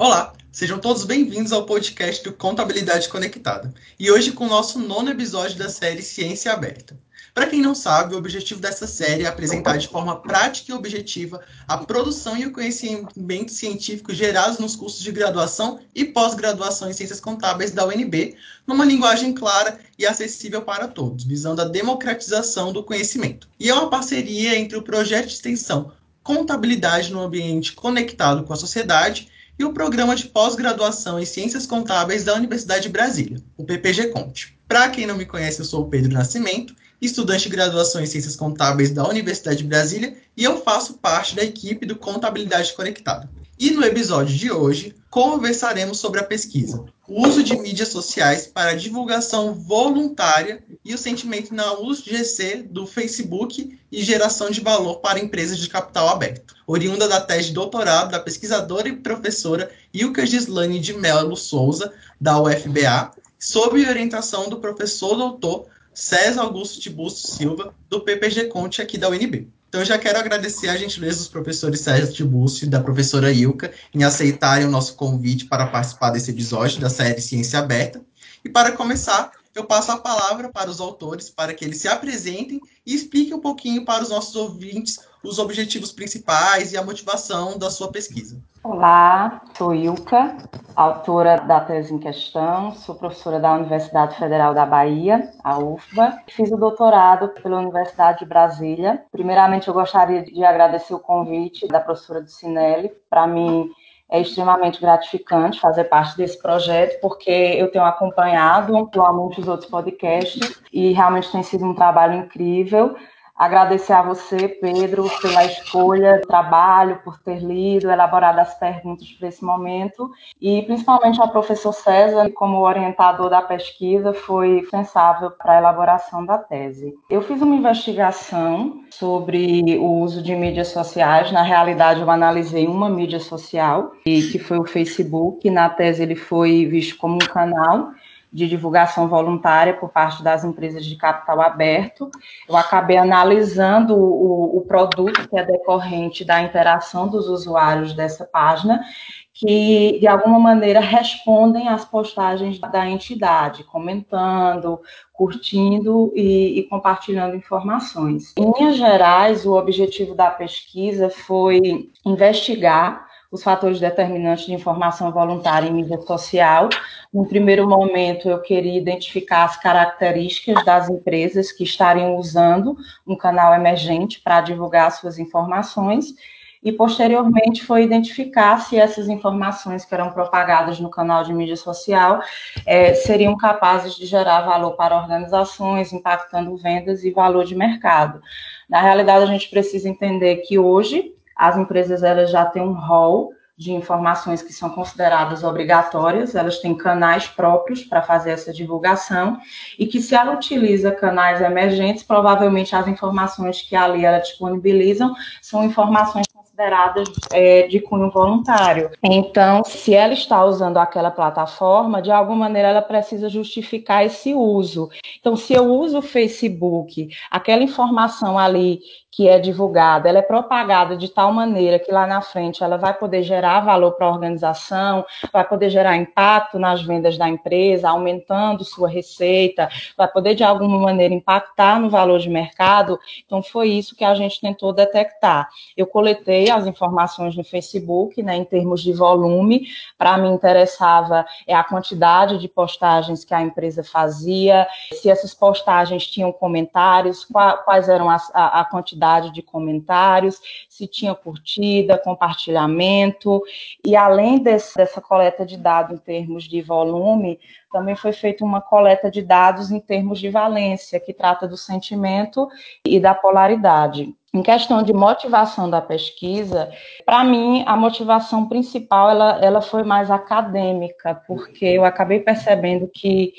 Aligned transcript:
Olá, 0.00 0.32
sejam 0.52 0.78
todos 0.78 1.04
bem-vindos 1.04 1.50
ao 1.50 1.66
podcast 1.66 2.22
do 2.22 2.32
Contabilidade 2.32 3.08
Conectada. 3.08 3.74
E 3.98 4.08
hoje 4.12 4.30
com 4.30 4.46
o 4.46 4.48
nosso 4.48 4.78
nono 4.78 5.10
episódio 5.10 5.58
da 5.58 5.68
série 5.68 6.02
Ciência 6.02 6.52
Aberta. 6.52 6.96
Para 7.34 7.48
quem 7.48 7.60
não 7.60 7.74
sabe, 7.74 8.14
o 8.14 8.16
objetivo 8.16 8.60
dessa 8.60 8.86
série 8.86 9.24
é 9.24 9.26
apresentar 9.26 9.76
de 9.76 9.88
forma 9.88 10.14
prática 10.20 10.70
e 10.70 10.74
objetiva 10.76 11.40
a 11.66 11.78
produção 11.78 12.36
e 12.36 12.46
o 12.46 12.52
conhecimento 12.52 13.50
científico 13.50 14.14
gerados 14.14 14.60
nos 14.60 14.76
cursos 14.76 15.02
de 15.02 15.10
graduação 15.10 15.80
e 15.92 16.04
pós-graduação 16.04 16.88
em 16.88 16.92
Ciências 16.92 17.18
Contábeis 17.18 17.72
da 17.72 17.84
UNB, 17.84 18.36
numa 18.68 18.84
linguagem 18.84 19.34
clara 19.34 19.80
e 19.98 20.06
acessível 20.06 20.62
para 20.62 20.86
todos, 20.86 21.24
visando 21.24 21.60
a 21.60 21.64
democratização 21.64 22.72
do 22.72 22.84
conhecimento. 22.84 23.48
E 23.58 23.68
é 23.68 23.74
uma 23.74 23.90
parceria 23.90 24.56
entre 24.56 24.78
o 24.78 24.82
projeto 24.82 25.26
de 25.26 25.32
extensão 25.32 25.90
Contabilidade 26.22 27.12
no 27.12 27.20
Ambiente 27.20 27.72
Conectado 27.72 28.44
com 28.44 28.52
a 28.52 28.56
Sociedade 28.56 29.28
e 29.58 29.64
o 29.64 29.72
Programa 29.72 30.14
de 30.14 30.26
Pós-Graduação 30.26 31.18
em 31.18 31.24
Ciências 31.24 31.66
Contábeis 31.66 32.24
da 32.24 32.34
Universidade 32.34 32.84
de 32.84 32.88
Brasília, 32.88 33.42
o 33.56 33.64
PPG 33.64 34.08
Conte. 34.08 34.56
Para 34.68 34.88
quem 34.88 35.06
não 35.06 35.16
me 35.16 35.26
conhece, 35.26 35.60
eu 35.60 35.64
sou 35.64 35.82
o 35.82 35.88
Pedro 35.88 36.12
Nascimento, 36.12 36.74
estudante 37.00 37.44
de 37.44 37.56
graduação 37.56 38.00
em 38.00 38.06
Ciências 38.06 38.36
Contábeis 38.36 38.90
da 38.90 39.08
Universidade 39.08 39.58
de 39.58 39.64
Brasília 39.64 40.16
e 40.36 40.44
eu 40.44 40.62
faço 40.62 40.94
parte 40.94 41.34
da 41.34 41.42
equipe 41.42 41.86
do 41.86 41.96
Contabilidade 41.96 42.72
Conectada. 42.74 43.28
E 43.58 43.70
no 43.70 43.84
episódio 43.84 44.36
de 44.36 44.52
hoje, 44.52 44.94
conversaremos 45.10 45.98
sobre 45.98 46.20
a 46.20 46.24
pesquisa, 46.24 46.84
o 47.08 47.26
uso 47.26 47.42
de 47.42 47.56
mídias 47.56 47.88
sociais 47.88 48.46
para 48.46 48.76
divulgação 48.76 49.54
voluntária 49.54 50.62
e 50.84 50.94
o 50.94 50.98
sentimento 50.98 51.54
na 51.54 51.72
uso 51.72 52.04
de 52.04 52.10
GC 52.10 52.62
do 52.64 52.86
Facebook 52.86 53.78
e 53.90 54.04
geração 54.04 54.50
de 54.50 54.60
valor 54.60 54.96
para 54.96 55.18
empresas 55.18 55.58
de 55.58 55.70
capital 55.70 56.10
aberto. 56.10 56.54
Oriunda 56.66 57.08
da 57.08 57.18
tese 57.18 57.48
de 57.48 57.54
doutorado 57.54 58.10
da 58.10 58.20
pesquisadora 58.20 58.88
e 58.88 58.96
professora 58.96 59.70
Ilka 59.92 60.26
Gislane 60.26 60.78
de 60.78 60.92
Melo 60.92 61.34
Souza, 61.34 61.94
da 62.20 62.38
UFBA, 62.38 63.10
sob 63.38 63.88
orientação 63.88 64.50
do 64.50 64.60
professor 64.60 65.16
doutor 65.16 65.66
César 65.94 66.42
Augusto 66.42 66.78
Tibusto 66.78 67.26
Silva, 67.26 67.74
do 67.88 68.02
PPG 68.02 68.44
Conte 68.44 68.82
aqui 68.82 68.98
da 68.98 69.08
UNB. 69.08 69.50
Então, 69.68 69.84
já 69.84 69.98
quero 69.98 70.18
agradecer 70.18 70.68
a 70.68 70.76
gentileza 70.76 71.18
dos 71.18 71.28
professores 71.28 71.80
Sérgio 71.80 72.12
Tiburcio 72.12 72.66
e 72.66 72.70
da 72.70 72.80
professora 72.80 73.30
Ilka 73.30 73.70
em 73.94 74.02
aceitarem 74.02 74.66
o 74.66 74.70
nosso 74.70 74.94
convite 74.94 75.44
para 75.44 75.66
participar 75.66 76.10
desse 76.10 76.30
episódio 76.30 76.80
da 76.80 76.88
série 76.88 77.20
Ciência 77.20 77.58
Aberta. 77.58 78.00
E 78.42 78.48
para 78.48 78.72
começar, 78.72 79.30
eu 79.54 79.64
passo 79.64 79.92
a 79.92 79.98
palavra 79.98 80.48
para 80.48 80.70
os 80.70 80.80
autores 80.80 81.28
para 81.28 81.52
que 81.52 81.64
eles 81.64 81.78
se 81.78 81.88
apresentem 81.88 82.60
e 82.86 82.94
expliquem 82.94 83.34
um 83.34 83.40
pouquinho 83.40 83.84
para 83.84 84.02
os 84.02 84.08
nossos 84.08 84.34
ouvintes 84.36 85.00
os 85.22 85.38
objetivos 85.38 85.92
principais 85.92 86.72
e 86.72 86.76
a 86.76 86.84
motivação 86.84 87.58
da 87.58 87.70
sua 87.70 87.90
pesquisa. 87.90 88.40
Olá, 88.62 89.42
sou 89.56 89.74
Ilka, 89.74 90.36
autora 90.76 91.38
da 91.38 91.60
tese 91.60 91.94
em 91.94 91.98
questão, 91.98 92.72
sou 92.72 92.94
professora 92.94 93.40
da 93.40 93.52
Universidade 93.54 94.16
Federal 94.16 94.54
da 94.54 94.66
Bahia, 94.66 95.30
a 95.42 95.58
UFBA. 95.58 96.18
Fiz 96.28 96.50
o 96.52 96.56
doutorado 96.56 97.28
pela 97.28 97.58
Universidade 97.58 98.20
de 98.20 98.26
Brasília. 98.26 99.02
Primeiramente, 99.10 99.68
eu 99.68 99.74
gostaria 99.74 100.22
de 100.22 100.44
agradecer 100.44 100.94
o 100.94 100.98
convite 100.98 101.66
da 101.68 101.80
professora 101.80 102.20
do 102.20 102.30
Cinelli. 102.30 102.90
Para 103.08 103.26
mim, 103.26 103.70
é 104.10 104.20
extremamente 104.20 104.80
gratificante 104.80 105.60
fazer 105.60 105.84
parte 105.84 106.16
desse 106.16 106.40
projeto, 106.40 107.00
porque 107.00 107.30
eu 107.30 107.70
tenho 107.70 107.84
acompanhado 107.84 108.72
muitos 108.72 109.48
outros 109.48 109.70
podcasts 109.70 110.60
e 110.72 110.92
realmente 110.92 111.30
tem 111.30 111.42
sido 111.42 111.64
um 111.64 111.74
trabalho 111.74 112.14
incrível. 112.14 112.96
Agradecer 113.38 113.92
a 113.92 114.02
você, 114.02 114.48
Pedro, 114.48 115.08
pela 115.22 115.44
escolha 115.44 116.18
do 116.18 116.26
trabalho, 116.26 117.00
por 117.04 117.20
ter 117.20 117.38
lido, 117.38 117.88
elaborado 117.88 118.40
as 118.40 118.58
perguntas 118.58 119.08
para 119.12 119.28
esse 119.28 119.44
momento, 119.44 120.10
e 120.40 120.62
principalmente 120.62 121.20
ao 121.20 121.28
professor 121.28 121.72
César, 121.72 122.30
como 122.32 122.66
orientador 122.66 123.30
da 123.30 123.40
pesquisa, 123.40 124.12
foi 124.12 124.62
responsável 124.62 125.30
para 125.30 125.52
a 125.52 125.58
elaboração 125.58 126.26
da 126.26 126.36
tese. 126.36 126.92
Eu 127.08 127.22
fiz 127.22 127.40
uma 127.40 127.54
investigação 127.54 128.80
sobre 128.90 129.78
o 129.78 130.00
uso 130.00 130.20
de 130.20 130.34
mídias 130.34 130.68
sociais. 130.68 131.30
Na 131.30 131.42
realidade, 131.42 132.00
eu 132.00 132.10
analisei 132.10 132.66
uma 132.66 132.90
mídia 132.90 133.20
social, 133.20 133.92
que 134.04 134.38
foi 134.40 134.58
o 134.58 134.66
Facebook. 134.66 135.48
Na 135.48 135.70
tese, 135.70 136.02
ele 136.02 136.16
foi 136.16 136.66
visto 136.66 136.96
como 136.96 137.14
um 137.14 137.18
canal 137.18 137.92
de 138.32 138.46
divulgação 138.46 139.08
voluntária 139.08 139.74
por 139.74 139.88
parte 139.88 140.22
das 140.22 140.44
empresas 140.44 140.84
de 140.84 140.96
capital 140.96 141.40
aberto. 141.40 142.10
Eu 142.48 142.56
acabei 142.56 142.96
analisando 142.96 143.96
o, 143.96 144.58
o 144.58 144.60
produto 144.62 145.28
que 145.28 145.38
é 145.38 145.44
decorrente 145.44 146.24
da 146.24 146.42
interação 146.42 147.08
dos 147.08 147.28
usuários 147.28 147.94
dessa 147.94 148.24
página, 148.24 148.84
que 149.32 149.98
de 150.00 150.06
alguma 150.06 150.38
maneira 150.38 150.80
respondem 150.80 151.68
às 151.68 151.84
postagens 151.84 152.58
da 152.58 152.86
entidade, 152.88 153.64
comentando, 153.64 154.80
curtindo 155.12 156.12
e, 156.14 156.58
e, 156.58 156.62
compartilhando 156.64 157.36
informações. 157.36 158.34
Em 158.36 158.52
linhas 158.52 158.76
gerais, 158.76 159.46
o 159.46 159.54
objetivo 159.54 160.14
da 160.14 160.30
pesquisa 160.30 161.08
foi 161.08 161.90
investigar 162.04 163.07
os 163.30 163.42
fatores 163.42 163.78
determinantes 163.78 164.46
de 164.46 164.54
informação 164.54 165.12
voluntária 165.12 165.68
em 165.68 165.72
mídia 165.72 166.00
social. 166.00 166.68
No 167.12 167.26
primeiro 167.26 167.68
momento, 167.68 168.28
eu 168.28 168.40
queria 168.40 168.78
identificar 168.78 169.44
as 169.44 169.56
características 169.56 170.64
das 170.64 170.88
empresas 170.88 171.52
que 171.52 171.64
estariam 171.64 172.16
usando 172.16 172.76
um 173.06 173.16
canal 173.16 173.54
emergente 173.54 174.20
para 174.20 174.40
divulgar 174.40 174.90
suas 174.92 175.18
informações 175.18 176.14
e 176.62 176.72
posteriormente 176.72 177.64
foi 177.64 177.84
identificar 177.84 178.58
se 178.58 178.76
essas 178.76 179.08
informações 179.08 179.84
que 179.84 179.94
eram 179.94 180.10
propagadas 180.10 180.80
no 180.80 180.90
canal 180.90 181.22
de 181.22 181.32
mídia 181.32 181.56
social 181.56 182.20
é, 182.66 182.94
seriam 182.94 183.36
capazes 183.36 183.94
de 183.94 184.06
gerar 184.06 184.40
valor 184.40 184.72
para 184.72 184.96
organizações, 184.96 185.92
impactando 185.92 186.56
vendas 186.56 187.04
e 187.04 187.10
valor 187.10 187.44
de 187.44 187.54
mercado. 187.54 188.20
Na 188.68 188.82
realidade, 188.82 189.24
a 189.24 189.28
gente 189.28 189.48
precisa 189.48 189.88
entender 189.88 190.38
que 190.38 190.58
hoje 190.58 191.14
as 191.38 191.56
empresas 191.56 192.02
elas 192.02 192.30
já 192.30 192.44
têm 192.44 192.62
um 192.62 192.72
rol 192.72 193.32
de 193.58 193.72
informações 193.72 194.40
que 194.40 194.52
são 194.52 194.70
consideradas 194.70 195.42
obrigatórias, 195.42 196.36
elas 196.36 196.58
têm 196.58 196.76
canais 196.76 197.26
próprios 197.26 197.82
para 197.82 198.00
fazer 198.00 198.30
essa 198.30 198.52
divulgação, 198.52 199.36
e 199.76 199.84
que 199.84 200.00
se 200.00 200.14
ela 200.14 200.34
utiliza 200.34 200.92
canais 200.92 201.40
emergentes, 201.40 202.04
provavelmente 202.04 202.76
as 202.76 202.86
informações 202.86 203.60
que 203.60 203.74
ali 203.74 204.04
ela 204.04 204.20
disponibilizam 204.20 205.12
são 205.42 205.64
informações 205.64 206.26
consideradas 206.32 207.08
é, 207.32 207.66
de 207.66 207.80
cunho 207.80 208.10
voluntário. 208.10 208.90
Então, 209.02 209.64
se 209.64 209.92
ela 209.92 210.12
está 210.12 210.44
usando 210.44 210.76
aquela 210.76 211.10
plataforma, 211.10 212.00
de 212.00 212.12
alguma 212.12 212.38
maneira 212.48 212.68
ela 212.68 212.82
precisa 212.82 213.28
justificar 213.28 214.04
esse 214.04 214.34
uso. 214.34 214.88
Então, 215.18 215.36
se 215.36 215.52
eu 215.52 215.64
uso 215.66 215.98
o 215.98 216.02
Facebook, 216.02 217.08
aquela 217.30 217.62
informação 217.62 218.38
ali 218.38 218.80
que 219.10 219.26
é 219.26 219.38
divulgada, 219.38 220.08
ela 220.08 220.18
é 220.18 220.22
propagada 220.22 220.96
de 220.96 221.08
tal 221.08 221.32
maneira 221.32 221.78
que 221.78 221.90
lá 221.90 222.06
na 222.06 222.20
frente 222.20 222.62
ela 222.62 222.76
vai 222.76 222.92
poder 222.92 223.22
gerar 223.22 223.60
valor 223.60 223.92
para 223.92 224.06
a 224.06 224.10
organização, 224.10 225.04
vai 225.32 225.44
poder 225.44 225.70
gerar 225.70 225.96
impacto 225.96 226.58
nas 226.58 226.82
vendas 226.82 227.16
da 227.16 227.28
empresa, 227.28 227.88
aumentando 227.88 228.64
sua 228.64 228.88
receita, 228.88 229.68
vai 229.96 230.06
poder 230.06 230.34
de 230.34 230.44
alguma 230.44 230.78
maneira 230.78 231.14
impactar 231.14 231.80
no 231.80 231.88
valor 231.88 232.18
de 232.18 232.28
mercado. 232.28 232.98
Então 233.24 233.42
foi 233.42 233.70
isso 233.70 233.96
que 233.96 234.04
a 234.04 234.14
gente 234.14 234.40
tentou 234.40 234.72
detectar. 234.72 235.48
Eu 235.76 235.86
coletei 235.86 236.50
as 236.50 236.66
informações 236.66 237.34
no 237.34 237.42
Facebook, 237.42 238.22
né, 238.22 238.36
em 238.36 238.44
termos 238.44 238.82
de 238.82 238.92
volume, 238.92 239.68
para 239.96 240.18
mim 240.18 240.32
interessava 240.32 241.26
é 241.46 241.54
a 241.54 241.64
quantidade 241.64 242.38
de 242.38 242.46
postagens 242.46 243.24
que 243.24 243.32
a 243.32 243.40
empresa 243.40 243.82
fazia, 243.82 244.66
se 244.92 245.08
essas 245.10 245.32
postagens 245.32 246.06
tinham 246.06 246.30
comentários, 246.30 247.26
quais 247.64 247.88
eram 247.88 248.10
a, 248.10 248.16
a 248.34 248.64
quantidade 248.64 248.97
quantidade 248.98 249.32
de 249.32 249.42
comentários, 249.42 250.40
se 250.68 250.86
tinha 250.86 251.14
curtida, 251.14 251.96
compartilhamento, 251.96 253.40
e 253.86 253.94
além 253.94 254.38
desse, 254.38 254.76
dessa 254.76 255.00
coleta 255.00 255.46
de 255.46 255.56
dados 255.56 255.94
em 255.94 256.02
termos 256.02 256.44
de 256.44 256.60
volume, 256.60 257.38
também 257.72 257.94
foi 257.94 258.12
feita 258.12 258.44
uma 258.44 258.60
coleta 258.60 259.10
de 259.10 259.22
dados 259.22 259.70
em 259.70 259.78
termos 259.78 260.18
de 260.18 260.28
valência, 260.28 260.98
que 260.98 261.12
trata 261.12 261.46
do 261.46 261.56
sentimento 261.56 262.48
e 262.84 262.98
da 262.98 263.14
polaridade. 263.14 264.12
Em 264.34 264.42
questão 264.42 264.82
de 264.82 264.92
motivação 264.92 265.70
da 265.70 265.80
pesquisa, 265.80 266.70
para 267.04 267.24
mim 267.24 267.64
a 267.66 267.76
motivação 267.76 268.46
principal 268.46 269.10
ela, 269.10 269.38
ela 269.40 269.60
foi 269.62 269.82
mais 269.84 270.10
acadêmica, 270.10 271.14
porque 271.26 271.64
eu 271.64 271.84
acabei 271.84 272.20
percebendo 272.20 272.90
que, 272.92 273.32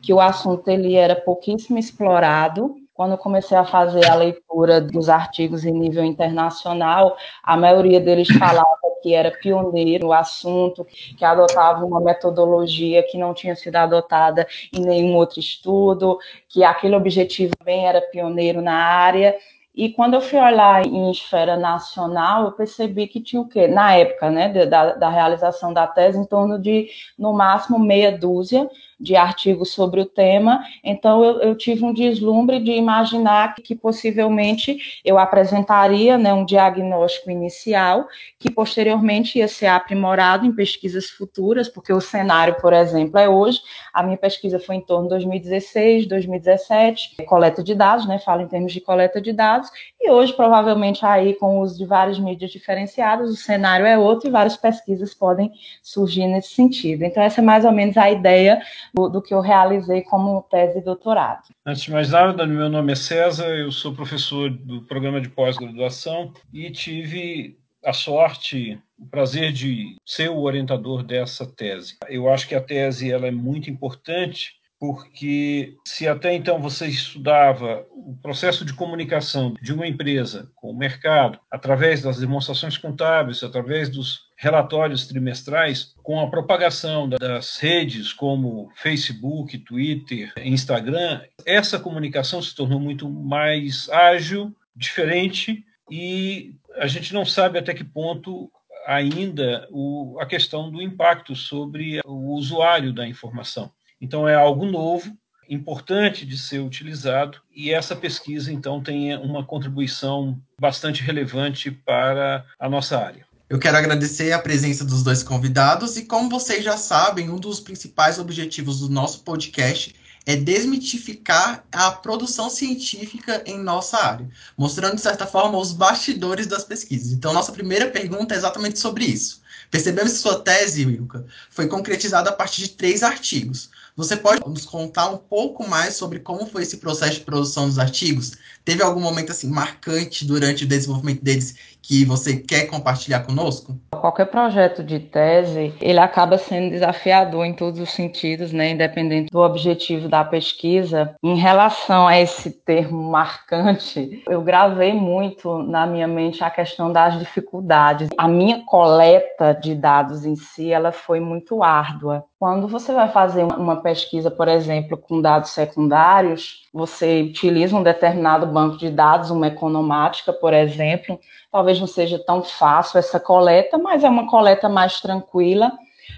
que 0.00 0.14
o 0.14 0.20
assunto 0.20 0.68
ele 0.68 0.94
era 0.94 1.14
pouquíssimo 1.14 1.78
explorado 1.78 2.80
quando 3.00 3.12
eu 3.12 3.16
comecei 3.16 3.56
a 3.56 3.64
fazer 3.64 4.04
a 4.10 4.14
leitura 4.14 4.78
dos 4.78 5.08
artigos 5.08 5.64
em 5.64 5.72
nível 5.72 6.04
internacional, 6.04 7.16
a 7.42 7.56
maioria 7.56 7.98
deles 7.98 8.28
falava 8.28 8.66
que 9.02 9.14
era 9.14 9.30
pioneiro 9.30 10.08
no 10.08 10.12
assunto, 10.12 10.86
que 11.16 11.24
adotava 11.24 11.82
uma 11.82 11.98
metodologia 11.98 13.02
que 13.02 13.16
não 13.16 13.32
tinha 13.32 13.56
sido 13.56 13.76
adotada 13.76 14.46
em 14.70 14.82
nenhum 14.82 15.16
outro 15.16 15.40
estudo, 15.40 16.18
que 16.46 16.62
aquele 16.62 16.94
objetivo 16.94 17.56
também 17.56 17.86
era 17.86 18.02
pioneiro 18.02 18.60
na 18.60 18.74
área. 18.74 19.34
E 19.74 19.88
quando 19.88 20.12
eu 20.12 20.20
fui 20.20 20.38
olhar 20.38 20.84
em 20.84 21.10
esfera 21.10 21.56
nacional, 21.56 22.44
eu 22.44 22.52
percebi 22.52 23.06
que 23.06 23.18
tinha 23.18 23.40
o 23.40 23.48
quê? 23.48 23.66
Na 23.66 23.94
época, 23.94 24.28
né, 24.28 24.66
da, 24.66 24.92
da 24.92 25.08
realização 25.08 25.72
da 25.72 25.86
tese, 25.86 26.18
em 26.18 26.26
torno 26.26 26.58
de, 26.58 26.90
no 27.18 27.32
máximo, 27.32 27.78
meia 27.78 28.12
dúzia 28.12 28.68
de 29.00 29.16
artigos 29.16 29.72
sobre 29.72 30.00
o 30.00 30.04
tema, 30.04 30.62
então 30.84 31.24
eu, 31.24 31.40
eu 31.40 31.54
tive 31.56 31.84
um 31.84 31.92
deslumbre 31.94 32.60
de 32.60 32.72
imaginar 32.72 33.54
que, 33.54 33.62
que 33.62 33.74
possivelmente 33.74 35.00
eu 35.04 35.18
apresentaria 35.18 36.18
né, 36.18 36.34
um 36.34 36.44
diagnóstico 36.44 37.30
inicial, 37.30 38.06
que 38.38 38.50
posteriormente 38.50 39.38
ia 39.38 39.48
ser 39.48 39.66
aprimorado 39.68 40.44
em 40.44 40.52
pesquisas 40.52 41.08
futuras, 41.08 41.68
porque 41.68 41.92
o 41.92 42.00
cenário, 42.00 42.56
por 42.60 42.72
exemplo, 42.72 43.18
é 43.18 43.28
hoje, 43.28 43.60
a 43.92 44.02
minha 44.02 44.18
pesquisa 44.18 44.58
foi 44.58 44.76
em 44.76 44.80
torno 44.80 45.04
de 45.04 45.10
2016, 45.10 46.06
2017, 46.06 47.16
coleta 47.24 47.62
de 47.62 47.74
dados, 47.74 48.06
né, 48.06 48.18
falo 48.18 48.42
em 48.42 48.48
termos 48.48 48.72
de 48.72 48.80
coleta 48.80 49.20
de 49.20 49.32
dados, 49.32 49.70
e 50.00 50.10
hoje, 50.10 50.32
provavelmente, 50.32 51.04
aí 51.04 51.34
com 51.34 51.58
o 51.58 51.62
uso 51.62 51.78
de 51.78 51.86
várias 51.86 52.18
mídias 52.18 52.50
diferenciadas, 52.50 53.30
o 53.30 53.36
cenário 53.36 53.86
é 53.86 53.98
outro 53.98 54.28
e 54.28 54.32
várias 54.32 54.56
pesquisas 54.56 55.14
podem 55.14 55.50
surgir 55.82 56.26
nesse 56.26 56.54
sentido. 56.54 57.04
Então, 57.04 57.22
essa 57.22 57.40
é 57.40 57.44
mais 57.44 57.64
ou 57.64 57.72
menos 57.72 57.96
a 57.96 58.10
ideia 58.10 58.60
do, 58.94 59.08
do 59.08 59.22
que 59.22 59.34
eu 59.34 59.40
realizei 59.40 60.02
como 60.02 60.42
tese 60.50 60.78
de 60.78 60.84
doutorado. 60.84 61.42
Antes 61.66 61.82
de 61.82 61.90
mais 61.90 62.10
nada, 62.10 62.46
meu 62.46 62.68
nome 62.68 62.92
é 62.92 62.96
César, 62.96 63.48
eu 63.48 63.70
sou 63.70 63.94
professor 63.94 64.50
do 64.50 64.82
programa 64.82 65.20
de 65.20 65.28
pós-graduação 65.28 66.32
e 66.52 66.70
tive 66.70 67.58
a 67.84 67.92
sorte, 67.92 68.78
o 68.98 69.06
prazer 69.06 69.52
de 69.52 69.96
ser 70.04 70.30
o 70.30 70.40
orientador 70.40 71.02
dessa 71.02 71.46
tese. 71.46 71.96
Eu 72.08 72.28
acho 72.30 72.46
que 72.46 72.54
a 72.54 72.60
tese 72.60 73.10
ela 73.10 73.26
é 73.26 73.30
muito 73.30 73.70
importante 73.70 74.60
porque 74.80 75.76
se 75.86 76.08
até 76.08 76.34
então 76.34 76.58
você 76.58 76.86
estudava 76.86 77.86
o 77.90 78.16
processo 78.22 78.64
de 78.64 78.72
comunicação 78.72 79.54
de 79.60 79.74
uma 79.74 79.86
empresa 79.86 80.50
com 80.54 80.70
o 80.70 80.76
mercado 80.76 81.38
através 81.50 82.00
das 82.00 82.18
demonstrações 82.18 82.78
contábeis, 82.78 83.42
através 83.42 83.90
dos 83.90 84.29
relatórios 84.40 85.06
trimestrais, 85.06 85.94
com 86.02 86.18
a 86.18 86.30
propagação 86.30 87.06
das 87.06 87.58
redes 87.58 88.10
como 88.10 88.72
Facebook, 88.74 89.58
Twitter, 89.58 90.32
Instagram, 90.42 91.20
essa 91.44 91.78
comunicação 91.78 92.40
se 92.40 92.54
tornou 92.54 92.80
muito 92.80 93.06
mais 93.10 93.90
ágil, 93.90 94.56
diferente 94.74 95.62
e 95.90 96.54
a 96.76 96.86
gente 96.86 97.12
não 97.12 97.26
sabe 97.26 97.58
até 97.58 97.74
que 97.74 97.84
ponto 97.84 98.50
ainda 98.86 99.68
o, 99.70 100.16
a 100.18 100.24
questão 100.24 100.70
do 100.70 100.80
impacto 100.80 101.36
sobre 101.36 102.00
o 102.06 102.32
usuário 102.32 102.94
da 102.94 103.06
informação. 103.06 103.70
Então, 104.00 104.26
é 104.26 104.34
algo 104.34 104.64
novo, 104.64 105.14
importante 105.50 106.24
de 106.24 106.38
ser 106.38 106.60
utilizado, 106.60 107.42
e 107.54 107.70
essa 107.70 107.94
pesquisa, 107.94 108.50
então, 108.50 108.82
tem 108.82 109.14
uma 109.18 109.44
contribuição 109.44 110.40
bastante 110.58 111.02
relevante 111.02 111.70
para 111.70 112.46
a 112.58 112.70
nossa 112.70 112.98
área. 112.98 113.28
Eu 113.50 113.58
quero 113.58 113.76
agradecer 113.76 114.30
a 114.30 114.38
presença 114.38 114.84
dos 114.84 115.02
dois 115.02 115.24
convidados 115.24 115.96
e, 115.96 116.04
como 116.04 116.30
vocês 116.30 116.62
já 116.62 116.76
sabem, 116.76 117.28
um 117.28 117.36
dos 117.36 117.58
principais 117.58 118.16
objetivos 118.16 118.78
do 118.78 118.88
nosso 118.88 119.24
podcast 119.24 119.92
é 120.24 120.36
desmitificar 120.36 121.64
a 121.72 121.90
produção 121.90 122.48
científica 122.48 123.42
em 123.44 123.58
nossa 123.58 123.98
área, 123.98 124.28
mostrando, 124.56 124.94
de 124.94 125.00
certa 125.00 125.26
forma, 125.26 125.58
os 125.58 125.72
bastidores 125.72 126.46
das 126.46 126.62
pesquisas. 126.62 127.10
Então, 127.10 127.32
nossa 127.32 127.50
primeira 127.50 127.90
pergunta 127.90 128.34
é 128.34 128.36
exatamente 128.36 128.78
sobre 128.78 129.04
isso. 129.04 129.40
Percebemos 129.68 130.12
que 130.12 130.18
sua 130.18 130.38
tese, 130.38 130.86
Wilka, 130.86 131.26
foi 131.50 131.66
concretizada 131.66 132.30
a 132.30 132.32
partir 132.32 132.62
de 132.62 132.68
três 132.70 133.02
artigos. 133.02 133.70
Você 133.96 134.16
pode 134.16 134.40
nos 134.48 134.64
contar 134.64 135.08
um 135.08 135.16
pouco 135.16 135.68
mais 135.68 135.94
sobre 135.94 136.20
como 136.20 136.46
foi 136.46 136.62
esse 136.62 136.76
processo 136.76 137.14
de 137.14 137.24
produção 137.24 137.66
dos 137.66 137.80
artigos? 137.80 138.32
Teve 138.64 138.82
algum 138.82 139.00
momento 139.00 139.32
assim 139.32 139.50
marcante 139.50 140.26
durante 140.26 140.64
o 140.64 140.68
desenvolvimento 140.68 141.24
deles 141.24 141.56
que 141.82 142.04
você 142.04 142.36
quer 142.36 142.66
compartilhar 142.66 143.20
conosco? 143.20 143.76
Qualquer 143.90 144.26
projeto 144.26 144.82
de 144.82 144.98
tese, 144.98 145.74
ele 145.80 145.98
acaba 145.98 146.38
sendo 146.38 146.70
desafiador 146.70 147.44
em 147.44 147.54
todos 147.54 147.80
os 147.80 147.90
sentidos, 147.90 148.52
né, 148.52 148.70
independente 148.70 149.30
do 149.30 149.40
objetivo 149.40 150.08
da 150.08 150.24
pesquisa. 150.24 151.14
Em 151.22 151.36
relação 151.36 152.06
a 152.06 152.18
esse 152.18 152.50
termo 152.50 153.02
marcante, 153.10 154.22
eu 154.28 154.42
gravei 154.42 154.92
muito 154.92 155.58
na 155.62 155.86
minha 155.86 156.06
mente 156.06 156.44
a 156.44 156.50
questão 156.50 156.92
das 156.92 157.18
dificuldades. 157.18 158.08
A 158.16 158.28
minha 158.28 158.62
coleta 158.64 159.52
de 159.52 159.74
dados 159.74 160.24
em 160.24 160.36
si, 160.36 160.72
ela 160.72 160.92
foi 160.92 161.20
muito 161.20 161.62
árdua. 161.62 162.24
Quando 162.38 162.66
você 162.66 162.92
vai 162.94 163.08
fazer 163.12 163.44
uma 163.44 163.82
pesquisa, 163.82 164.30
por 164.30 164.48
exemplo, 164.48 164.96
com 164.96 165.20
dados 165.20 165.50
secundários, 165.50 166.69
você 166.72 167.22
utiliza 167.22 167.76
um 167.76 167.82
determinado 167.82 168.46
banco 168.46 168.78
de 168.78 168.90
dados, 168.90 169.30
uma 169.30 169.48
economática, 169.48 170.32
por 170.32 170.54
exemplo, 170.54 171.18
talvez 171.50 171.80
não 171.80 171.86
seja 171.86 172.18
tão 172.18 172.42
fácil 172.42 172.98
essa 172.98 173.18
coleta, 173.18 173.76
mas 173.76 174.04
é 174.04 174.08
uma 174.08 174.28
coleta 174.28 174.68
mais 174.68 175.00
tranquila. 175.00 175.72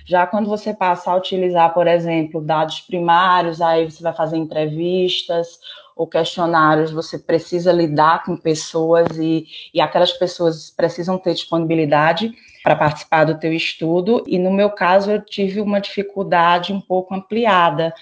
Já 0.04 0.26
quando 0.26 0.48
você 0.48 0.74
passa 0.74 1.10
a 1.10 1.16
utilizar, 1.16 1.72
por 1.72 1.86
exemplo, 1.86 2.40
dados 2.40 2.80
primários, 2.80 3.60
aí 3.60 3.90
você 3.90 4.02
vai 4.02 4.12
fazer 4.12 4.36
entrevistas 4.36 5.58
ou 5.96 6.06
questionários, 6.06 6.90
você 6.90 7.18
precisa 7.18 7.72
lidar 7.72 8.24
com 8.24 8.36
pessoas 8.36 9.06
e, 9.18 9.46
e 9.72 9.80
aquelas 9.80 10.12
pessoas 10.12 10.70
precisam 10.70 11.18
ter 11.18 11.34
disponibilidade 11.34 12.32
para 12.62 12.76
participar 12.76 13.24
do 13.24 13.38
teu 13.38 13.52
estudo. 13.52 14.24
E 14.26 14.38
no 14.38 14.50
meu 14.50 14.70
caso, 14.70 15.10
eu 15.10 15.20
tive 15.20 15.60
uma 15.60 15.80
dificuldade 15.80 16.72
um 16.72 16.80
pouco 16.80 17.14
ampliada 17.14 17.92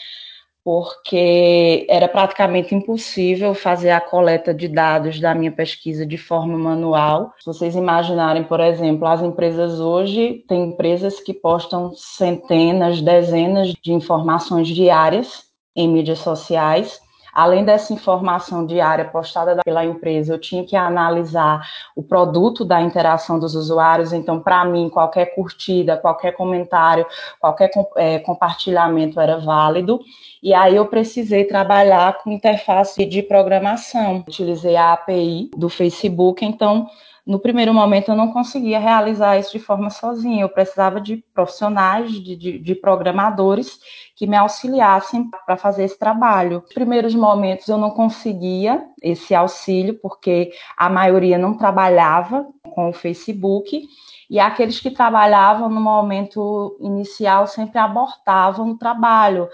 porque 0.64 1.86
era 1.88 2.06
praticamente 2.06 2.74
impossível 2.74 3.54
fazer 3.54 3.90
a 3.90 4.00
coleta 4.00 4.52
de 4.52 4.68
dados 4.68 5.18
da 5.18 5.34
minha 5.34 5.50
pesquisa 5.50 6.04
de 6.04 6.18
forma 6.18 6.56
manual. 6.58 7.32
Se 7.38 7.46
vocês 7.46 7.74
imaginarem, 7.74 8.44
por 8.44 8.60
exemplo, 8.60 9.06
as 9.06 9.22
empresas 9.22 9.80
hoje, 9.80 10.44
tem 10.46 10.64
empresas 10.64 11.20
que 11.20 11.32
postam 11.32 11.92
centenas, 11.94 13.00
dezenas 13.00 13.72
de 13.82 13.92
informações 13.92 14.68
diárias 14.68 15.44
em 15.74 15.88
mídias 15.88 16.18
sociais 16.18 17.00
Além 17.32 17.64
dessa 17.64 17.92
informação 17.92 18.66
diária 18.66 19.04
postada 19.04 19.56
pela 19.64 19.84
empresa, 19.84 20.34
eu 20.34 20.38
tinha 20.38 20.64
que 20.64 20.76
analisar 20.76 21.66
o 21.94 22.02
produto 22.02 22.64
da 22.64 22.80
interação 22.80 23.38
dos 23.38 23.54
usuários. 23.54 24.12
Então, 24.12 24.40
para 24.40 24.64
mim, 24.64 24.88
qualquer 24.88 25.34
curtida, 25.34 25.96
qualquer 25.96 26.32
comentário, 26.32 27.06
qualquer 27.38 27.70
é, 27.96 28.18
compartilhamento 28.18 29.20
era 29.20 29.38
válido. 29.38 30.00
E 30.42 30.54
aí 30.54 30.76
eu 30.76 30.86
precisei 30.86 31.44
trabalhar 31.44 32.18
com 32.22 32.30
interface 32.30 33.04
de 33.04 33.22
programação. 33.22 34.24
Utilizei 34.26 34.76
a 34.76 34.94
API 34.94 35.50
do 35.56 35.68
Facebook, 35.68 36.44
então 36.44 36.88
no 37.30 37.38
primeiro 37.38 37.72
momento 37.72 38.10
eu 38.10 38.16
não 38.16 38.32
conseguia 38.32 38.80
realizar 38.80 39.38
isso 39.38 39.52
de 39.52 39.60
forma 39.60 39.88
sozinha, 39.88 40.42
eu 40.42 40.48
precisava 40.48 41.00
de 41.00 41.18
profissionais, 41.32 42.10
de, 42.10 42.34
de, 42.34 42.58
de 42.58 42.74
programadores 42.74 43.78
que 44.16 44.26
me 44.26 44.36
auxiliassem 44.36 45.30
para 45.46 45.56
fazer 45.56 45.84
esse 45.84 45.96
trabalho. 45.96 46.60
Nos 46.62 46.74
primeiros 46.74 47.14
momentos 47.14 47.68
eu 47.68 47.78
não 47.78 47.90
conseguia 47.90 48.84
esse 49.00 49.32
auxílio, 49.32 49.96
porque 50.02 50.50
a 50.76 50.90
maioria 50.90 51.38
não 51.38 51.56
trabalhava 51.56 52.48
com 52.74 52.88
o 52.88 52.92
Facebook, 52.92 53.80
e 54.28 54.40
aqueles 54.40 54.80
que 54.80 54.90
trabalhavam 54.90 55.68
no 55.68 55.80
momento 55.80 56.76
inicial 56.80 57.46
sempre 57.46 57.78
abortavam 57.78 58.70
o 58.70 58.78
trabalho 58.78 59.48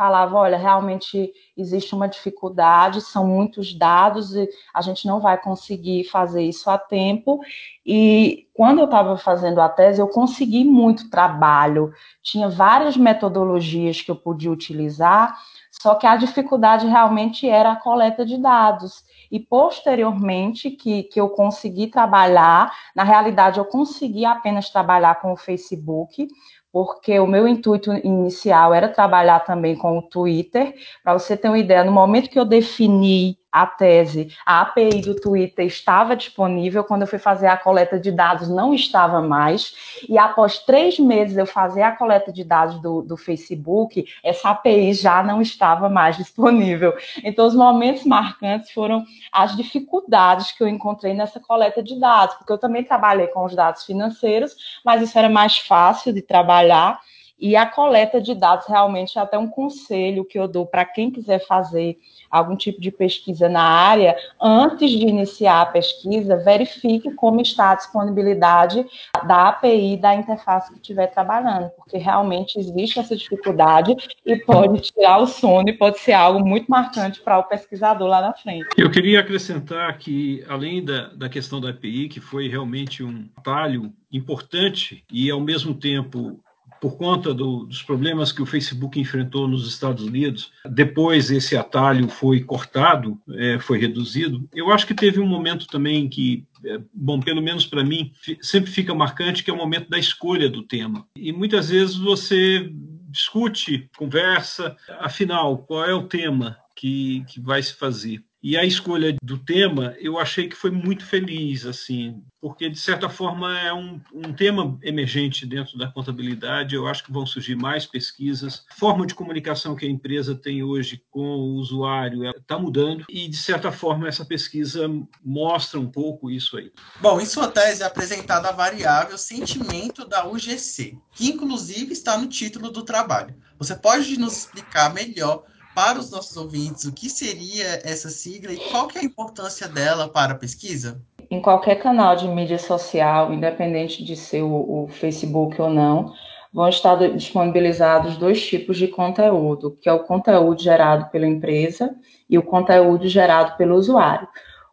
falava, 0.00 0.34
olha, 0.34 0.56
realmente 0.56 1.30
existe 1.54 1.94
uma 1.94 2.08
dificuldade, 2.08 3.02
são 3.02 3.26
muitos 3.26 3.74
dados 3.74 4.34
e 4.34 4.48
a 4.72 4.80
gente 4.80 5.06
não 5.06 5.20
vai 5.20 5.36
conseguir 5.36 6.04
fazer 6.04 6.42
isso 6.42 6.70
a 6.70 6.78
tempo. 6.78 7.38
E 7.84 8.46
quando 8.54 8.78
eu 8.78 8.86
estava 8.86 9.18
fazendo 9.18 9.60
a 9.60 9.68
tese, 9.68 10.00
eu 10.00 10.08
consegui 10.08 10.64
muito 10.64 11.10
trabalho, 11.10 11.92
tinha 12.22 12.48
várias 12.48 12.96
metodologias 12.96 14.00
que 14.00 14.10
eu 14.10 14.16
podia 14.16 14.50
utilizar, 14.50 15.36
só 15.70 15.94
que 15.94 16.06
a 16.06 16.16
dificuldade 16.16 16.86
realmente 16.86 17.46
era 17.46 17.72
a 17.72 17.76
coleta 17.76 18.24
de 18.24 18.38
dados. 18.38 19.04
E 19.30 19.38
posteriormente 19.38 20.70
que, 20.70 21.02
que 21.04 21.20
eu 21.20 21.28
consegui 21.28 21.88
trabalhar, 21.88 22.72
na 22.96 23.04
realidade 23.04 23.58
eu 23.58 23.66
consegui 23.66 24.24
apenas 24.24 24.70
trabalhar 24.70 25.20
com 25.20 25.32
o 25.32 25.36
Facebook, 25.36 26.26
porque 26.72 27.18
o 27.18 27.26
meu 27.26 27.48
intuito 27.48 27.92
inicial 27.92 28.72
era 28.72 28.88
trabalhar 28.88 29.40
também 29.40 29.76
com 29.76 29.98
o 29.98 30.02
Twitter. 30.02 30.74
Para 31.02 31.14
você 31.14 31.36
ter 31.36 31.48
uma 31.48 31.58
ideia, 31.58 31.84
no 31.84 31.92
momento 31.92 32.30
que 32.30 32.38
eu 32.38 32.44
defini 32.44 33.39
a 33.52 33.66
tese, 33.66 34.32
a 34.46 34.60
API 34.62 35.00
do 35.00 35.14
Twitter 35.14 35.66
estava 35.66 36.14
disponível. 36.14 36.84
Quando 36.84 37.02
eu 37.02 37.08
fui 37.08 37.18
fazer 37.18 37.48
a 37.48 37.56
coleta 37.56 37.98
de 37.98 38.12
dados, 38.12 38.48
não 38.48 38.72
estava 38.72 39.20
mais. 39.20 39.74
E 40.08 40.16
após 40.16 40.58
três 40.58 40.98
meses 40.98 41.36
eu 41.36 41.46
fazer 41.46 41.82
a 41.82 41.96
coleta 41.96 42.32
de 42.32 42.44
dados 42.44 42.80
do, 42.80 43.02
do 43.02 43.16
Facebook, 43.16 44.04
essa 44.22 44.50
API 44.50 44.94
já 44.94 45.22
não 45.22 45.42
estava 45.42 45.88
mais 45.88 46.16
disponível. 46.18 46.94
Então, 47.24 47.46
os 47.46 47.54
momentos 47.54 48.04
marcantes 48.04 48.70
foram 48.70 49.04
as 49.32 49.56
dificuldades 49.56 50.52
que 50.52 50.62
eu 50.62 50.68
encontrei 50.68 51.14
nessa 51.14 51.40
coleta 51.40 51.82
de 51.82 51.98
dados, 51.98 52.36
porque 52.36 52.52
eu 52.52 52.58
também 52.58 52.84
trabalhei 52.84 53.26
com 53.28 53.44
os 53.44 53.54
dados 53.54 53.84
financeiros, 53.84 54.80
mas 54.84 55.02
isso 55.02 55.18
era 55.18 55.28
mais 55.28 55.58
fácil 55.58 56.12
de 56.12 56.22
trabalhar 56.22 57.00
E 57.40 57.56
a 57.56 57.64
coleta 57.64 58.20
de 58.20 58.34
dados 58.34 58.66
realmente 58.66 59.18
é 59.18 59.22
até 59.22 59.38
um 59.38 59.48
conselho 59.48 60.24
que 60.24 60.38
eu 60.38 60.46
dou 60.46 60.66
para 60.66 60.84
quem 60.84 61.10
quiser 61.10 61.38
fazer 61.46 61.98
algum 62.30 62.54
tipo 62.54 62.80
de 62.80 62.90
pesquisa 62.90 63.48
na 63.48 63.62
área, 63.62 64.16
antes 64.40 64.90
de 64.90 65.06
iniciar 65.06 65.62
a 65.62 65.66
pesquisa, 65.66 66.36
verifique 66.36 67.10
como 67.14 67.40
está 67.40 67.72
a 67.72 67.74
disponibilidade 67.74 68.86
da 69.26 69.48
API 69.48 69.96
da 69.96 70.14
interface 70.14 70.70
que 70.70 70.76
estiver 70.76 71.08
trabalhando, 71.08 71.70
porque 71.70 71.98
realmente 71.98 72.58
existe 72.58 73.00
essa 73.00 73.16
dificuldade 73.16 73.96
e 74.24 74.36
pode 74.36 74.80
tirar 74.82 75.18
o 75.18 75.26
sono 75.26 75.68
e 75.68 75.72
pode 75.72 75.98
ser 75.98 76.12
algo 76.12 76.46
muito 76.46 76.68
marcante 76.68 77.20
para 77.20 77.38
o 77.38 77.44
pesquisador 77.44 78.06
lá 78.06 78.20
na 78.20 78.32
frente. 78.34 78.68
Eu 78.76 78.90
queria 78.90 79.20
acrescentar 79.20 79.98
que, 79.98 80.44
além 80.48 80.84
da, 80.84 81.08
da 81.08 81.28
questão 81.28 81.60
da 81.60 81.70
API, 81.70 82.08
que 82.08 82.20
foi 82.20 82.48
realmente 82.48 83.02
um 83.02 83.28
atalho 83.36 83.92
importante 84.12 85.04
e, 85.10 85.30
ao 85.30 85.40
mesmo 85.40 85.74
tempo, 85.74 86.38
por 86.80 86.96
conta 86.96 87.34
do, 87.34 87.64
dos 87.64 87.82
problemas 87.82 88.32
que 88.32 88.42
o 88.42 88.46
Facebook 88.46 88.98
enfrentou 88.98 89.46
nos 89.46 89.68
Estados 89.68 90.04
Unidos, 90.04 90.52
depois 90.68 91.30
esse 91.30 91.56
atalho 91.56 92.08
foi 92.08 92.40
cortado, 92.40 93.20
é, 93.30 93.58
foi 93.58 93.78
reduzido. 93.78 94.48
Eu 94.54 94.72
acho 94.72 94.86
que 94.86 94.94
teve 94.94 95.20
um 95.20 95.26
momento 95.26 95.66
também 95.66 96.08
que, 96.08 96.44
é, 96.64 96.80
bom, 96.92 97.20
pelo 97.20 97.42
menos 97.42 97.66
para 97.66 97.84
mim, 97.84 98.12
sempre 98.40 98.70
fica 98.70 98.94
marcante, 98.94 99.44
que 99.44 99.50
é 99.50 99.54
o 99.54 99.56
momento 99.56 99.90
da 99.90 99.98
escolha 99.98 100.48
do 100.48 100.62
tema. 100.62 101.06
E 101.14 101.32
muitas 101.32 101.68
vezes 101.68 101.96
você 101.96 102.72
discute, 103.10 103.90
conversa, 103.96 104.76
afinal, 105.00 105.58
qual 105.58 105.84
é 105.84 105.94
o 105.94 106.04
tema 106.06 106.56
que, 106.76 107.24
que 107.28 107.40
vai 107.40 107.62
se 107.62 107.74
fazer? 107.74 108.24
E 108.42 108.56
a 108.56 108.64
escolha 108.64 109.14
do 109.22 109.36
tema, 109.36 109.94
eu 109.98 110.18
achei 110.18 110.48
que 110.48 110.56
foi 110.56 110.70
muito 110.70 111.04
feliz, 111.04 111.66
assim, 111.66 112.22
porque 112.40 112.70
de 112.70 112.78
certa 112.78 113.08
forma 113.08 113.58
é 113.58 113.72
um, 113.72 114.00
um 114.14 114.32
tema 114.32 114.78
emergente 114.82 115.44
dentro 115.44 115.76
da 115.76 115.88
contabilidade. 115.88 116.74
Eu 116.74 116.86
acho 116.86 117.04
que 117.04 117.12
vão 117.12 117.26
surgir 117.26 117.54
mais 117.54 117.84
pesquisas. 117.84 118.64
A 118.70 118.74
forma 118.76 119.06
de 119.06 119.14
comunicação 119.14 119.76
que 119.76 119.84
a 119.84 119.90
empresa 119.90 120.34
tem 120.34 120.62
hoje 120.62 121.02
com 121.10 121.20
o 121.20 121.54
usuário 121.56 122.24
está 122.30 122.58
mudando 122.58 123.04
e 123.10 123.28
de 123.28 123.36
certa 123.36 123.70
forma 123.70 124.08
essa 124.08 124.24
pesquisa 124.24 124.88
mostra 125.22 125.78
um 125.78 125.90
pouco 125.90 126.30
isso 126.30 126.56
aí. 126.56 126.72
Bom, 126.98 127.20
em 127.20 127.26
sua 127.26 127.48
tese 127.48 127.82
é 127.82 127.86
apresentada 127.86 128.48
a 128.48 128.52
variável 128.52 129.18
sentimento 129.18 130.06
da 130.06 130.26
UGC, 130.26 130.96
que 131.12 131.28
inclusive 131.28 131.92
está 131.92 132.16
no 132.16 132.26
título 132.26 132.70
do 132.70 132.82
trabalho. 132.82 133.34
Você 133.58 133.76
pode 133.76 134.18
nos 134.18 134.38
explicar 134.38 134.94
melhor 134.94 135.44
para 135.74 135.98
os 135.98 136.10
nossos 136.10 136.36
ouvintes 136.36 136.84
o 136.84 136.92
que 136.92 137.08
seria 137.08 137.80
essa 137.84 138.08
sigla 138.08 138.52
e 138.52 138.58
qual 138.70 138.88
que 138.88 138.98
é 138.98 139.00
a 139.00 139.04
importância 139.04 139.68
dela 139.68 140.08
para 140.08 140.32
a 140.32 140.36
pesquisa? 140.36 141.00
Em 141.30 141.40
qualquer 141.40 141.76
canal 141.76 142.16
de 142.16 142.26
mídia 142.26 142.58
social, 142.58 143.32
independente 143.32 144.04
de 144.04 144.16
ser 144.16 144.42
o, 144.42 144.84
o 144.84 144.88
Facebook 144.88 145.60
ou 145.60 145.70
não, 145.70 146.12
vão 146.52 146.68
estar 146.68 146.96
disponibilizados 147.16 148.16
dois 148.16 148.44
tipos 148.44 148.76
de 148.76 148.88
conteúdo, 148.88 149.78
que 149.80 149.88
é 149.88 149.92
o 149.92 150.04
conteúdo 150.04 150.60
gerado 150.60 151.08
pela 151.10 151.26
empresa 151.26 151.94
e 152.28 152.36
o 152.36 152.42
conteúdo 152.42 153.08
gerado 153.08 153.56
pelo 153.56 153.76
usuário. 153.76 154.26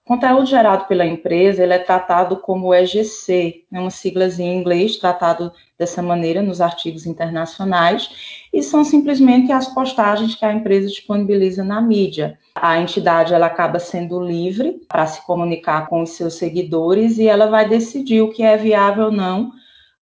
Conteúdo 0.08 0.46
gerado 0.46 0.86
pela 0.86 1.06
empresa 1.06 1.62
ele 1.62 1.74
é 1.74 1.80
tratado 1.80 2.38
como 2.38 2.74
EGC, 2.74 3.66
é 3.70 3.78
uma 3.78 3.90
siglazinha 3.90 4.54
em 4.54 4.58
inglês, 4.58 4.96
tratado 4.96 5.52
dessa 5.78 6.02
maneira 6.02 6.42
nos 6.42 6.62
artigos 6.62 7.06
internacionais, 7.06 8.10
e 8.54 8.64
são 8.64 8.86
simplesmente 8.86 9.52
as 9.52 9.68
postagens 9.68 10.34
que 10.34 10.46
a 10.46 10.54
empresa 10.54 10.88
disponibiliza 10.88 11.62
na 11.62 11.82
mídia. 11.82 12.40
A 12.56 12.80
entidade 12.80 13.34
ela 13.34 13.48
acaba 13.48 13.80
sendo 13.80 14.18
livre 14.22 14.80
para 14.88 15.06
se 15.06 15.26
comunicar 15.26 15.88
com 15.90 16.02
os 16.02 16.12
seus 16.12 16.36
seguidores 16.36 17.18
e 17.18 17.28
ela 17.28 17.48
vai 17.48 17.68
decidir 17.68 18.22
o 18.22 18.32
que 18.32 18.44
é 18.44 18.56
viável 18.56 19.08
ou 19.08 19.12
não 19.12 19.52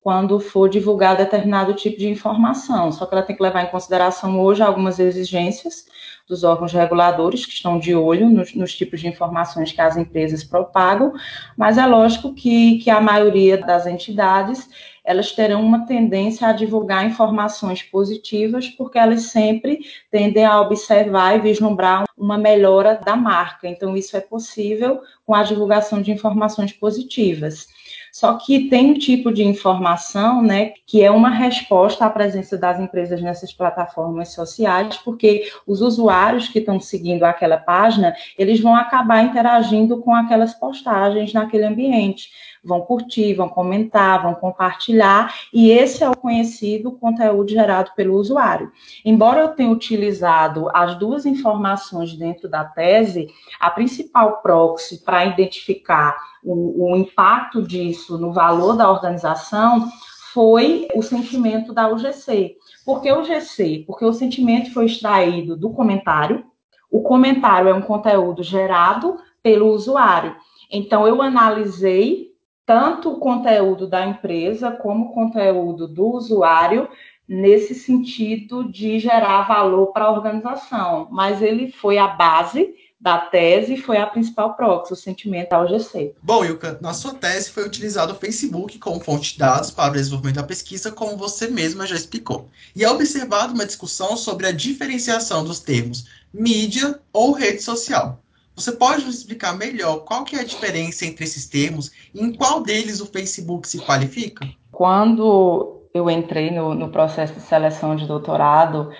quando 0.05 0.39
for 0.39 0.69
divulgar 0.69 1.17
determinado 1.17 1.73
tipo 1.73 1.97
de 1.97 2.07
informação. 2.07 2.91
Só 2.91 3.07
que 3.07 3.15
ela 3.15 3.23
tem 3.23 3.35
que 3.35 3.41
levar 3.41 3.63
em 3.63 3.71
consideração 3.71 4.39
hoje 4.39 4.61
algumas 4.61 4.99
exigências 4.99 5.87
dos 6.27 6.43
órgãos 6.43 6.71
reguladores 6.71 7.43
que 7.43 7.53
estão 7.53 7.79
de 7.79 7.95
olho 7.95 8.29
nos, 8.29 8.53
nos, 8.53 8.75
tipos 8.75 9.01
de 9.01 9.07
informações 9.07 9.71
que 9.71 9.81
as 9.81 9.97
empresas 9.97 10.43
propagam, 10.43 11.11
mas 11.57 11.79
é 11.79 11.87
lógico 11.87 12.35
que, 12.35 12.77
que 12.83 12.91
a 12.91 13.01
maioria 13.01 13.57
das 13.57 13.87
entidades 13.87 14.69
elas 15.03 15.31
terão 15.31 15.63
uma 15.63 15.87
tendência 15.87 16.47
a 16.47 16.53
divulgar 16.53 17.03
informações 17.03 17.81
positivas, 17.81 18.69
porque 18.69 18.99
elas 18.99 19.23
sempre 19.23 19.79
tendem 20.11 20.45
a 20.45 20.61
observar 20.61 21.35
e 21.35 21.41
vislumbrar 21.41 22.05
uma 22.15 22.37
melhora 22.37 22.99
da 23.03 23.15
marca. 23.15 23.67
Então, 23.67 23.97
isso 23.97 24.15
é 24.15 24.21
possível 24.21 25.01
com 25.25 25.33
a 25.33 25.41
divulgação 25.41 25.99
de 25.99 26.11
informações 26.11 26.73
positivas. 26.73 27.67
Só 28.15 28.35
que 28.35 28.69
tem 28.69 28.91
um 28.91 28.93
tipo 28.93 29.29
de 29.29 29.43
informação, 29.43 30.41
né, 30.41 30.71
que 30.87 31.03
é 31.03 31.11
uma 31.11 31.29
resposta 31.29 32.05
à 32.05 32.09
presença 32.09 32.57
das 32.57 32.79
empresas 32.79 33.21
nessas 33.21 33.51
plataformas 33.51 34.31
sociais, 34.31 34.95
porque 35.03 35.51
os 35.67 35.81
usuários 35.81 36.47
que 36.47 36.59
estão 36.59 36.79
seguindo 36.79 37.23
aquela 37.23 37.57
página, 37.57 38.15
eles 38.39 38.61
vão 38.61 38.73
acabar 38.73 39.21
interagindo 39.21 39.97
com 39.97 40.15
aquelas 40.15 40.53
postagens 40.53 41.33
naquele 41.33 41.65
ambiente 41.65 42.29
vão 42.65 42.81
curtir, 42.81 43.35
vão 43.35 43.47
comentar, 43.47 44.23
vão 44.23 44.33
compartilhar, 44.33 45.33
e 45.53 45.69
esse 45.69 46.03
é 46.03 46.09
o 46.09 46.17
conhecido 46.17 46.91
conteúdo 46.91 47.49
gerado 47.49 47.91
pelo 47.95 48.15
usuário. 48.15 48.71
Embora 49.05 49.41
eu 49.41 49.49
tenha 49.49 49.69
utilizado 49.69 50.69
as 50.73 50.95
duas 50.95 51.25
informações 51.25 52.13
dentro 52.13 52.49
da 52.49 52.63
tese, 52.65 53.27
a 53.59 53.69
principal 53.69 54.41
proxy 54.41 55.03
para 55.03 55.25
identificar 55.25 56.17
o, 56.43 56.91
o 56.91 56.95
impacto 56.95 57.61
disso 57.61 58.17
no 58.17 58.33
valor 58.33 58.75
da 58.75 58.89
organização 58.89 59.87
foi 60.33 60.87
o 60.93 61.01
sentimento 61.01 61.71
da 61.71 61.87
UGC. 61.87 62.57
Por 62.85 63.01
que 63.01 63.11
UGC? 63.11 63.85
Porque 63.87 64.03
o 64.03 64.11
sentimento 64.11 64.73
foi 64.73 64.85
extraído 64.85 65.55
do 65.55 65.69
comentário. 65.69 66.43
O 66.91 67.01
comentário 67.01 67.69
é 67.69 67.73
um 67.73 67.81
conteúdo 67.81 68.43
gerado 68.43 69.17
pelo 69.41 69.69
usuário. 69.69 70.35
Então, 70.69 71.07
eu 71.07 71.21
analisei 71.21 72.34
tanto 72.65 73.11
o 73.11 73.19
conteúdo 73.19 73.87
da 73.87 74.05
empresa 74.05 74.71
como 74.71 75.05
o 75.05 75.13
conteúdo 75.13 75.87
do 75.87 76.07
usuário 76.07 76.89
nesse 77.27 77.73
sentido 77.73 78.71
de 78.71 78.99
gerar 78.99 79.47
valor 79.47 79.87
para 79.87 80.05
a 80.05 80.11
organização, 80.11 81.07
mas 81.11 81.41
ele 81.41 81.71
foi 81.71 81.97
a 81.97 82.07
base 82.07 82.73
da 83.05 83.19
tese 83.19 83.77
foi 83.77 83.97
a 83.97 84.07
principal 84.07 84.55
proxy, 84.55 84.93
o 84.93 84.95
sentimento 84.95 85.49
da 85.49 85.61
OGC. 85.61 86.15
Bom, 86.23 86.43
Ilka, 86.43 86.79
na 86.81 86.91
sua 86.91 87.13
tese 87.13 87.51
foi 87.51 87.63
utilizado 87.63 88.13
o 88.13 88.15
Facebook 88.15 88.79
como 88.79 88.99
fonte 88.99 89.33
de 89.33 89.37
dados 89.37 89.69
para 89.69 89.91
o 89.91 89.93
desenvolvimento 89.93 90.37
da 90.37 90.43
pesquisa, 90.43 90.91
como 90.91 91.15
você 91.15 91.47
mesma 91.47 91.85
já 91.85 91.95
explicou. 91.95 92.49
E 92.75 92.83
é 92.83 92.89
observado 92.89 93.53
uma 93.53 93.65
discussão 93.65 94.17
sobre 94.17 94.47
a 94.47 94.51
diferenciação 94.51 95.43
dos 95.43 95.59
termos 95.59 96.05
mídia 96.33 96.99
ou 97.13 97.31
rede 97.31 97.61
social. 97.61 98.19
Você 98.55 98.71
pode 98.71 99.03
nos 99.03 99.17
explicar 99.17 99.57
melhor 99.57 100.05
qual 100.05 100.23
que 100.23 100.37
é 100.37 100.39
a 100.39 100.45
diferença 100.45 101.05
entre 101.05 101.25
esses 101.25 101.45
termos 101.45 101.91
e 102.13 102.23
em 102.23 102.33
qual 102.33 102.63
deles 102.63 103.01
o 103.01 103.05
Facebook 103.05 103.67
se 103.67 103.79
qualifica? 103.79 104.47
Quando 104.71 105.81
eu 105.93 106.09
entrei 106.09 106.51
no, 106.51 106.73
no 106.73 106.89
processo 106.89 107.33
de 107.33 107.41
seleção 107.41 107.95
de 107.95 108.07
doutorado, 108.07 108.91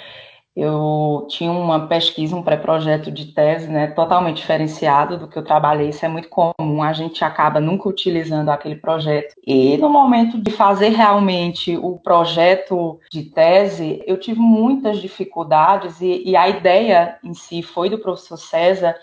eu 0.56 1.28
tinha 1.30 1.52
uma 1.52 1.88
pesquisa, 1.88 2.36
um 2.36 2.42
pré-projeto 2.42 3.12
de 3.12 3.26
tese, 3.34 3.70
né, 3.70 3.88
totalmente 3.88 4.38
diferenciado 4.38 5.18
do 5.18 5.28
que 5.28 5.38
eu 5.38 5.44
trabalhei. 5.44 5.90
Isso 5.90 6.06
é 6.06 6.08
muito 6.08 6.30
comum, 6.30 6.82
a 6.82 6.94
gente 6.94 7.26
acaba 7.26 7.60
nunca 7.60 7.90
utilizando 7.90 8.50
aquele 8.50 8.78
projeto. 8.78 9.36
E 9.46 9.78
no 9.78 9.90
momento 9.90 10.38
de 10.38 10.52
fazer 10.52 10.90
realmente 10.90 11.76
o 11.78 12.00
projeto 12.00 13.00
de 13.12 13.24
tese, 13.24 14.02
eu 14.08 14.18
tive 14.18 14.40
muitas 14.40 15.00
dificuldades 15.00 16.00
e, 16.00 16.24
e 16.26 16.38
a 16.38 16.48
ideia 16.48 17.18
em 17.22 17.34
si 17.34 17.62
foi 17.62 17.90
do 17.90 18.00
professor 18.00 18.38
César 18.38 18.96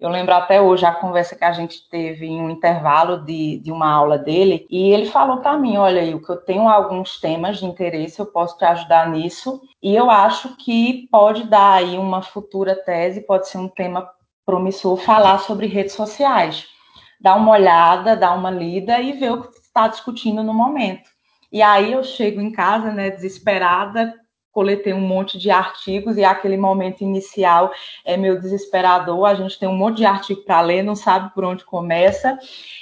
eu 0.00 0.08
lembro 0.08 0.34
até 0.34 0.60
hoje 0.60 0.86
a 0.86 0.94
conversa 0.94 1.36
que 1.36 1.44
a 1.44 1.52
gente 1.52 1.86
teve 1.90 2.26
em 2.26 2.40
um 2.40 2.48
intervalo 2.48 3.18
de, 3.24 3.58
de 3.58 3.70
uma 3.70 3.92
aula 3.92 4.16
dele, 4.16 4.66
e 4.70 4.90
ele 4.90 5.06
falou 5.06 5.38
para 5.38 5.58
mim: 5.58 5.76
olha, 5.76 6.00
aí, 6.00 6.18
que 6.18 6.30
eu 6.30 6.38
tenho 6.38 6.68
alguns 6.68 7.20
temas 7.20 7.58
de 7.58 7.66
interesse, 7.66 8.18
eu 8.18 8.26
posso 8.26 8.56
te 8.56 8.64
ajudar 8.64 9.10
nisso, 9.10 9.60
e 9.82 9.94
eu 9.94 10.10
acho 10.10 10.56
que 10.56 11.06
pode 11.10 11.44
dar 11.44 11.74
aí 11.74 11.98
uma 11.98 12.22
futura 12.22 12.74
tese, 12.74 13.20
pode 13.20 13.48
ser 13.48 13.58
um 13.58 13.68
tema 13.68 14.08
promissor 14.46 14.96
falar 14.96 15.38
sobre 15.38 15.66
redes 15.66 15.92
sociais. 15.92 16.66
Dar 17.20 17.36
uma 17.36 17.52
olhada, 17.52 18.16
dar 18.16 18.32
uma 18.32 18.50
lida 18.50 18.98
e 18.98 19.12
ver 19.12 19.32
o 19.32 19.42
que 19.42 19.58
está 19.58 19.86
discutindo 19.86 20.42
no 20.42 20.54
momento. 20.54 21.10
E 21.52 21.60
aí 21.60 21.92
eu 21.92 22.02
chego 22.02 22.40
em 22.40 22.50
casa, 22.50 22.90
né, 22.90 23.10
desesperada, 23.10 24.14
coletei 24.52 24.92
um 24.92 25.00
monte 25.00 25.38
de 25.38 25.50
artigos 25.50 26.16
e 26.16 26.24
aquele 26.24 26.56
momento 26.56 27.02
inicial 27.02 27.72
é 28.04 28.16
meio 28.16 28.40
desesperador. 28.40 29.24
A 29.24 29.34
gente 29.34 29.58
tem 29.58 29.68
um 29.68 29.76
monte 29.76 29.98
de 29.98 30.04
artigo 30.04 30.42
para 30.42 30.60
ler, 30.60 30.82
não 30.82 30.96
sabe 30.96 31.32
por 31.34 31.44
onde 31.44 31.64
começa. 31.64 32.38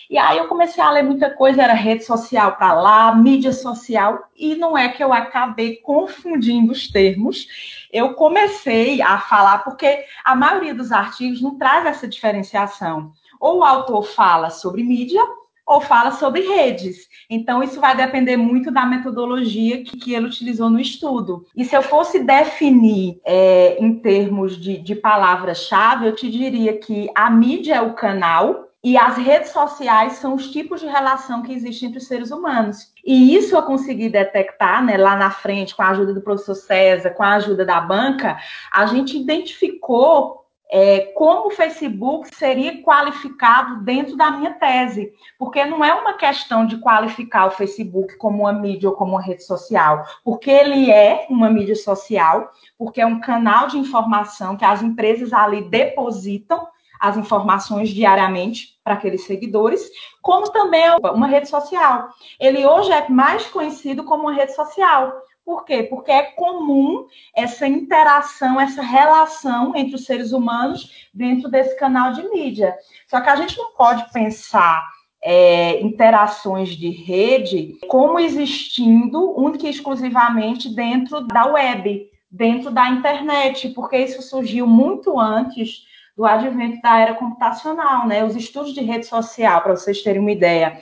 E 0.09 0.17
aí 0.17 0.39
eu 0.39 0.49
comecei 0.49 0.83
a 0.83 0.91
ler 0.91 1.03
muita 1.03 1.31
coisa, 1.31 1.63
era 1.63 1.75
rede 1.75 2.05
social 2.05 2.57
para 2.57 2.73
lá, 2.73 3.15
mídia 3.15 3.53
social, 3.53 4.29
e 4.35 4.55
não 4.55 4.77
é 4.77 4.89
que 4.89 5.05
eu 5.05 5.13
acabei 5.13 5.77
confundindo 5.77 6.73
os 6.73 6.89
termos. 6.89 7.47
Eu 7.93 8.15
comecei 8.15 9.03
a 9.03 9.19
falar 9.19 9.59
porque 9.65 10.05
a 10.25 10.35
maioria 10.35 10.75
dos 10.75 10.93
artigos 10.93 11.43
não 11.43 11.59
traz 11.59 11.85
essa 11.85 12.09
diferenciação. 12.09 13.13
Ou 13.39 13.59
o 13.59 13.65
autor 13.65 14.03
fala 14.03 14.51
sobre 14.51 14.83
mídia, 14.83 15.23
ou 15.69 15.83
fala 15.83 16.13
sobre 16.13 16.41
redes. 16.41 17.07
Então, 17.29 17.63
isso 17.63 17.79
vai 17.79 17.95
depender 17.95 18.39
muito 18.39 18.71
da 18.71 18.87
metodologia 18.87 19.85
que, 19.85 19.99
que 19.99 20.15
ele 20.15 20.27
utilizou 20.27 20.71
no 20.71 20.81
estudo. 20.81 21.45
E 21.55 21.63
se 21.63 21.77
eu 21.77 21.83
fosse 21.83 22.21
definir 22.21 23.21
é, 23.23 23.77
em 23.79 23.95
termos 24.01 24.57
de, 24.57 24.79
de 24.79 24.95
palavra-chave, 24.95 26.07
eu 26.07 26.15
te 26.15 26.31
diria 26.31 26.79
que 26.79 27.11
a 27.15 27.29
mídia 27.29 27.75
é 27.75 27.81
o 27.83 27.93
canal, 27.93 28.67
e 28.83 28.97
as 28.97 29.17
redes 29.17 29.51
sociais 29.51 30.15
são 30.15 30.35
os 30.35 30.53
tipos 30.53 30.81
de 30.81 30.87
relação 30.87 31.43
que 31.43 31.53
existem 31.53 31.89
entre 31.89 31.99
os 31.99 32.07
seres 32.07 32.31
humanos. 32.31 32.93
E 33.05 33.35
isso 33.35 33.57
eu 33.57 33.63
consegui 33.63 34.09
detectar 34.09 34.85
né, 34.85 34.97
lá 34.97 35.17
na 35.17 35.33
frente, 35.33 35.75
com 35.75 35.83
a 35.83 35.89
ajuda 35.89 36.15
do 36.15 36.23
professor 36.23 36.55
César, 36.55 37.11
com 37.11 37.25
a 37.25 37.35
ajuda 37.35 37.65
da 37.67 37.81
banca, 37.81 38.39
a 38.73 38.87
gente 38.87 39.19
identificou 39.19 40.48
é, 40.71 41.13
como 41.15 41.49
o 41.49 41.51
Facebook 41.51 42.35
seria 42.35 42.83
qualificado 42.83 43.83
dentro 43.83 44.17
da 44.17 44.31
minha 44.31 44.53
tese, 44.53 45.13
porque 45.39 45.65
não 45.65 45.85
é 45.85 45.95
uma 45.95 46.15
questão 46.15 46.67
de 46.67 46.77
qualificar 46.79 47.47
o 47.47 47.51
Facebook 47.51 48.17
como 48.19 48.43
uma 48.43 48.53
mídia 48.53 48.91
ou 48.91 48.95
como 48.95 49.13
uma 49.13 49.23
rede 49.23 49.45
social, 49.45 50.05
porque 50.23 50.51
ele 50.51 50.91
é 50.91 51.27
uma 51.31 51.49
mídia 51.49 51.77
social, 51.77 52.53
porque 52.77 53.01
é 53.01 53.07
um 53.07 53.21
canal 53.21 53.67
de 53.69 53.79
informação 53.79 54.57
que 54.57 54.65
as 54.65 54.83
empresas 54.83 55.33
ali 55.33 55.63
depositam 55.63 56.69
as 57.01 57.17
informações 57.17 57.91
diariamente 57.91 58.77
para 58.83 58.95
aqueles 58.95 59.25
seguidores, 59.25 59.89
como 60.21 60.51
também 60.51 60.85
é 60.85 60.97
uma 60.97 61.29
rede 61.29 61.49
social. 61.49 62.09
Ele 62.41 62.67
hoje 62.67 62.91
é 62.91 63.09
mais 63.09 63.47
conhecido 63.47 64.03
como 64.05 64.25
uma 64.25 64.33
rede 64.33 64.55
social, 64.55 65.13
por 65.49 65.65
quê? 65.65 65.83
Porque 65.83 66.13
é 66.13 66.25
comum 66.25 67.07
essa 67.35 67.67
interação, 67.67 68.61
essa 68.61 68.83
relação 68.83 69.75
entre 69.75 69.95
os 69.95 70.05
seres 70.05 70.31
humanos 70.31 71.09
dentro 71.15 71.51
desse 71.51 71.75
canal 71.79 72.13
de 72.13 72.23
mídia. 72.29 72.77
Só 73.07 73.19
que 73.19 73.31
a 73.31 73.37
gente 73.37 73.57
não 73.57 73.73
pode 73.73 74.13
pensar 74.13 74.87
é, 75.25 75.81
interações 75.81 76.77
de 76.77 76.91
rede 76.91 77.79
como 77.89 78.21
existindo 78.21 79.41
única 79.41 79.67
e 79.67 79.71
exclusivamente 79.71 80.69
dentro 80.69 81.23
da 81.23 81.47
web, 81.47 82.07
dentro 82.31 82.71
da 82.71 82.91
internet, 82.91 83.71
porque 83.71 83.97
isso 83.97 84.21
surgiu 84.21 84.67
muito 84.67 85.19
antes 85.19 85.87
do 86.15 86.27
advento 86.27 86.83
da 86.83 86.99
era 86.99 87.15
computacional, 87.15 88.07
né? 88.07 88.23
Os 88.23 88.37
estudos 88.37 88.75
de 88.75 88.83
rede 88.83 89.07
social, 89.07 89.63
para 89.63 89.75
vocês 89.75 90.03
terem 90.03 90.21
uma 90.21 90.33
ideia, 90.33 90.79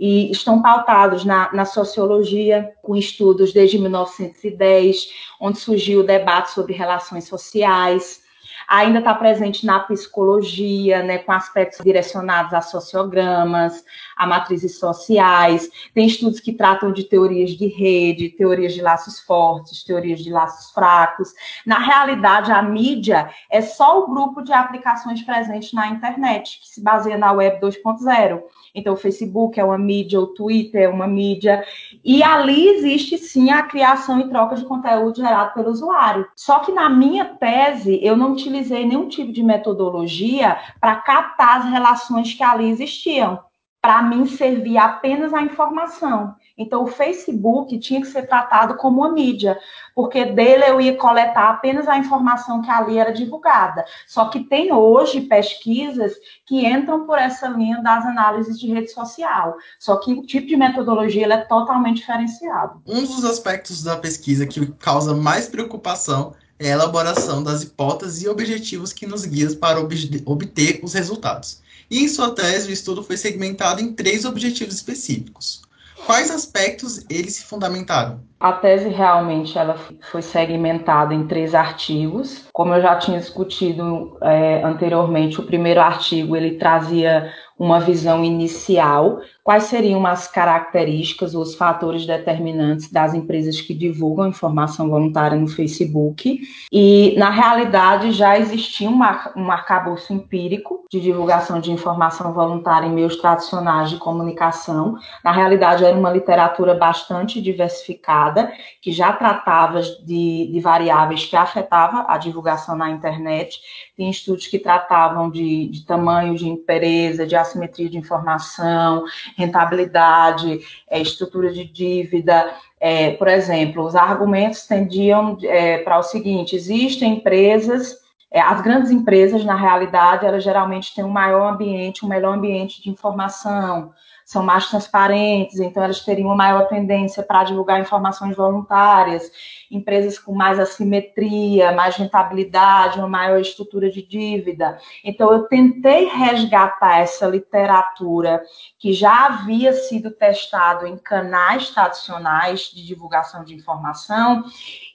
e 0.00 0.30
estão 0.30 0.62
pautados 0.62 1.26
na, 1.26 1.52
na, 1.52 1.66
sociologia, 1.66 2.72
com 2.82 2.96
estudos 2.96 3.52
desde 3.52 3.78
1910, 3.78 5.08
onde 5.38 5.58
surgiu 5.58 6.00
o 6.00 6.04
debate 6.04 6.52
sobre 6.52 6.72
relações 6.72 7.24
sociais, 7.24 8.22
ainda 8.70 9.00
está 9.00 9.12
presente 9.12 9.66
na 9.66 9.80
psicologia, 9.80 11.02
né, 11.02 11.18
com 11.18 11.32
aspectos 11.32 11.80
direcionados 11.84 12.54
a 12.54 12.60
sociogramas, 12.60 13.84
a 14.16 14.24
matrizes 14.28 14.78
sociais. 14.78 15.68
Tem 15.92 16.06
estudos 16.06 16.38
que 16.38 16.52
tratam 16.52 16.92
de 16.92 17.02
teorias 17.02 17.50
de 17.50 17.66
rede, 17.66 18.28
teorias 18.28 18.72
de 18.72 18.80
laços 18.80 19.18
fortes, 19.18 19.82
teorias 19.82 20.20
de 20.20 20.30
laços 20.30 20.70
fracos. 20.70 21.34
Na 21.66 21.80
realidade, 21.80 22.52
a 22.52 22.62
mídia 22.62 23.28
é 23.50 23.60
só 23.60 24.04
o 24.04 24.06
grupo 24.06 24.40
de 24.40 24.52
aplicações 24.52 25.20
presentes 25.22 25.72
na 25.72 25.88
internet, 25.88 26.60
que 26.60 26.68
se 26.68 26.80
baseia 26.80 27.18
na 27.18 27.32
web 27.32 27.60
2.0. 27.60 28.40
Então, 28.72 28.94
o 28.94 28.96
Facebook 28.96 29.58
é 29.58 29.64
uma 29.64 29.78
mídia, 29.78 30.20
o 30.20 30.28
Twitter 30.28 30.82
é 30.82 30.88
uma 30.88 31.08
mídia, 31.08 31.64
e 32.04 32.22
ali 32.22 32.68
existe 32.68 33.18
sim 33.18 33.50
a 33.50 33.64
criação 33.64 34.20
e 34.20 34.28
troca 34.28 34.54
de 34.54 34.64
conteúdo 34.64 35.16
gerado 35.16 35.54
pelo 35.54 35.70
usuário. 35.70 36.24
Só 36.36 36.60
que 36.60 36.70
na 36.70 36.88
minha 36.88 37.24
tese, 37.24 37.98
eu 38.00 38.16
não 38.16 38.32
utilizei 38.32 38.59
nenhum 38.68 39.08
tipo 39.08 39.32
de 39.32 39.42
metodologia 39.42 40.58
para 40.80 40.96
captar 40.96 41.60
as 41.60 41.70
relações 41.70 42.34
que 42.34 42.42
ali 42.42 42.68
existiam 42.68 43.38
para 43.80 44.02
mim 44.02 44.26
servia 44.26 44.84
apenas 44.84 45.32
a 45.32 45.42
informação. 45.42 46.34
Então, 46.56 46.84
o 46.84 46.86
Facebook 46.86 47.78
tinha 47.78 48.00
que 48.00 48.06
ser 48.06 48.26
tratado 48.26 48.76
como 48.76 49.00
uma 49.00 49.12
mídia, 49.12 49.58
porque 49.94 50.26
dele 50.26 50.64
eu 50.66 50.80
ia 50.80 50.96
coletar 50.96 51.48
apenas 51.48 51.88
a 51.88 51.96
informação 51.96 52.60
que 52.60 52.70
ali 52.70 52.98
era 52.98 53.10
divulgada. 53.10 53.82
Só 54.06 54.28
que 54.28 54.40
tem 54.40 54.70
hoje 54.70 55.22
pesquisas 55.22 56.12
que 56.44 56.66
entram 56.66 57.06
por 57.06 57.18
essa 57.18 57.48
linha 57.48 57.82
das 57.82 58.04
análises 58.04 58.60
de 58.60 58.70
rede 58.70 58.92
social. 58.92 59.56
Só 59.78 59.96
que 59.96 60.12
o 60.12 60.22
tipo 60.26 60.46
de 60.46 60.56
metodologia 60.56 61.26
é 61.32 61.38
totalmente 61.38 61.98
diferenciado. 62.00 62.82
Um 62.86 63.00
dos 63.00 63.24
aspectos 63.24 63.82
da 63.82 63.96
pesquisa 63.96 64.46
que 64.46 64.66
causa 64.72 65.14
mais 65.14 65.48
preocupação 65.48 66.34
é 66.60 66.68
a 66.68 66.74
elaboração 66.74 67.42
das 67.42 67.62
hipóteses 67.62 68.22
e 68.22 68.28
objetivos 68.28 68.92
que 68.92 69.06
nos 69.06 69.24
guiam 69.24 69.54
para 69.54 69.80
obter 69.80 70.80
os 70.82 70.92
resultados. 70.92 71.62
E 71.90 72.04
em 72.04 72.08
sua 72.08 72.30
tese, 72.32 72.68
o 72.68 72.72
estudo 72.72 73.02
foi 73.02 73.16
segmentado 73.16 73.80
em 73.80 73.94
três 73.94 74.26
objetivos 74.26 74.74
específicos. 74.74 75.62
Quais 76.06 76.30
aspectos 76.30 77.04
eles 77.10 77.36
se 77.36 77.44
fundamentaram? 77.44 78.20
A 78.38 78.52
tese 78.52 78.88
realmente 78.88 79.56
ela 79.58 79.76
foi 80.10 80.22
segmentada 80.22 81.14
em 81.14 81.26
três 81.26 81.54
artigos. 81.54 82.44
Como 82.52 82.74
eu 82.74 82.80
já 82.80 82.96
tinha 82.96 83.18
discutido 83.18 84.16
é, 84.22 84.62
anteriormente, 84.62 85.40
o 85.40 85.46
primeiro 85.46 85.80
artigo 85.80 86.36
ele 86.36 86.56
trazia 86.56 87.32
uma 87.58 87.78
visão 87.78 88.24
inicial, 88.24 89.20
quais 89.50 89.64
seriam 89.64 90.06
as 90.06 90.28
características 90.28 91.34
ou 91.34 91.42
os 91.42 91.56
fatores 91.56 92.06
determinantes 92.06 92.88
das 92.88 93.14
empresas 93.14 93.60
que 93.60 93.74
divulgam 93.74 94.28
informação 94.28 94.88
voluntária 94.88 95.36
no 95.36 95.48
Facebook. 95.48 96.40
E, 96.70 97.16
na 97.18 97.30
realidade, 97.30 98.12
já 98.12 98.38
existia 98.38 98.88
um, 98.88 99.50
arcabouço 99.50 100.12
empírico 100.12 100.84
de 100.88 101.00
divulgação 101.00 101.60
de 101.60 101.72
informação 101.72 102.32
voluntária 102.32 102.86
em 102.86 102.92
meios 102.92 103.16
tradicionais 103.16 103.90
de 103.90 103.96
comunicação. 103.96 104.96
Na 105.24 105.32
realidade, 105.32 105.84
era 105.84 105.98
uma 105.98 106.12
literatura 106.12 106.72
bastante 106.74 107.42
diversificada, 107.42 108.52
que 108.80 108.92
já 108.92 109.12
tratava 109.12 109.82
de, 109.82 110.48
de 110.52 110.60
variáveis 110.60 111.26
que 111.26 111.34
afetavam 111.34 112.04
a 112.06 112.16
divulgação 112.18 112.76
na 112.76 112.88
internet. 112.88 113.58
Tem 113.96 114.08
estudos 114.08 114.46
que 114.46 114.60
tratavam 114.60 115.28
de, 115.28 115.66
de 115.70 115.84
tamanho 115.84 116.36
de 116.36 116.48
empresa, 116.48 117.26
de 117.26 117.34
assimetria 117.34 117.88
de 117.88 117.98
informação, 117.98 119.04
rentabilidade, 119.40 120.60
é, 120.88 121.00
estrutura 121.00 121.52
de 121.52 121.64
dívida. 121.64 122.50
É, 122.80 123.10
por 123.12 123.28
exemplo, 123.28 123.84
os 123.84 123.94
argumentos 123.94 124.66
tendiam 124.66 125.36
é, 125.42 125.78
para 125.78 125.98
o 125.98 126.02
seguinte: 126.02 126.56
existem 126.56 127.14
empresas, 127.14 127.96
é, 128.30 128.40
as 128.40 128.60
grandes 128.60 128.90
empresas, 128.90 129.44
na 129.44 129.56
realidade, 129.56 130.24
elas 130.24 130.44
geralmente 130.44 130.94
têm 130.94 131.04
um 131.04 131.08
maior 131.10 131.52
ambiente, 131.52 132.04
um 132.04 132.08
melhor 132.08 132.34
ambiente 132.34 132.82
de 132.82 132.88
informação 132.88 133.92
são 134.30 134.44
mais 134.44 134.68
transparentes, 134.68 135.58
então 135.58 135.82
elas 135.82 136.04
teriam 136.04 136.28
uma 136.28 136.36
maior 136.36 136.68
tendência 136.68 137.20
para 137.20 137.42
divulgar 137.42 137.80
informações 137.80 138.36
voluntárias, 138.36 139.28
empresas 139.70 140.18
com 140.18 140.34
mais 140.34 140.58
assimetria, 140.58 141.72
mais 141.72 141.96
rentabilidade, 141.96 142.98
uma 142.98 143.08
maior 143.08 143.40
estrutura 143.40 143.90
de 143.90 144.02
dívida. 144.02 144.78
Então 145.04 145.32
eu 145.32 145.44
tentei 145.44 146.06
resgatar 146.06 146.98
essa 146.98 147.26
literatura 147.26 148.42
que 148.78 148.92
já 148.92 149.26
havia 149.26 149.72
sido 149.72 150.10
testado 150.10 150.86
em 150.86 150.96
canais 150.96 151.70
tradicionais 151.70 152.62
de 152.62 152.84
divulgação 152.84 153.44
de 153.44 153.54
informação 153.54 154.44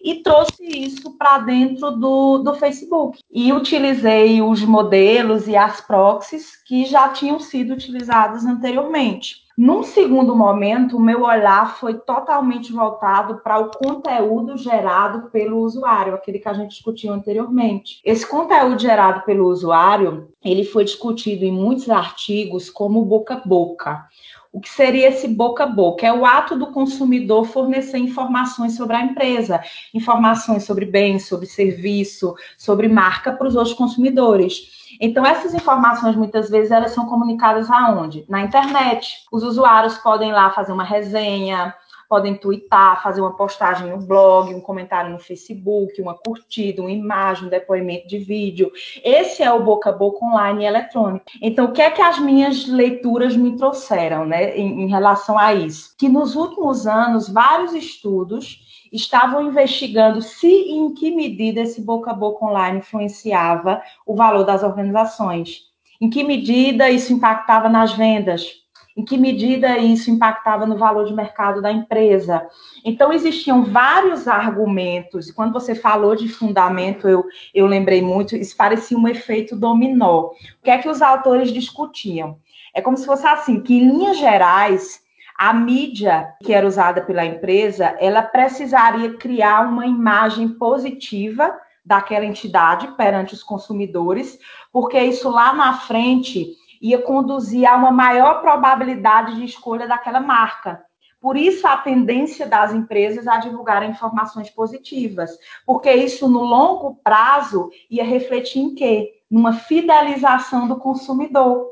e 0.03 0.15
trouxe 0.15 0.65
isso 0.65 1.17
para 1.17 1.39
dentro 1.39 1.91
do, 1.91 2.39
do 2.39 2.53
Facebook. 2.55 3.19
E 3.31 3.53
utilizei 3.53 4.41
os 4.41 4.61
modelos 4.61 5.47
e 5.47 5.55
as 5.55 5.79
proxies 5.79 6.55
que 6.55 6.85
já 6.85 7.09
tinham 7.09 7.39
sido 7.39 7.73
utilizados 7.73 8.45
anteriormente. 8.45 9.44
Num 9.57 9.83
segundo 9.83 10.35
momento, 10.35 10.97
o 10.97 10.99
meu 10.99 11.23
olhar 11.23 11.77
foi 11.77 11.93
totalmente 11.93 12.73
voltado 12.73 13.37
para 13.37 13.57
o 13.57 13.71
conteúdo 13.71 14.57
gerado 14.57 15.29
pelo 15.29 15.59
usuário, 15.59 16.13
aquele 16.13 16.39
que 16.39 16.49
a 16.49 16.53
gente 16.53 16.71
discutiu 16.71 17.13
anteriormente. 17.13 18.01
Esse 18.03 18.27
conteúdo 18.27 18.77
gerado 18.77 19.21
pelo 19.21 19.47
usuário, 19.47 20.27
ele 20.43 20.65
foi 20.65 20.83
discutido 20.83 21.45
em 21.45 21.53
muitos 21.53 21.89
artigos 21.89 22.69
como 22.69 23.05
boca 23.05 23.35
a 23.35 23.47
boca. 23.47 24.05
O 24.51 24.59
que 24.59 24.69
seria 24.69 25.07
esse 25.07 25.27
boca 25.27 25.63
a 25.63 25.67
boca? 25.67 26.05
É 26.05 26.13
o 26.13 26.25
ato 26.25 26.57
do 26.57 26.67
consumidor 26.67 27.45
fornecer 27.45 27.97
informações 27.97 28.75
sobre 28.75 28.95
a 28.97 29.03
empresa, 29.03 29.61
informações 29.93 30.63
sobre 30.63 30.85
bens, 30.85 31.27
sobre 31.27 31.45
serviço, 31.45 32.35
sobre 32.57 32.89
marca 32.89 33.31
para 33.31 33.47
os 33.47 33.55
outros 33.55 33.73
consumidores. 33.73 34.84
Então, 34.99 35.25
essas 35.25 35.53
informações, 35.53 36.15
muitas 36.15 36.49
vezes, 36.49 36.71
elas 36.71 36.91
são 36.91 37.05
comunicadas 37.05 37.69
aonde? 37.69 38.25
Na 38.29 38.41
internet. 38.41 39.17
Os 39.31 39.43
usuários 39.43 39.97
podem 39.97 40.31
lá 40.31 40.49
fazer 40.51 40.71
uma 40.71 40.83
resenha, 40.83 41.73
podem 42.09 42.35
twittar, 42.35 43.01
fazer 43.01 43.21
uma 43.21 43.35
postagem 43.35 43.89
no 43.89 43.97
blog, 43.97 44.53
um 44.53 44.61
comentário 44.61 45.11
no 45.11 45.19
Facebook, 45.19 46.01
uma 46.01 46.13
curtida, 46.13 46.81
uma 46.81 46.91
imagem, 46.91 47.47
um 47.47 47.49
depoimento 47.49 48.07
de 48.07 48.19
vídeo. 48.19 48.71
Esse 49.03 49.43
é 49.43 49.51
o 49.51 49.63
boca 49.63 49.89
a 49.89 49.93
boca 49.93 50.23
online 50.25 50.65
eletrônico. 50.65 51.25
Então, 51.41 51.65
o 51.65 51.71
que 51.71 51.81
é 51.81 51.89
que 51.89 52.01
as 52.01 52.19
minhas 52.19 52.67
leituras 52.67 53.35
me 53.35 53.55
trouxeram, 53.57 54.25
né, 54.25 54.55
em, 54.55 54.83
em 54.83 54.87
relação 54.87 55.37
a 55.37 55.53
isso? 55.53 55.95
Que 55.97 56.09
nos 56.09 56.35
últimos 56.35 56.87
anos, 56.87 57.29
vários 57.29 57.73
estudos 57.73 58.64
estavam 58.95 59.47
investigando 59.47 60.21
se 60.21 60.47
e 60.47 60.71
em 60.71 60.93
que 60.93 61.11
medida 61.11 61.61
esse 61.61 61.81
boca 61.81 62.11
a 62.11 62.13
boca 62.13 62.45
online 62.45 62.79
influenciava 62.79 63.81
o 64.05 64.15
valor 64.15 64.43
das 64.43 64.63
organizações. 64.63 65.63
Em 65.99 66.09
que 66.09 66.23
medida 66.23 66.89
isso 66.89 67.13
impactava 67.13 67.69
nas 67.69 67.93
vendas? 67.93 68.65
em 68.97 69.03
que 69.03 69.17
medida 69.17 69.77
isso 69.77 70.09
impactava 70.09 70.65
no 70.65 70.77
valor 70.77 71.05
de 71.05 71.13
mercado 71.13 71.61
da 71.61 71.71
empresa. 71.71 72.47
Então, 72.83 73.11
existiam 73.11 73.65
vários 73.65 74.27
argumentos, 74.27 75.27
e 75.27 75.33
quando 75.33 75.51
você 75.51 75.75
falou 75.75 76.15
de 76.15 76.29
fundamento, 76.29 77.07
eu, 77.07 77.25
eu 77.53 77.65
lembrei 77.65 78.01
muito, 78.01 78.37
isso 78.37 78.55
parecia 78.55 78.97
um 78.97 79.07
efeito 79.07 79.55
dominó. 79.55 80.27
O 80.27 80.31
que 80.63 80.71
é 80.71 80.77
que 80.77 80.87
os 80.87 81.01
autores 81.01 81.51
discutiam? 81.51 82.39
É 82.73 82.81
como 82.81 82.95
se 82.95 83.05
fosse 83.05 83.27
assim, 83.27 83.59
que 83.59 83.73
em 83.73 83.89
linhas 83.89 84.17
gerais, 84.17 85.01
a 85.37 85.53
mídia 85.53 86.33
que 86.43 86.53
era 86.53 86.65
usada 86.65 87.01
pela 87.01 87.25
empresa, 87.25 87.95
ela 87.99 88.21
precisaria 88.21 89.17
criar 89.17 89.67
uma 89.67 89.85
imagem 89.85 90.49
positiva 90.49 91.53
daquela 91.85 92.25
entidade 92.25 92.87
perante 92.95 93.33
os 93.33 93.43
consumidores, 93.43 94.39
porque 94.71 94.99
isso 94.99 95.29
lá 95.29 95.53
na 95.53 95.73
frente 95.73 96.55
ia 96.81 96.99
conduzir 97.01 97.67
a 97.69 97.75
uma 97.75 97.91
maior 97.91 98.41
probabilidade 98.41 99.35
de 99.35 99.45
escolha 99.45 99.87
daquela 99.87 100.19
marca. 100.19 100.83
Por 101.19 101.37
isso, 101.37 101.67
a 101.67 101.77
tendência 101.77 102.45
das 102.45 102.73
empresas 102.73 103.27
a 103.27 103.37
divulgar 103.37 103.87
informações 103.87 104.49
positivas, 104.49 105.31
porque 105.65 105.91
isso, 105.91 106.29
no 106.29 106.43
longo 106.43 106.95
prazo, 107.03 107.69
ia 107.89 108.03
refletir 108.03 108.59
em 108.59 108.75
quê? 108.75 109.11
Numa 109.29 109.53
fidelização 109.53 110.67
do 110.67 110.77
consumidor. 110.77 111.65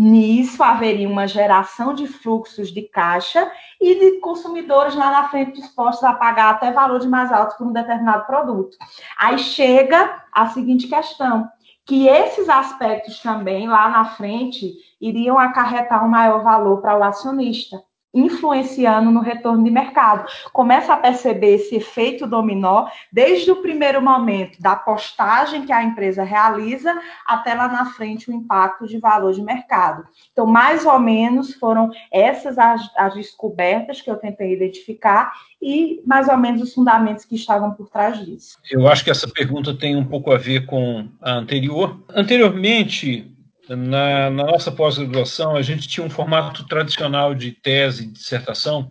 Nisso 0.00 0.62
haveria 0.62 1.08
uma 1.08 1.26
geração 1.26 1.92
de 1.92 2.06
fluxos 2.06 2.70
de 2.70 2.82
caixa 2.82 3.50
e 3.80 3.96
de 3.96 4.20
consumidores 4.20 4.94
lá 4.94 5.10
na 5.10 5.28
frente 5.28 5.60
dispostos 5.60 6.04
a 6.04 6.14
pagar 6.14 6.50
até 6.50 6.70
valores 6.70 7.04
mais 7.04 7.32
altos 7.32 7.56
por 7.56 7.66
um 7.66 7.72
determinado 7.72 8.24
produto. 8.24 8.76
Aí 9.18 9.36
chega 9.40 10.22
a 10.30 10.46
seguinte 10.50 10.86
questão: 10.86 11.48
que 11.84 12.06
esses 12.06 12.48
aspectos 12.48 13.18
também 13.20 13.66
lá 13.66 13.90
na 13.90 14.04
frente 14.04 14.72
iriam 15.00 15.36
acarretar 15.36 16.04
um 16.04 16.08
maior 16.08 16.44
valor 16.44 16.80
para 16.80 16.96
o 16.96 17.02
acionista 17.02 17.82
influenciando 18.12 19.10
no 19.10 19.20
retorno 19.20 19.62
de 19.64 19.70
mercado. 19.70 20.26
Começa 20.52 20.92
a 20.94 20.96
perceber 20.96 21.56
esse 21.56 21.76
efeito 21.76 22.26
dominó 22.26 22.86
desde 23.12 23.50
o 23.50 23.56
primeiro 23.56 24.00
momento 24.00 24.60
da 24.60 24.74
postagem 24.74 25.66
que 25.66 25.72
a 25.72 25.82
empresa 25.82 26.22
realiza 26.22 26.98
até 27.26 27.54
lá 27.54 27.68
na 27.68 27.86
frente 27.92 28.30
o 28.30 28.34
impacto 28.34 28.86
de 28.86 28.98
valor 28.98 29.32
de 29.32 29.42
mercado. 29.42 30.04
Então, 30.32 30.46
mais 30.46 30.86
ou 30.86 30.98
menos 30.98 31.54
foram 31.54 31.90
essas 32.10 32.58
as, 32.58 32.90
as 32.96 33.14
descobertas 33.14 34.00
que 34.00 34.10
eu 34.10 34.16
tentei 34.16 34.52
identificar 34.52 35.32
e 35.60 36.00
mais 36.06 36.28
ou 36.28 36.36
menos 36.36 36.62
os 36.62 36.74
fundamentos 36.74 37.24
que 37.24 37.34
estavam 37.34 37.72
por 37.72 37.88
trás 37.90 38.24
disso. 38.24 38.58
Eu 38.70 38.88
acho 38.88 39.04
que 39.04 39.10
essa 39.10 39.28
pergunta 39.28 39.74
tem 39.74 39.96
um 39.96 40.04
pouco 40.04 40.32
a 40.32 40.38
ver 40.38 40.66
com 40.66 41.08
a 41.20 41.32
anterior. 41.32 42.00
Anteriormente, 42.08 43.30
na, 43.76 44.30
na 44.30 44.44
nossa 44.44 44.72
pós-graduação, 44.72 45.56
a 45.56 45.62
gente 45.62 45.88
tinha 45.88 46.04
um 46.04 46.10
formato 46.10 46.66
tradicional 46.66 47.34
de 47.34 47.52
tese 47.52 48.04
e 48.04 48.12
dissertação, 48.12 48.90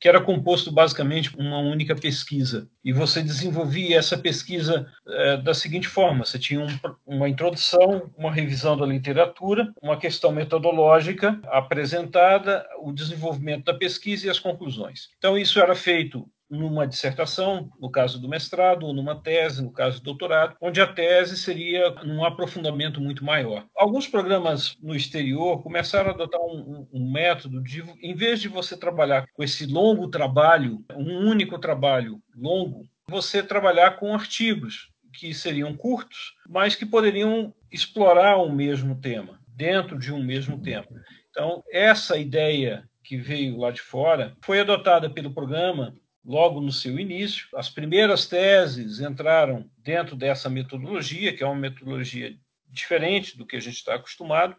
que 0.00 0.08
era 0.08 0.20
composto 0.20 0.70
basicamente 0.70 1.30
por 1.30 1.40
uma 1.40 1.58
única 1.58 1.96
pesquisa. 1.96 2.68
E 2.84 2.92
você 2.92 3.22
desenvolvia 3.22 3.98
essa 3.98 4.18
pesquisa 4.18 4.86
é, 5.08 5.36
da 5.38 5.54
seguinte 5.54 5.88
forma: 5.88 6.24
você 6.24 6.38
tinha 6.38 6.60
um, 6.60 6.66
uma 7.06 7.28
introdução, 7.28 8.12
uma 8.16 8.30
revisão 8.30 8.76
da 8.76 8.84
literatura, 8.84 9.72
uma 9.82 9.96
questão 9.96 10.30
metodológica 10.30 11.40
apresentada, 11.44 12.66
o 12.82 12.92
desenvolvimento 12.92 13.64
da 13.64 13.74
pesquisa 13.74 14.26
e 14.26 14.30
as 14.30 14.38
conclusões. 14.38 15.08
Então, 15.16 15.38
isso 15.38 15.58
era 15.58 15.74
feito 15.74 16.28
numa 16.50 16.86
dissertação, 16.86 17.70
no 17.80 17.90
caso 17.90 18.20
do 18.20 18.28
mestrado, 18.28 18.86
ou 18.86 18.92
numa 18.92 19.20
tese, 19.20 19.62
no 19.62 19.72
caso 19.72 19.98
do 19.98 20.04
doutorado, 20.04 20.56
onde 20.60 20.80
a 20.80 20.86
tese 20.86 21.36
seria 21.36 21.94
um 22.04 22.24
aprofundamento 22.24 23.00
muito 23.00 23.24
maior. 23.24 23.66
Alguns 23.76 24.06
programas 24.06 24.76
no 24.82 24.94
exterior 24.94 25.62
começaram 25.62 26.10
a 26.10 26.14
adotar 26.14 26.40
um, 26.40 26.86
um, 26.92 27.10
método 27.10 27.62
de, 27.62 27.82
em 28.02 28.14
vez 28.14 28.40
de 28.40 28.48
você 28.48 28.76
trabalhar 28.76 29.26
com 29.32 29.42
esse 29.42 29.66
longo 29.66 30.08
trabalho, 30.08 30.84
um 30.94 31.28
único 31.28 31.58
trabalho 31.58 32.20
longo, 32.36 32.86
você 33.08 33.42
trabalhar 33.42 33.98
com 33.98 34.14
artigos 34.14 34.90
que 35.12 35.32
seriam 35.32 35.76
curtos, 35.76 36.34
mas 36.48 36.74
que 36.74 36.84
poderiam 36.84 37.54
explorar 37.70 38.36
o 38.36 38.50
mesmo 38.50 39.00
tema, 39.00 39.38
dentro 39.48 39.98
de 39.98 40.12
um 40.12 40.22
mesmo 40.22 40.60
tema. 40.60 40.86
Então, 41.30 41.62
essa 41.70 42.16
ideia 42.16 42.88
que 43.02 43.16
veio 43.16 43.58
lá 43.58 43.70
de 43.70 43.80
fora 43.80 44.34
foi 44.42 44.60
adotada 44.60 45.10
pelo 45.10 45.34
programa 45.34 45.94
logo 46.24 46.60
no 46.60 46.72
seu 46.72 46.98
início. 46.98 47.46
As 47.54 47.68
primeiras 47.68 48.26
teses 48.26 49.00
entraram 49.00 49.68
dentro 49.78 50.16
dessa 50.16 50.48
metodologia, 50.48 51.36
que 51.36 51.42
é 51.42 51.46
uma 51.46 51.54
metodologia 51.54 52.34
diferente 52.68 53.36
do 53.36 53.46
que 53.46 53.56
a 53.56 53.60
gente 53.60 53.76
está 53.76 53.94
acostumado, 53.94 54.56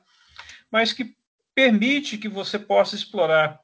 mas 0.71 0.93
que 0.93 1.15
permite 1.53 2.17
que 2.17 2.29
você 2.29 2.59
possa 2.59 2.95
explorar 2.95 3.59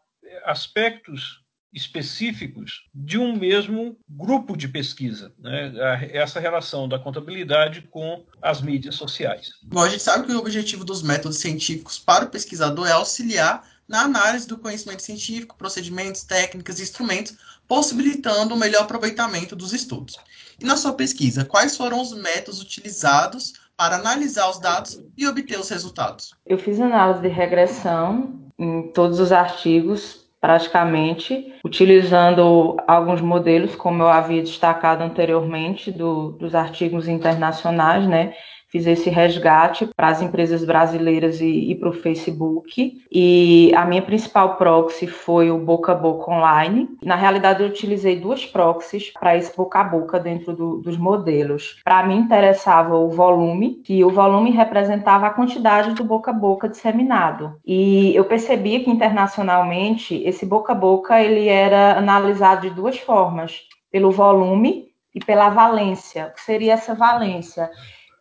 aspectos 0.46 1.42
específicos 1.74 2.84
de 2.94 3.18
um 3.18 3.36
mesmo 3.36 3.98
grupo 4.10 4.58
de 4.58 4.68
pesquisa, 4.68 5.34
né? 5.38 5.72
essa 6.12 6.40
relação 6.40 6.88
da 6.88 7.00
contabilidade 7.00 7.84
com 7.84 8.26
as 8.42 8.62
mídias 8.62 8.96
sociais. 8.96 9.54
Bom, 9.64 9.82
a 9.82 9.90
gente 9.90 10.04
sabe 10.04 10.26
que 10.26 10.34
o 10.34 10.40
objetivo 10.40 10.84
dos 10.84 11.02
métodos 11.02 11.38
científicos 11.38 11.98
para 11.98 12.26
o 12.26 12.30
pesquisador 12.30 12.88
é 12.88 12.92
auxiliar 12.92 13.66
na 13.92 14.04
análise 14.04 14.48
do 14.48 14.58
conhecimento 14.58 15.02
científico, 15.02 15.58
procedimentos, 15.58 16.24
técnicas 16.24 16.80
e 16.80 16.84
instrumentos, 16.84 17.36
possibilitando 17.68 18.56
o 18.56 18.58
melhor 18.58 18.84
aproveitamento 18.84 19.54
dos 19.54 19.74
estudos. 19.74 20.18
E 20.58 20.64
na 20.64 20.78
sua 20.78 20.94
pesquisa, 20.94 21.44
quais 21.44 21.76
foram 21.76 22.02
os 22.02 22.14
métodos 22.14 22.62
utilizados 22.62 23.54
para 23.76 23.98
analisar 23.98 24.50
os 24.50 24.60
dados 24.60 25.04
e 25.18 25.28
obter 25.28 25.60
os 25.60 25.70
resultados? 25.70 26.34
Eu 26.46 26.58
fiz 26.58 26.80
análise 26.80 27.22
de 27.22 27.28
regressão 27.28 28.40
em 28.58 28.84
todos 28.94 29.20
os 29.20 29.34
artigos, 29.34 30.26
praticamente, 30.40 31.54
utilizando 31.66 32.78
alguns 32.88 33.20
modelos, 33.20 33.76
como 33.76 34.04
eu 34.04 34.08
havia 34.08 34.42
destacado 34.42 35.04
anteriormente, 35.04 35.92
do, 35.92 36.32
dos 36.32 36.56
artigos 36.56 37.10
internacionais, 37.10 38.08
né? 38.08 38.34
Fiz 38.72 38.88
esse 38.88 39.10
resgate 39.10 39.90
para 39.96 40.08
as 40.08 40.22
empresas 40.22 40.64
brasileiras 40.64 41.42
e, 41.42 41.72
e 41.72 41.76
para 41.76 41.90
o 41.90 41.94
Facebook. 41.94 43.04
E 43.12 43.72
a 43.76 43.86
minha 43.86 44.02
principal 44.02 44.56
proxy 44.56 45.08
foi 45.08 45.52
o 45.52 45.58
Boca 45.58 45.92
a 45.92 45.96
Boca 45.96 46.32
Online. 46.32 46.88
Na 47.04 47.16
realidade, 47.16 47.62
eu 47.62 47.70
utilizei 47.70 48.20
duas 48.20 48.46
proxies 48.46 49.12
para 49.12 49.36
esse 49.36 49.56
boca 49.56 49.80
a 49.80 49.84
boca 49.84 50.20
dentro 50.20 50.56
do, 50.56 50.78
dos 50.78 50.98
modelos. 50.98 51.82
Para 51.84 52.06
mim, 52.08 52.18
interessava 52.18 52.96
o 52.96 53.10
volume, 53.10 53.82
que 53.84 54.04
o 54.04 54.10
volume 54.10 54.52
representava 54.52 55.28
a 55.28 55.32
quantidade 55.32 55.94
do 55.94 56.04
boca 56.04 56.32
a 56.32 56.34
boca 56.34 56.70
disseminado. 56.70 57.56
E 57.66 58.16
eu 58.16 58.24
percebia 58.24 58.82
que 58.82 58.90
internacionalmente 58.90 60.16
esse 60.24 60.46
boca 60.46 60.72
a 60.72 60.76
boca 60.76 61.22
ele 61.22 61.50
era 61.50 61.98
analisado 61.98 62.62
de 62.62 62.70
duas 62.70 62.98
formas: 62.98 63.60
pelo 63.92 64.12
volume 64.12 64.86
e 65.14 65.20
pela 65.20 65.50
valência. 65.50 66.28
O 66.28 66.34
que 66.34 66.42
seria 66.42 66.74
essa 66.74 66.96
valência? 66.96 67.70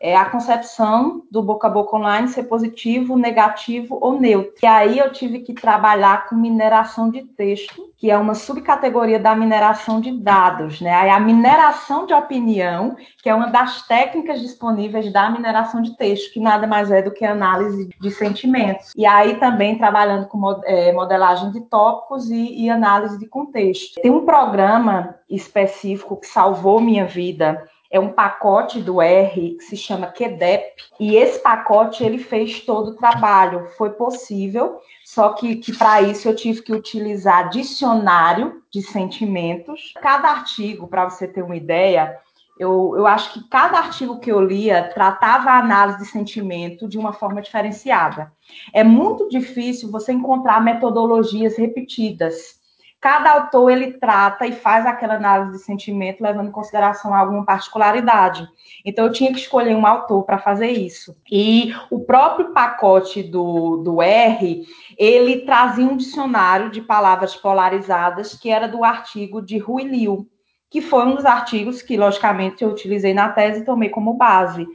É 0.00 0.16
a 0.16 0.24
concepção 0.24 1.22
do 1.30 1.42
boca 1.42 1.68
a 1.68 1.70
boca 1.70 1.94
online 1.94 2.28
ser 2.28 2.44
positivo, 2.44 3.18
negativo 3.18 3.98
ou 4.00 4.18
neutro. 4.18 4.54
E 4.62 4.66
aí 4.66 4.98
eu 4.98 5.12
tive 5.12 5.40
que 5.40 5.52
trabalhar 5.52 6.26
com 6.26 6.34
mineração 6.34 7.10
de 7.10 7.22
texto, 7.22 7.92
que 7.98 8.10
é 8.10 8.16
uma 8.16 8.34
subcategoria 8.34 9.18
da 9.20 9.36
mineração 9.36 10.00
de 10.00 10.10
dados, 10.10 10.80
né? 10.80 10.94
Aí 10.94 11.10
a 11.10 11.20
mineração 11.20 12.06
de 12.06 12.14
opinião, 12.14 12.96
que 13.22 13.28
é 13.28 13.34
uma 13.34 13.48
das 13.48 13.86
técnicas 13.86 14.40
disponíveis 14.40 15.12
da 15.12 15.28
mineração 15.28 15.82
de 15.82 15.94
texto, 15.96 16.32
que 16.32 16.40
nada 16.40 16.66
mais 16.66 16.90
é 16.90 17.02
do 17.02 17.10
que 17.10 17.24
análise 17.26 17.90
de 18.00 18.10
sentimentos. 18.10 18.92
E 18.96 19.04
aí 19.04 19.36
também 19.36 19.76
trabalhando 19.76 20.26
com 20.28 20.60
é, 20.64 20.92
modelagem 20.94 21.50
de 21.50 21.60
tópicos 21.60 22.30
e, 22.30 22.64
e 22.64 22.70
análise 22.70 23.18
de 23.18 23.26
contexto. 23.26 24.00
Tem 24.00 24.10
um 24.10 24.24
programa 24.24 25.16
específico 25.28 26.16
que 26.16 26.26
salvou 26.26 26.80
minha 26.80 27.04
vida 27.04 27.62
é 27.90 27.98
um 27.98 28.12
pacote 28.12 28.80
do 28.80 29.02
R 29.02 29.56
que 29.56 29.64
se 29.64 29.76
chama 29.76 30.06
QDEP, 30.06 30.74
e 31.00 31.16
esse 31.16 31.40
pacote 31.40 32.04
ele 32.04 32.18
fez 32.18 32.60
todo 32.60 32.92
o 32.92 32.94
trabalho. 32.94 33.66
Foi 33.76 33.90
possível, 33.90 34.80
só 35.04 35.30
que, 35.30 35.56
que 35.56 35.76
para 35.76 36.00
isso 36.00 36.28
eu 36.28 36.36
tive 36.36 36.62
que 36.62 36.72
utilizar 36.72 37.50
dicionário 37.50 38.62
de 38.70 38.80
sentimentos. 38.80 39.92
Cada 40.00 40.28
artigo, 40.30 40.86
para 40.86 41.10
você 41.10 41.26
ter 41.26 41.42
uma 41.42 41.56
ideia, 41.56 42.16
eu, 42.60 42.94
eu 42.94 43.06
acho 43.06 43.32
que 43.32 43.48
cada 43.48 43.78
artigo 43.78 44.20
que 44.20 44.30
eu 44.30 44.40
lia 44.40 44.88
tratava 44.94 45.50
a 45.50 45.58
análise 45.58 45.98
de 45.98 46.04
sentimento 46.04 46.86
de 46.86 46.96
uma 46.98 47.12
forma 47.12 47.42
diferenciada. 47.42 48.32
É 48.72 48.84
muito 48.84 49.28
difícil 49.28 49.90
você 49.90 50.12
encontrar 50.12 50.62
metodologias 50.62 51.56
repetidas 51.56 52.59
cada 53.00 53.32
autor 53.32 53.70
ele 53.70 53.92
trata 53.92 54.46
e 54.46 54.52
faz 54.52 54.84
aquela 54.84 55.14
análise 55.14 55.52
de 55.52 55.64
sentimento 55.64 56.22
levando 56.22 56.48
em 56.48 56.52
consideração 56.52 57.14
alguma 57.14 57.44
particularidade. 57.46 58.46
Então 58.84 59.06
eu 59.06 59.12
tinha 59.12 59.32
que 59.32 59.38
escolher 59.38 59.74
um 59.74 59.86
autor 59.86 60.24
para 60.24 60.38
fazer 60.38 60.68
isso. 60.68 61.16
E 61.30 61.72
o 61.90 62.00
próprio 62.00 62.52
pacote 62.52 63.22
do, 63.22 63.78
do 63.78 64.02
R, 64.02 64.66
ele 64.98 65.38
trazia 65.46 65.86
um 65.86 65.96
dicionário 65.96 66.70
de 66.70 66.82
palavras 66.82 67.34
polarizadas 67.34 68.34
que 68.34 68.50
era 68.50 68.68
do 68.68 68.84
artigo 68.84 69.40
de 69.40 69.56
Rui 69.56 69.84
Liu, 69.84 70.28
que 70.68 70.82
foi 70.82 71.06
um 71.06 71.14
dos 71.14 71.24
artigos 71.24 71.80
que, 71.80 71.96
logicamente, 71.96 72.62
eu 72.62 72.70
utilizei 72.70 73.14
na 73.14 73.30
tese 73.30 73.62
e 73.62 73.64
tomei 73.64 73.88
como 73.88 74.14
base. 74.14 74.66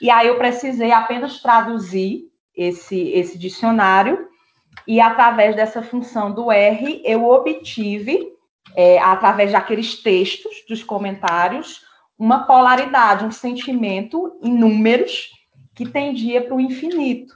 E 0.00 0.08
aí 0.08 0.28
eu 0.28 0.38
precisei 0.38 0.92
apenas 0.92 1.42
traduzir 1.42 2.22
esse, 2.56 3.10
esse 3.10 3.36
dicionário 3.36 4.31
e 4.86 5.00
através 5.00 5.54
dessa 5.54 5.82
função 5.82 6.32
do 6.32 6.50
R, 6.50 7.02
eu 7.04 7.24
obtive, 7.28 8.32
é, 8.74 8.98
através 8.98 9.52
daqueles 9.52 10.02
textos, 10.02 10.64
dos 10.68 10.82
comentários, 10.82 11.82
uma 12.18 12.46
polaridade, 12.46 13.24
um 13.24 13.32
sentimento 13.32 14.38
em 14.42 14.52
números 14.52 15.30
que 15.74 15.88
tendia 15.88 16.42
para 16.42 16.54
o 16.54 16.60
infinito. 16.60 17.34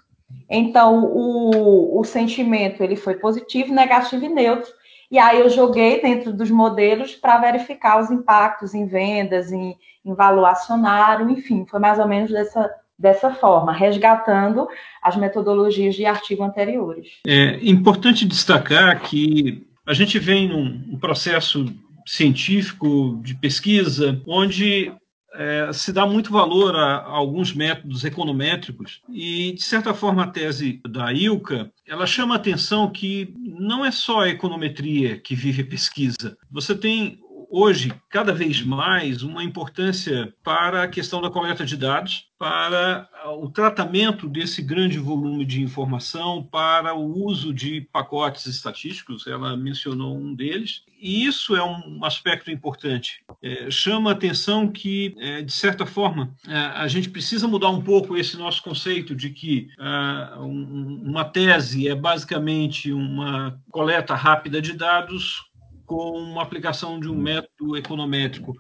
Então, 0.49 1.05
o, 1.05 2.01
o 2.01 2.05
sentimento 2.05 2.83
ele 2.83 2.97
foi 2.97 3.15
positivo, 3.17 3.73
negativo 3.73 4.25
e 4.25 4.29
neutro. 4.29 4.71
E 5.11 5.19
aí 5.19 5.41
eu 5.41 5.49
joguei 5.49 6.01
dentro 6.01 6.33
dos 6.33 6.51
modelos 6.51 7.15
para 7.15 7.39
verificar 7.39 8.01
os 8.01 8.11
impactos 8.11 8.75
em 8.75 8.87
vendas, 8.87 9.53
em, 9.53 9.77
em 10.05 10.15
valor 10.15 10.47
acionário, 10.47 11.31
enfim, 11.31 11.65
foi 11.67 11.79
mais 11.79 11.99
ou 11.99 12.09
menos 12.09 12.31
dessa, 12.31 12.73
dessa 12.99 13.31
forma, 13.31 13.73
resgatando 13.73 14.67
as 15.03 15.17
metodologias 15.17 15.95
de 15.95 16.07
artigo 16.07 16.43
anteriores. 16.43 17.09
É 17.27 17.59
importante 17.63 18.25
destacar 18.25 19.01
que 19.03 19.67
a 19.87 19.93
gente 19.93 20.19
vem 20.19 20.49
num 20.49 20.99
processo 20.99 21.67
científico 22.07 23.21
de 23.23 23.35
pesquisa 23.35 24.21
onde 24.27 24.93
é, 25.35 25.71
se 25.73 25.93
dá 25.93 26.07
muito 26.07 26.33
valor 26.33 26.75
a, 26.75 26.97
a, 26.97 27.11
alguns 27.11 27.53
métodos 27.53 28.05
econométricos 28.05 29.03
e, 29.11 29.53
de 29.53 29.63
certa 29.63 29.93
forma, 29.93 30.25
a 30.25 30.29
tese 30.29 30.81
da 30.89 31.13
Ilka 31.13 31.71
ela 31.87 32.07
chama 32.07 32.35
a 32.35 32.39
atenção 32.39 32.91
que 32.91 33.35
não 33.37 33.85
é 33.85 33.91
só 33.91 34.21
a 34.21 34.29
econometria 34.29 35.19
que 35.19 35.35
vive 35.35 35.63
pesquisa. 35.63 36.37
Você 36.51 36.75
tem 36.75 37.19
hoje, 37.51 37.93
cada 38.11 38.33
vez 38.33 38.63
mais, 38.63 39.23
uma 39.23 39.43
importância 39.43 40.33
para 40.43 40.83
a 40.83 40.89
questão 40.89 41.21
da 41.21 41.31
coleta 41.31 41.65
de 41.65 41.77
dados, 41.77 42.27
para 42.39 43.09
o 43.39 43.49
tratamento 43.49 44.29
desse 44.29 44.61
grande 44.61 44.99
volume 44.99 45.45
de 45.45 45.63
informação, 45.63 46.43
para 46.43 46.95
o 46.95 47.25
uso 47.25 47.53
de 47.53 47.81
pacotes 47.93 48.47
estatísticos, 48.47 49.27
ela 49.27 49.57
mencionou 49.57 50.17
um 50.17 50.35
deles, 50.35 50.83
e 51.01 51.25
isso 51.25 51.57
é 51.57 51.65
um 51.65 52.05
aspecto 52.05 52.51
importante. 52.51 53.23
É, 53.43 53.71
chama 53.71 54.11
a 54.11 54.13
atenção 54.13 54.69
que, 54.69 55.15
é, 55.19 55.43
de 55.43 55.53
certa 55.53 55.87
forma, 55.87 56.35
é, 56.47 56.57
a 56.57 56.89
gente 56.89 57.09
precisa 57.09 57.49
mudar 57.49 57.71
um 57.71 57.83
pouco 57.83 58.17
esse 58.17 58.37
nosso 58.37 58.63
conceito 58.63 59.15
de 59.15 59.31
que 59.31 59.69
ah, 59.79 60.37
um, 60.41 61.03
uma 61.05 61.25
tese 61.25 61.89
é 61.89 61.95
basicamente 61.95 62.93
uma 62.93 63.59
coleta 63.71 64.15
rápida 64.15 64.61
de 64.61 64.73
dados 64.73 65.47
com 65.87 66.11
uma 66.19 66.43
aplicação 66.43 67.01
de 67.01 67.09
um 67.09 67.17
método 67.17 67.77
econométrico, 67.77 68.55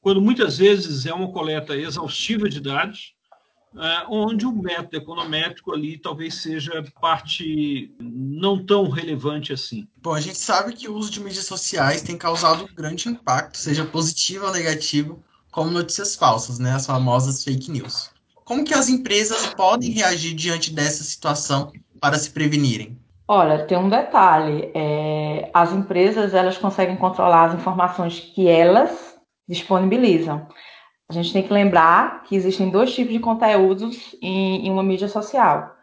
quando 0.00 0.20
muitas 0.20 0.58
vezes 0.58 1.06
é 1.06 1.14
uma 1.14 1.32
coleta 1.32 1.74
exaustiva 1.76 2.48
de 2.48 2.60
dados, 2.60 3.14
é, 3.76 4.04
onde 4.08 4.46
o 4.46 4.52
método 4.52 4.96
econométrico 4.96 5.72
ali 5.72 5.98
talvez 5.98 6.34
seja 6.34 6.84
parte 7.00 7.92
não 7.98 8.64
tão 8.64 8.88
relevante 8.88 9.52
assim. 9.52 9.88
Bom, 9.96 10.14
a 10.14 10.20
gente 10.20 10.38
sabe 10.38 10.74
que 10.74 10.88
o 10.88 10.94
uso 10.94 11.10
de 11.10 11.20
mídias 11.20 11.46
sociais 11.46 12.02
tem 12.02 12.16
causado 12.16 12.64
um 12.64 12.74
grande 12.74 13.08
impacto, 13.08 13.56
seja 13.56 13.84
positivo 13.84 14.46
ou 14.46 14.52
negativo, 14.52 15.24
como 15.50 15.70
notícias 15.70 16.14
falsas, 16.14 16.58
né, 16.58 16.72
as 16.72 16.86
famosas 16.86 17.42
fake 17.42 17.70
news. 17.70 18.10
Como 18.44 18.64
que 18.64 18.74
as 18.74 18.88
empresas 18.88 19.46
podem 19.54 19.90
reagir 19.90 20.34
diante 20.34 20.72
dessa 20.72 21.02
situação 21.02 21.72
para 21.98 22.18
se 22.18 22.30
prevenirem? 22.30 22.98
Olha, 23.26 23.64
tem 23.64 23.78
um 23.78 23.88
detalhe. 23.88 24.70
É, 24.74 25.50
as 25.54 25.72
empresas 25.72 26.34
elas 26.34 26.58
conseguem 26.58 26.96
controlar 26.96 27.44
as 27.44 27.54
informações 27.54 28.20
que 28.20 28.46
elas 28.46 29.18
disponibilizam. 29.48 30.46
A 31.08 31.12
gente 31.12 31.32
tem 31.32 31.42
que 31.42 31.52
lembrar 31.52 32.22
que 32.24 32.36
existem 32.36 32.70
dois 32.70 32.94
tipos 32.94 33.12
de 33.12 33.18
conteúdos 33.18 34.16
em, 34.20 34.66
em 34.66 34.70
uma 34.70 34.82
mídia 34.82 35.08
social. 35.08 35.74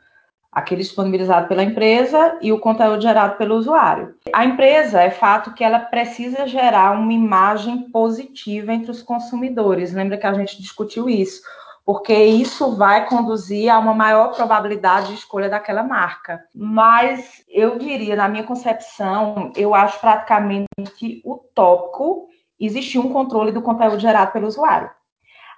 Aquele 0.52 0.82
disponibilizado 0.82 1.48
pela 1.48 1.64
empresa 1.64 2.38
e 2.42 2.52
o 2.52 2.60
conteúdo 2.60 3.02
gerado 3.02 3.38
pelo 3.38 3.56
usuário. 3.56 4.16
A 4.34 4.44
empresa, 4.44 5.02
é 5.02 5.10
fato 5.10 5.54
que 5.54 5.64
ela 5.64 5.80
precisa 5.80 6.46
gerar 6.46 6.92
uma 6.92 7.14
imagem 7.14 7.90
positiva 7.90 8.74
entre 8.74 8.92
os 8.92 9.02
consumidores. 9.02 9.94
Lembra 9.94 10.18
que 10.18 10.28
a 10.28 10.34
gente 10.34 10.62
discutiu 10.62 11.10
isso? 11.10 11.42
Porque 11.86 12.14
isso 12.14 12.76
vai 12.76 13.08
conduzir 13.08 13.70
a 13.70 13.80
uma 13.80 13.94
maior 13.94 14.34
probabilidade 14.36 15.08
de 15.08 15.16
escolha 15.16 15.50
daquela 15.50 15.84
marca. 15.84 16.44
Mas 16.54 17.44
eu 17.50 17.78
diria, 17.78 18.16
na 18.16 18.28
minha 18.28 18.44
concepção, 18.44 19.52
eu 19.56 19.74
acho 19.74 20.00
praticamente 20.00 21.22
utópico 21.26 22.28
existir 22.60 23.00
um 23.00 23.12
controle 23.12 23.52
do 23.52 23.62
conteúdo 23.62 24.00
gerado 24.00 24.32
pelo 24.32 24.48
usuário. 24.48 24.90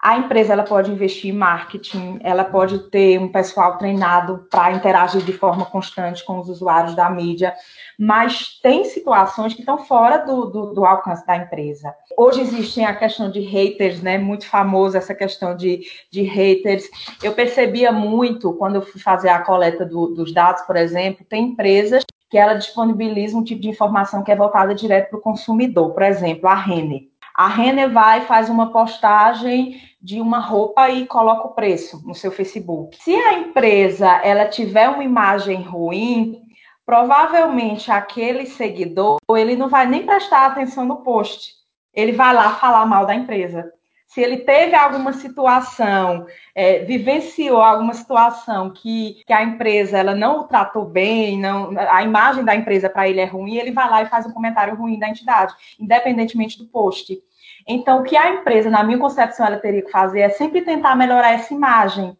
A 0.01 0.17
empresa 0.17 0.51
ela 0.51 0.63
pode 0.63 0.91
investir 0.91 1.33
em 1.33 1.37
marketing, 1.37 2.19
ela 2.21 2.43
pode 2.43 2.89
ter 2.89 3.17
um 3.17 3.31
pessoal 3.31 3.77
treinado 3.77 4.45
para 4.51 4.73
interagir 4.73 5.21
de 5.21 5.31
forma 5.31 5.65
constante 5.65 6.25
com 6.25 6.39
os 6.39 6.49
usuários 6.49 6.93
da 6.93 7.09
mídia, 7.09 7.53
mas 7.99 8.59
tem 8.61 8.83
situações 8.85 9.53
que 9.53 9.61
estão 9.61 9.77
fora 9.77 10.17
do, 10.17 10.45
do, 10.45 10.73
do 10.73 10.85
alcance 10.85 11.25
da 11.25 11.37
empresa. 11.37 11.93
Hoje 12.17 12.41
existem 12.41 12.85
a 12.85 12.95
questão 12.95 13.29
de 13.29 13.39
haters, 13.39 14.01
né? 14.01 14.17
Muito 14.17 14.45
famosa 14.45 14.97
essa 14.97 15.13
questão 15.13 15.55
de, 15.55 15.81
de 16.11 16.21
haters. 16.23 16.89
Eu 17.21 17.33
percebia 17.33 17.91
muito 17.91 18.53
quando 18.53 18.75
eu 18.75 18.81
fui 18.81 18.99
fazer 18.99 19.29
a 19.29 19.39
coleta 19.39 19.85
do, 19.85 20.07
dos 20.07 20.33
dados, 20.33 20.63
por 20.63 20.75
exemplo, 20.75 21.25
tem 21.27 21.45
empresas 21.45 22.03
que 22.29 22.37
ela 22.37 22.55
disponibiliza 22.55 23.37
um 23.37 23.43
tipo 23.43 23.61
de 23.61 23.69
informação 23.69 24.23
que 24.23 24.31
é 24.31 24.35
voltada 24.35 24.73
direto 24.73 25.09
para 25.09 25.19
o 25.19 25.21
consumidor. 25.21 25.93
Por 25.93 26.01
exemplo, 26.01 26.49
a 26.49 26.55
Renner. 26.55 27.01
A 27.35 27.47
Renner 27.47 27.91
vai 27.91 28.21
faz 28.21 28.47
uma 28.47 28.71
postagem 28.71 29.81
de 29.99 30.21
uma 30.21 30.39
roupa 30.39 30.89
e 30.89 31.07
coloca 31.07 31.47
o 31.47 31.53
preço 31.53 32.01
no 32.05 32.13
seu 32.13 32.31
Facebook. 32.31 32.97
Se 33.01 33.15
a 33.15 33.39
empresa 33.39 34.07
ela 34.23 34.45
tiver 34.45 34.87
uma 34.89 35.03
imagem 35.03 35.61
ruim, 35.61 36.42
provavelmente 36.85 37.91
aquele 37.91 38.45
seguidor 38.45 39.17
ele 39.35 39.55
não 39.55 39.69
vai 39.69 39.85
nem 39.85 40.05
prestar 40.05 40.45
atenção 40.45 40.85
no 40.85 40.97
post. 40.97 41.53
Ele 41.93 42.11
vai 42.11 42.33
lá 42.33 42.55
falar 42.55 42.85
mal 42.85 43.05
da 43.05 43.15
empresa. 43.15 43.71
Se 44.13 44.21
ele 44.21 44.37
teve 44.37 44.75
alguma 44.75 45.11
situação, 45.11 46.27
é, 46.53 46.79
vivenciou 46.79 47.59
alguma 47.59 47.95
situação 47.95 48.69
que, 48.69 49.23
que 49.25 49.33
a 49.33 49.43
empresa 49.43 49.97
ela 49.97 50.13
não 50.13 50.41
o 50.41 50.43
tratou 50.43 50.85
bem, 50.85 51.39
não, 51.39 51.73
a 51.75 52.03
imagem 52.03 52.45
da 52.45 52.55
empresa 52.55 52.87
para 52.87 53.09
ele 53.09 53.19
é 53.19 53.25
ruim, 53.25 53.55
ele 53.55 53.71
vai 53.71 53.89
lá 53.89 54.03
e 54.03 54.09
faz 54.09 54.27
um 54.27 54.31
comentário 54.31 54.75
ruim 54.75 54.99
da 54.99 55.09
entidade, 55.09 55.55
independentemente 55.79 56.59
do 56.59 56.67
post. 56.67 57.19
Então, 57.67 58.01
o 58.01 58.03
que 58.03 58.15
a 58.15 58.29
empresa, 58.29 58.69
na 58.69 58.83
minha 58.83 58.99
concepção, 58.99 59.47
ela 59.47 59.57
teria 59.57 59.81
que 59.81 59.89
fazer 59.89 60.19
é 60.19 60.29
sempre 60.29 60.61
tentar 60.61 60.95
melhorar 60.95 61.31
essa 61.31 61.51
imagem. 61.51 62.15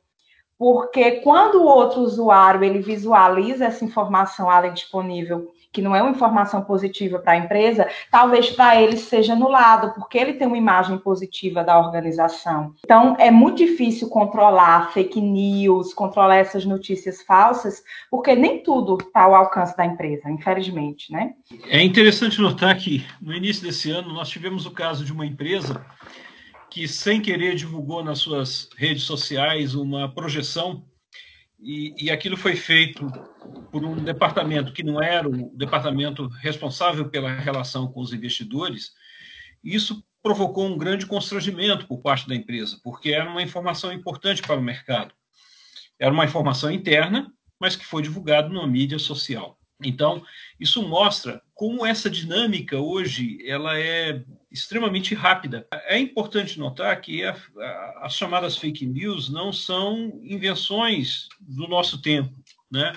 Porque 0.58 1.22
quando 1.22 1.56
o 1.56 1.66
outro 1.66 2.02
usuário 2.02 2.64
ele 2.64 2.80
visualiza 2.80 3.66
essa 3.66 3.84
informação 3.84 4.50
ali 4.50 4.72
disponível 4.72 5.52
que 5.74 5.82
não 5.82 5.96
é 5.96 6.02
uma 6.02 6.12
informação 6.12 6.64
positiva 6.64 7.18
para 7.18 7.34
a 7.34 7.38
empresa, 7.38 7.90
talvez 8.12 8.52
para 8.52 8.80
ele 8.80 8.96
seja 8.96 9.34
anulado, 9.34 9.92
porque 9.96 10.20
ele 10.20 10.34
tem 10.34 10.48
uma 10.48 10.58
imagem 10.58 11.00
positiva 11.00 11.64
da 11.64 11.80
organização. 11.80 12.76
Então, 12.86 13.16
é 13.18 13.32
muito 13.32 13.58
difícil 13.58 14.08
controlar 14.08 14.92
fake 14.94 15.20
news, 15.20 15.92
controlar 15.94 16.36
essas 16.36 16.64
notícias 16.64 17.24
falsas, 17.24 17.82
porque 18.12 18.36
nem 18.36 18.62
tudo 18.62 19.00
está 19.02 19.24
ao 19.24 19.34
alcance 19.34 19.76
da 19.76 19.84
empresa, 19.84 20.30
infelizmente, 20.30 21.12
né? 21.12 21.34
É 21.68 21.82
interessante 21.82 22.40
notar 22.40 22.78
que 22.78 23.04
no 23.20 23.34
início 23.34 23.64
desse 23.64 23.90
ano 23.90 24.14
nós 24.14 24.30
tivemos 24.30 24.68
o 24.68 24.72
caso 24.72 25.04
de 25.04 25.12
uma 25.12 25.26
empresa 25.26 25.84
que, 26.74 26.88
sem 26.88 27.22
querer, 27.22 27.54
divulgou 27.54 28.04
nas 28.04 28.18
suas 28.18 28.68
redes 28.76 29.04
sociais 29.04 29.76
uma 29.76 30.12
projeção 30.12 30.84
e, 31.60 31.94
e, 31.98 32.12
aquilo 32.12 32.36
foi 32.36 32.56
feito 32.56 33.06
por 33.72 33.86
um 33.86 34.04
departamento 34.04 34.74
que 34.74 34.84
não 34.84 35.02
era 35.02 35.30
o 35.30 35.56
departamento 35.56 36.28
responsável 36.42 37.08
pela 37.10 37.32
relação 37.32 37.88
com 37.88 38.02
os 38.02 38.12
investidores. 38.12 38.92
Isso 39.64 40.04
provocou 40.22 40.66
um 40.66 40.78
grande 40.78 41.06
constrangimento 41.06 41.88
por 41.88 42.02
parte 42.02 42.28
da 42.28 42.36
empresa, 42.36 42.82
porque 42.84 43.12
era 43.12 43.30
uma 43.30 43.44
informação 43.44 43.94
importante 43.94 44.42
para 44.42 44.58
o 44.58 44.62
mercado. 44.62 45.14
Era 46.00 46.12
uma 46.12 46.26
informação 46.26 46.72
interna, 46.72 47.32
mas 47.60 47.76
que 47.76 47.86
foi 47.86 48.02
divulgada 48.02 48.50
numa 48.50 48.68
mídia 48.68 48.98
social. 48.98 49.58
Então, 49.82 50.26
isso 50.60 50.82
mostra 50.82 51.42
como 51.54 51.86
essa 51.86 52.10
dinâmica 52.10 52.80
hoje 52.80 53.38
ela 53.48 53.78
é 53.78 54.24
extremamente 54.54 55.16
rápida. 55.16 55.68
É 55.88 55.98
importante 55.98 56.60
notar 56.60 57.02
que 57.02 57.24
a, 57.24 57.36
a, 57.58 58.02
as 58.04 58.16
chamadas 58.16 58.56
fake 58.56 58.86
news 58.86 59.30
não 59.30 59.52
são 59.52 60.22
invenções 60.24 61.28
do 61.42 61.68
nosso 61.68 62.00
tempo, 62.02 62.32
né? 62.72 62.94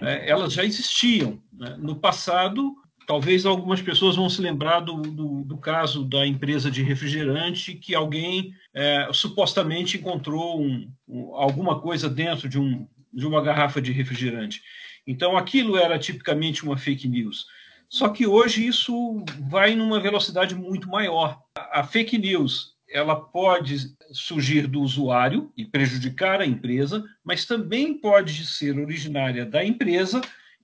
É, 0.00 0.28
elas 0.28 0.52
já 0.52 0.64
existiam. 0.64 1.40
Né? 1.50 1.74
No 1.78 1.96
passado, 1.96 2.74
talvez 3.06 3.46
algumas 3.46 3.80
pessoas 3.80 4.16
vão 4.16 4.28
se 4.28 4.42
lembrar 4.42 4.80
do, 4.80 5.00
do, 5.00 5.44
do 5.44 5.56
caso 5.56 6.04
da 6.04 6.26
empresa 6.26 6.70
de 6.70 6.82
refrigerante 6.82 7.74
que 7.74 7.94
alguém 7.94 8.52
é, 8.74 9.08
supostamente 9.12 9.96
encontrou 9.96 10.60
um, 10.60 10.90
um, 11.08 11.34
alguma 11.34 11.80
coisa 11.80 12.10
dentro 12.10 12.48
de, 12.48 12.58
um, 12.58 12.86
de 13.12 13.26
uma 13.26 13.40
garrafa 13.40 13.80
de 13.80 13.92
refrigerante. 13.92 14.60
Então, 15.06 15.36
aquilo 15.36 15.78
era 15.78 15.98
tipicamente 15.98 16.64
uma 16.64 16.76
fake 16.76 17.08
news. 17.08 17.46
Só 17.88 18.08
que 18.08 18.26
hoje 18.26 18.66
isso 18.66 19.24
vai 19.48 19.74
numa 19.74 20.00
velocidade 20.00 20.54
muito 20.54 20.88
maior. 20.88 21.40
A 21.54 21.84
fake 21.84 22.18
news 22.18 22.76
ela 22.88 23.16
pode 23.16 23.94
surgir 24.12 24.66
do 24.66 24.80
usuário 24.80 25.52
e 25.56 25.64
prejudicar 25.64 26.40
a 26.40 26.46
empresa, 26.46 27.04
mas 27.24 27.44
também 27.44 27.94
pode 27.94 28.46
ser 28.46 28.78
originária 28.78 29.44
da 29.44 29.64
empresa 29.64 30.20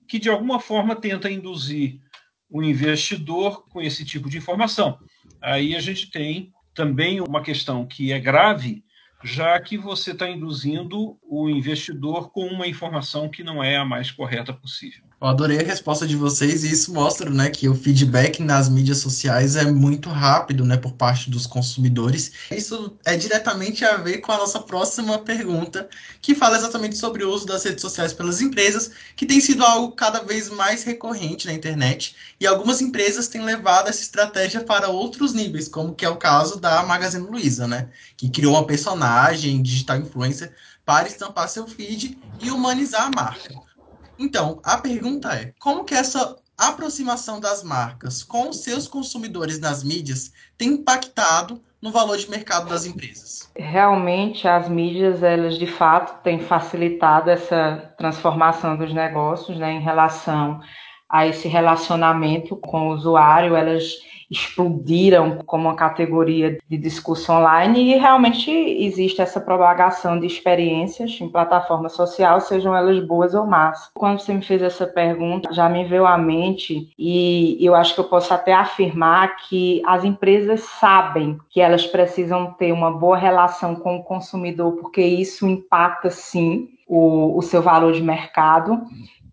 que 0.07 0.19
de 0.19 0.29
alguma 0.29 0.59
forma 0.59 0.95
tenta 0.95 1.29
induzir 1.29 1.99
o 2.49 2.61
investidor 2.61 3.67
com 3.69 3.81
esse 3.81 4.05
tipo 4.05 4.29
de 4.29 4.37
informação. 4.37 4.99
Aí 5.41 5.75
a 5.75 5.79
gente 5.81 6.09
tem 6.11 6.53
também 6.73 7.19
uma 7.21 7.41
questão 7.41 7.85
que 7.85 8.11
é 8.11 8.19
grave, 8.19 8.83
já 9.23 9.59
que 9.59 9.77
você 9.77 10.11
está 10.11 10.29
induzindo 10.29 11.17
o 11.23 11.49
investidor 11.49 12.31
com 12.31 12.45
uma 12.47 12.67
informação 12.67 13.29
que 13.29 13.43
não 13.43 13.63
é 13.63 13.77
a 13.77 13.85
mais 13.85 14.11
correta 14.11 14.53
possível. 14.53 15.03
Eu 15.23 15.29
adorei 15.29 15.57
a 15.57 15.63
resposta 15.63 16.05
de 16.05 16.17
vocês 16.17 16.65
e 16.65 16.71
isso 16.73 16.93
mostra, 16.93 17.29
né, 17.29 17.49
que 17.49 17.69
o 17.69 17.73
feedback 17.73 18.43
nas 18.43 18.67
mídias 18.67 18.97
sociais 18.97 19.55
é 19.55 19.63
muito 19.63 20.09
rápido, 20.09 20.65
né, 20.65 20.75
por 20.75 20.91
parte 20.95 21.29
dos 21.29 21.47
consumidores. 21.47 22.33
Isso 22.51 22.93
é 23.05 23.15
diretamente 23.15 23.85
a 23.85 23.95
ver 23.95 24.17
com 24.17 24.33
a 24.33 24.37
nossa 24.37 24.59
próxima 24.59 25.17
pergunta, 25.17 25.87
que 26.21 26.35
fala 26.35 26.57
exatamente 26.57 26.97
sobre 26.97 27.23
o 27.23 27.31
uso 27.33 27.45
das 27.45 27.63
redes 27.63 27.79
sociais 27.79 28.11
pelas 28.11 28.41
empresas, 28.41 28.91
que 29.15 29.25
tem 29.25 29.39
sido 29.39 29.63
algo 29.63 29.95
cada 29.95 30.19
vez 30.21 30.49
mais 30.49 30.83
recorrente 30.83 31.47
na 31.47 31.53
internet, 31.53 32.17
e 32.37 32.45
algumas 32.45 32.81
empresas 32.81 33.29
têm 33.29 33.45
levado 33.45 33.87
essa 33.87 34.01
estratégia 34.01 34.59
para 34.65 34.89
outros 34.89 35.31
níveis, 35.31 35.69
como 35.69 35.95
que 35.95 36.03
é 36.03 36.09
o 36.09 36.17
caso 36.17 36.59
da 36.59 36.83
Magazine 36.83 37.25
Luiza, 37.25 37.65
né, 37.65 37.87
que 38.17 38.29
criou 38.29 38.55
uma 38.55 38.67
personagem 38.67 39.61
digital 39.61 39.99
influencer 39.99 40.53
para 40.85 41.07
estampar 41.07 41.47
seu 41.47 41.65
feed 41.65 42.19
e 42.41 42.51
humanizar 42.51 43.03
a 43.03 43.09
marca. 43.09 43.72
Então, 44.17 44.59
a 44.63 44.77
pergunta 44.77 45.33
é: 45.33 45.53
como 45.59 45.83
que 45.83 45.93
essa 45.93 46.35
aproximação 46.57 47.39
das 47.39 47.63
marcas 47.63 48.23
com 48.23 48.53
seus 48.53 48.87
consumidores 48.87 49.59
nas 49.59 49.83
mídias 49.83 50.31
tem 50.57 50.69
impactado 50.69 51.61
no 51.81 51.91
valor 51.91 52.17
de 52.17 52.29
mercado 52.29 52.69
das 52.69 52.85
empresas? 52.85 53.51
Realmente, 53.55 54.47
as 54.47 54.69
mídias, 54.69 55.21
elas 55.21 55.57
de 55.57 55.67
fato 55.67 56.21
têm 56.23 56.39
facilitado 56.39 57.29
essa 57.29 57.93
transformação 57.97 58.77
dos 58.77 58.93
negócios, 58.93 59.57
né, 59.57 59.73
em 59.73 59.81
relação 59.81 60.61
a 61.09 61.27
esse 61.27 61.47
relacionamento 61.47 62.55
com 62.55 62.89
o 62.89 62.93
usuário, 62.93 63.55
elas 63.55 63.83
explodiram 64.33 65.37
como 65.45 65.65
uma 65.65 65.75
categoria 65.75 66.57
de 66.67 66.77
discurso 66.77 67.31
online 67.31 67.93
e 67.93 67.97
realmente 67.97 68.51
existe 68.51 69.21
essa 69.21 69.39
propagação 69.39 70.19
de 70.19 70.25
experiências 70.25 71.17
em 71.21 71.29
plataforma 71.29 71.87
social, 71.87 72.41
sejam 72.41 72.75
elas 72.75 72.99
boas 72.99 73.33
ou 73.35 73.45
más. 73.45 73.89
Quando 73.93 74.19
você 74.19 74.33
me 74.33 74.43
fez 74.43 74.61
essa 74.61 74.87
pergunta, 74.87 75.53
já 75.53 75.69
me 75.69 75.85
veio 75.85 76.05
à 76.05 76.17
mente 76.17 76.89
e 76.97 77.57
eu 77.61 77.75
acho 77.75 77.93
que 77.93 78.01
eu 78.01 78.05
posso 78.05 78.33
até 78.33 78.53
afirmar 78.53 79.37
que 79.37 79.81
as 79.85 80.03
empresas 80.03 80.61
sabem 80.61 81.37
que 81.49 81.61
elas 81.61 81.85
precisam 81.85 82.53
ter 82.53 82.71
uma 82.71 82.91
boa 82.91 83.17
relação 83.17 83.75
com 83.75 83.97
o 83.97 84.03
consumidor, 84.03 84.73
porque 84.73 85.01
isso 85.01 85.47
impacta 85.47 86.09
sim 86.09 86.69
o, 86.87 87.37
o 87.37 87.41
seu 87.41 87.61
valor 87.61 87.93
de 87.93 88.01
mercado 88.01 88.81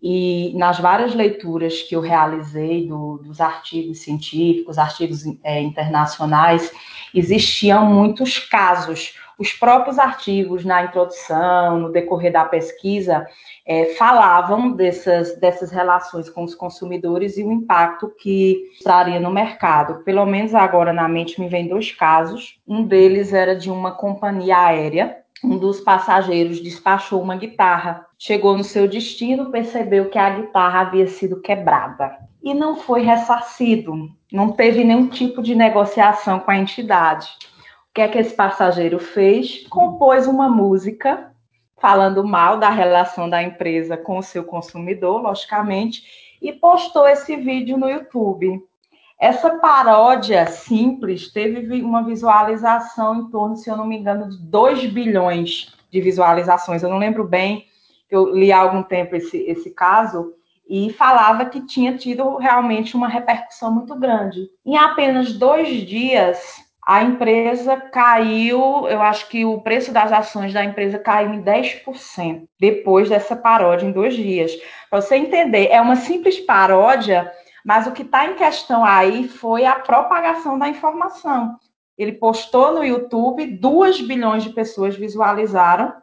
e 0.01 0.51
nas 0.55 0.79
várias 0.79 1.13
leituras 1.13 1.83
que 1.83 1.95
eu 1.95 2.01
realizei 2.01 2.87
do, 2.87 3.19
dos 3.19 3.39
artigos 3.39 3.99
científicos, 3.99 4.79
artigos 4.79 5.23
é, 5.43 5.61
internacionais, 5.61 6.71
existiam 7.13 7.85
muitos 7.85 8.39
casos. 8.39 9.15
Os 9.37 9.53
próprios 9.53 9.97
artigos 9.97 10.65
na 10.65 10.83
introdução, 10.83 11.79
no 11.79 11.91
decorrer 11.91 12.31
da 12.31 12.45
pesquisa, 12.45 13.25
é, 13.65 13.93
falavam 13.95 14.71
dessas, 14.71 15.35
dessas 15.39 15.71
relações 15.71 16.29
com 16.29 16.43
os 16.43 16.55
consumidores 16.55 17.37
e 17.37 17.43
o 17.43 17.51
impacto 17.51 18.11
que 18.19 18.63
traria 18.83 19.19
no 19.19 19.31
mercado. 19.31 20.03
Pelo 20.03 20.25
menos 20.25 20.53
agora 20.53 20.93
na 20.93 21.07
mente 21.07 21.39
me 21.39 21.47
vem 21.47 21.67
dois 21.67 21.91
casos. 21.91 22.59
Um 22.67 22.83
deles 22.83 23.33
era 23.33 23.55
de 23.55 23.69
uma 23.71 23.91
companhia 23.91 24.59
aérea 24.59 25.20
um 25.43 25.57
dos 25.57 25.79
passageiros 25.79 26.59
despachou 26.59 27.21
uma 27.21 27.35
guitarra. 27.35 28.05
Chegou 28.17 28.57
no 28.57 28.63
seu 28.63 28.87
destino, 28.87 29.51
percebeu 29.51 30.09
que 30.09 30.17
a 30.17 30.29
guitarra 30.29 30.81
havia 30.81 31.07
sido 31.07 31.41
quebrada 31.41 32.17
e 32.43 32.53
não 32.53 32.75
foi 32.75 33.01
ressarcido. 33.01 34.09
Não 34.31 34.51
teve 34.51 34.83
nenhum 34.83 35.07
tipo 35.07 35.41
de 35.41 35.55
negociação 35.55 36.39
com 36.39 36.51
a 36.51 36.57
entidade. 36.57 37.27
O 37.89 37.93
que 37.93 38.01
é 38.01 38.07
que 38.07 38.17
esse 38.17 38.33
passageiro 38.33 38.99
fez? 38.99 39.67
Compôs 39.67 40.27
uma 40.27 40.47
música 40.47 41.31
falando 41.77 42.23
mal 42.23 42.57
da 42.57 42.69
relação 42.69 43.29
da 43.29 43.41
empresa 43.41 43.97
com 43.97 44.19
o 44.19 44.23
seu 44.23 44.43
consumidor, 44.43 45.21
logicamente, 45.21 46.03
e 46.41 46.53
postou 46.53 47.07
esse 47.07 47.35
vídeo 47.35 47.77
no 47.77 47.89
YouTube. 47.89 48.63
Essa 49.21 49.51
paródia 49.59 50.47
simples 50.47 51.31
teve 51.31 51.83
uma 51.83 52.03
visualização 52.03 53.17
em 53.17 53.29
torno, 53.29 53.55
se 53.55 53.69
eu 53.69 53.77
não 53.77 53.85
me 53.85 53.95
engano, 53.95 54.27
de 54.27 54.37
2 54.39 54.87
bilhões 54.87 55.75
de 55.91 56.01
visualizações. 56.01 56.81
Eu 56.81 56.89
não 56.89 56.97
lembro 56.97 57.23
bem, 57.23 57.67
eu 58.09 58.33
li 58.33 58.51
há 58.51 58.57
algum 58.57 58.81
tempo 58.81 59.15
esse, 59.15 59.37
esse 59.43 59.69
caso, 59.69 60.33
e 60.67 60.91
falava 60.93 61.45
que 61.45 61.67
tinha 61.67 61.95
tido 61.95 62.37
realmente 62.37 62.95
uma 62.95 63.07
repercussão 63.07 63.71
muito 63.71 63.93
grande. 63.93 64.49
Em 64.65 64.75
apenas 64.75 65.33
dois 65.33 65.67
dias, 65.85 66.55
a 66.83 67.03
empresa 67.03 67.77
caiu, 67.77 68.87
eu 68.87 69.03
acho 69.03 69.29
que 69.29 69.45
o 69.45 69.61
preço 69.61 69.93
das 69.93 70.11
ações 70.11 70.51
da 70.51 70.65
empresa 70.65 70.97
caiu 70.97 71.31
em 71.31 71.43
10% 71.43 72.47
depois 72.59 73.07
dessa 73.07 73.35
paródia 73.35 73.85
em 73.85 73.91
dois 73.91 74.15
dias. 74.15 74.51
Para 74.89 74.99
você 74.99 75.15
entender, 75.15 75.67
é 75.67 75.79
uma 75.79 75.95
simples 75.95 76.39
paródia 76.39 77.31
mas 77.65 77.87
o 77.87 77.91
que 77.91 78.01
está 78.01 78.25
em 78.25 78.35
questão 78.35 78.83
aí 78.83 79.27
foi 79.27 79.65
a 79.65 79.75
propagação 79.75 80.57
da 80.57 80.67
informação. 80.67 81.57
Ele 81.97 82.13
postou 82.13 82.73
no 82.73 82.83
YouTube, 82.83 83.45
2 83.45 84.01
bilhões 84.01 84.43
de 84.43 84.49
pessoas 84.49 84.95
visualizaram, 84.95 85.93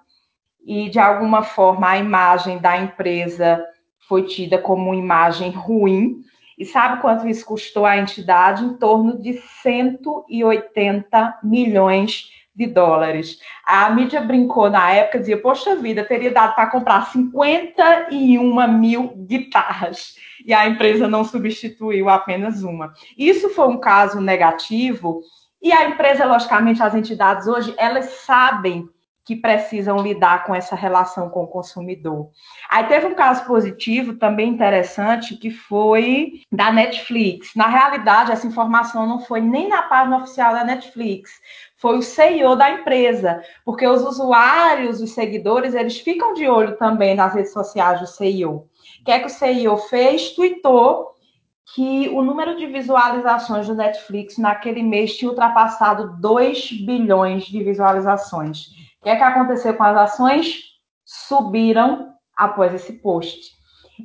e 0.64 0.88
de 0.90 0.98
alguma 0.98 1.42
forma 1.42 1.88
a 1.88 1.98
imagem 1.98 2.58
da 2.58 2.76
empresa 2.76 3.64
foi 4.08 4.24
tida 4.24 4.58
como 4.58 4.84
uma 4.84 4.96
imagem 4.96 5.50
ruim. 5.50 6.22
E 6.58 6.64
sabe 6.64 7.00
quanto 7.00 7.26
isso 7.28 7.44
custou 7.44 7.86
à 7.86 7.96
entidade? 7.96 8.64
Em 8.64 8.74
torno 8.74 9.18
de 9.18 9.34
180 9.62 11.38
milhões 11.42 12.30
de 12.58 12.66
dólares. 12.66 13.38
A 13.64 13.88
mídia 13.90 14.20
brincou 14.20 14.68
na 14.68 14.90
época, 14.90 15.20
dizia, 15.20 15.40
poxa 15.40 15.76
vida, 15.76 16.04
teria 16.04 16.32
dado 16.32 16.56
para 16.56 16.66
comprar 16.66 17.06
51 17.06 18.68
mil 18.72 19.12
guitarras. 19.16 20.16
E 20.44 20.52
a 20.52 20.66
empresa 20.66 21.06
não 21.06 21.22
substituiu 21.22 22.08
apenas 22.08 22.64
uma. 22.64 22.92
Isso 23.16 23.48
foi 23.50 23.68
um 23.68 23.78
caso 23.78 24.20
negativo. 24.20 25.22
E 25.62 25.72
a 25.72 25.88
empresa, 25.88 26.24
logicamente, 26.24 26.82
as 26.82 26.96
entidades 26.96 27.46
hoje, 27.46 27.72
elas 27.78 28.06
sabem 28.26 28.88
que 29.28 29.36
precisam 29.36 30.00
lidar 30.00 30.44
com 30.44 30.54
essa 30.54 30.74
relação 30.74 31.28
com 31.28 31.42
o 31.42 31.46
consumidor. 31.46 32.30
Aí 32.70 32.84
teve 32.84 33.08
um 33.08 33.14
caso 33.14 33.44
positivo 33.44 34.14
também 34.14 34.48
interessante 34.48 35.36
que 35.36 35.50
foi 35.50 36.40
da 36.50 36.72
Netflix. 36.72 37.50
Na 37.54 37.66
realidade, 37.66 38.32
essa 38.32 38.46
informação 38.46 39.06
não 39.06 39.20
foi 39.20 39.42
nem 39.42 39.68
na 39.68 39.82
página 39.82 40.16
oficial 40.16 40.54
da 40.54 40.64
Netflix, 40.64 41.30
foi 41.78 41.98
o 41.98 42.02
CEO 42.02 42.56
da 42.56 42.70
empresa, 42.70 43.40
porque 43.64 43.86
os 43.86 44.02
usuários, 44.04 45.00
os 45.00 45.12
seguidores, 45.12 45.74
eles 45.74 45.98
ficam 45.98 46.34
de 46.34 46.48
olho 46.48 46.76
também 46.76 47.14
nas 47.14 47.34
redes 47.34 47.52
sociais 47.52 48.00
do 48.00 48.06
CEO. 48.06 48.68
O 49.00 49.04
que 49.04 49.10
é 49.10 49.20
que 49.20 49.26
o 49.26 49.30
CEO 49.30 49.76
fez? 49.76 50.30
Tweetou 50.34 51.08
que 51.74 52.08
o 52.08 52.22
número 52.22 52.56
de 52.56 52.66
visualizações 52.66 53.66
do 53.66 53.74
Netflix 53.74 54.38
naquele 54.38 54.82
mês 54.82 55.16
tinha 55.16 55.30
ultrapassado 55.30 56.16
2 56.18 56.72
bilhões 56.84 57.44
de 57.44 57.62
visualizações. 57.62 58.68
O 59.00 59.04
que 59.04 59.10
é 59.10 59.16
que 59.16 59.22
aconteceu 59.22 59.74
com 59.74 59.84
as 59.84 59.96
ações? 59.96 60.62
Subiram 61.04 62.12
após 62.36 62.74
esse 62.74 62.94
post. 62.94 63.56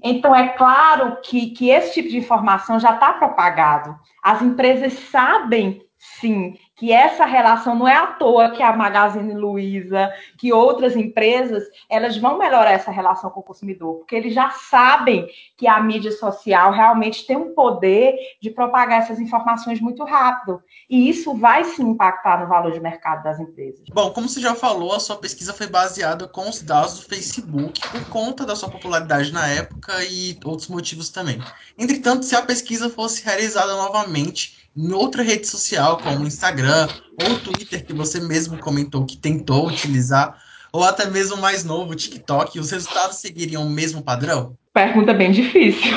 Então, 0.04 0.36
é 0.36 0.50
claro 0.50 1.18
que, 1.22 1.52
que 1.52 1.70
esse 1.70 1.94
tipo 1.94 2.10
de 2.10 2.18
informação 2.18 2.80
já 2.80 2.94
está 2.94 3.14
propagado. 3.14 3.96
As 4.24 4.42
empresas 4.42 4.94
sabem, 4.94 5.82
sim, 5.98 6.58
que 6.84 6.92
essa 6.92 7.24
relação 7.24 7.76
não 7.76 7.88
é 7.88 7.96
à 7.96 8.08
toa 8.08 8.52
que 8.52 8.62
a 8.62 8.76
Magazine 8.76 9.34
Luiza, 9.34 10.12
que 10.38 10.52
outras 10.52 10.98
empresas, 10.98 11.64
elas 11.90 12.18
vão 12.18 12.38
melhorar 12.38 12.74
essa 12.74 12.92
relação 12.92 13.30
com 13.30 13.40
o 13.40 13.44
consumidor, 13.44 14.00
porque 14.00 14.14
eles 14.14 14.34
já 14.34 14.50
sabem 14.50 15.26
que 15.56 15.66
a 15.66 15.82
mídia 15.82 16.12
social 16.12 16.74
realmente 16.74 17.26
tem 17.26 17.38
um 17.38 17.56
poder 17.56 18.18
de 18.42 18.50
propagar 18.50 19.00
essas 19.00 19.18
informações 19.18 19.80
muito 19.80 20.04
rápido. 20.04 20.62
E 20.90 21.08
isso 21.08 21.34
vai 21.38 21.64
se 21.64 21.82
impactar 21.82 22.42
no 22.42 22.50
valor 22.50 22.74
de 22.74 22.82
mercado 22.82 23.24
das 23.24 23.40
empresas. 23.40 23.86
Bom, 23.94 24.12
como 24.12 24.28
você 24.28 24.42
já 24.42 24.54
falou, 24.54 24.94
a 24.94 25.00
sua 25.00 25.16
pesquisa 25.16 25.54
foi 25.54 25.68
baseada 25.68 26.28
com 26.28 26.50
os 26.50 26.62
dados 26.62 27.00
do 27.00 27.06
Facebook 27.08 27.80
por 27.92 28.10
conta 28.10 28.46
da 28.46 28.58
sua 28.58 28.70
popularidade 28.70 29.32
na 29.32 29.48
época 29.48 30.04
e 30.04 30.38
outros 30.44 30.68
motivos 30.68 31.08
também. 31.08 31.42
Entretanto, 31.78 32.26
se 32.26 32.36
a 32.36 32.42
pesquisa 32.42 32.90
fosse 32.90 33.24
realizada 33.24 33.74
novamente, 33.74 34.63
em 34.76 34.92
outra 34.92 35.24
rede 35.24 35.48
social, 35.48 35.98
como 35.98 36.26
Instagram 36.26 36.88
ou 37.22 37.40
Twitter, 37.40 37.86
que 37.86 37.94
você 37.94 38.20
mesmo 38.20 38.58
comentou 38.58 39.06
que 39.06 39.18
tentou 39.18 39.68
utilizar, 39.68 40.38
ou 40.72 40.84
até 40.84 41.06
mesmo 41.06 41.38
mais 41.38 41.64
novo, 41.64 41.96
TikTok, 41.96 42.60
os 42.60 42.72
resultados 42.72 43.18
seguiriam 43.18 43.64
o 43.64 43.70
mesmo 43.70 44.02
padrão? 44.02 44.56
Pergunta 44.74 45.14
bem 45.14 45.32
difícil. 45.32 45.94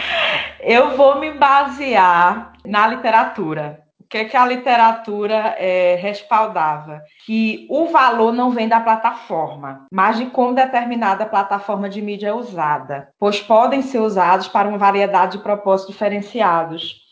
Eu 0.60 0.96
vou 0.96 1.20
me 1.20 1.32
basear 1.32 2.54
na 2.64 2.86
literatura. 2.86 3.84
O 4.00 4.06
que, 4.06 4.18
é 4.18 4.24
que 4.24 4.36
a 4.36 4.46
literatura 4.46 5.54
é, 5.58 5.96
respaldava? 5.96 7.02
Que 7.26 7.66
o 7.68 7.88
valor 7.88 8.32
não 8.32 8.50
vem 8.50 8.68
da 8.68 8.80
plataforma, 8.80 9.86
mas 9.92 10.16
de 10.16 10.26
como 10.26 10.54
determinada 10.54 11.26
plataforma 11.26 11.88
de 11.88 12.00
mídia 12.00 12.28
é 12.28 12.32
usada, 12.32 13.08
pois 13.18 13.40
podem 13.40 13.82
ser 13.82 13.98
usados 13.98 14.48
para 14.48 14.68
uma 14.68 14.78
variedade 14.78 15.36
de 15.36 15.42
propósitos 15.42 15.92
diferenciados. 15.92 17.03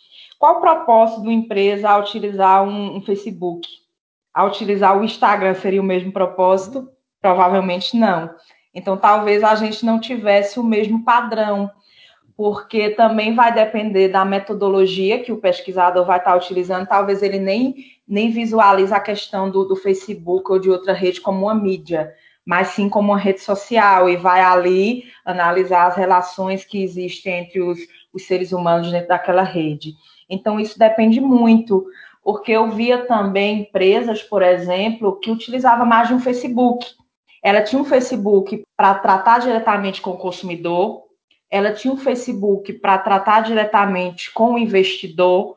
Qual 0.43 0.57
o 0.57 0.61
propósito 0.61 1.21
de 1.21 1.29
uma 1.29 1.33
empresa 1.33 1.89
ao 1.89 2.01
utilizar 2.01 2.65
um, 2.65 2.97
um 2.97 3.01
Facebook? 3.01 3.69
Ao 4.35 4.49
utilizar 4.49 4.99
o 4.99 5.05
Instagram 5.05 5.55
seria 5.55 5.81
o 5.81 5.85
mesmo 5.85 6.11
propósito? 6.11 6.89
Provavelmente 7.21 7.97
não. 7.97 8.29
Então, 8.75 8.97
talvez 8.97 9.45
a 9.45 9.55
gente 9.55 9.87
não 9.87 10.01
tivesse 10.01 10.59
o 10.59 10.65
mesmo 10.65 11.05
padrão 11.05 11.71
porque 12.37 12.91
também 12.91 13.37
vai 13.37 13.55
depender 13.55 14.09
da 14.09 14.25
metodologia 14.25 15.23
que 15.23 15.31
o 15.31 15.39
pesquisador 15.39 16.05
vai 16.05 16.19
estar 16.19 16.35
utilizando. 16.35 16.89
Talvez 16.89 17.23
ele 17.23 17.39
nem, 17.39 17.77
nem 18.09 18.29
visualize 18.33 18.93
a 18.93 18.99
questão 18.99 19.49
do, 19.49 19.63
do 19.65 19.77
Facebook 19.77 20.51
ou 20.51 20.59
de 20.59 20.69
outra 20.69 20.93
rede 20.93 21.21
como 21.21 21.43
uma 21.43 21.55
mídia, 21.55 22.13
mas 22.45 22.67
sim 22.71 22.89
como 22.89 23.13
uma 23.13 23.19
rede 23.19 23.41
social 23.41 24.09
e 24.09 24.17
vai 24.17 24.41
ali 24.41 25.05
analisar 25.25 25.87
as 25.87 25.95
relações 25.95 26.65
que 26.65 26.83
existem 26.83 27.45
entre 27.45 27.63
os, 27.63 27.79
os 28.13 28.27
seres 28.27 28.51
humanos 28.51 28.91
dentro 28.91 29.07
daquela 29.07 29.45
rede. 29.45 29.95
Então, 30.33 30.59
isso 30.59 30.79
depende 30.79 31.21
muito, 31.21 31.85
porque 32.25 32.53
eu 32.53 32.71
via 32.71 33.05
também 33.05 33.61
empresas, 33.61 34.23
por 34.23 34.43
exemplo, 34.43 35.21
que 35.21 35.31
utilizavam 35.31 35.85
mais 35.85 36.09
de 36.09 36.15
um 36.15 36.21
Facebook. 36.21 36.87
Ela 37.43 37.61
tinha 37.61 37.81
um 37.81 37.85
Facebook 37.85 38.63
para 38.75 38.95
tratar 38.95 39.41
diretamente 39.41 40.01
com 40.01 40.13
o 40.13 40.17
consumidor, 40.17 41.03
ela 41.51 41.73
tinha 41.73 41.93
um 41.93 41.99
Facebook 41.99 42.73
para 42.73 42.97
tratar 42.97 43.43
diretamente 43.43 44.33
com 44.33 44.55
o 44.55 44.59
investidor. 44.59 45.55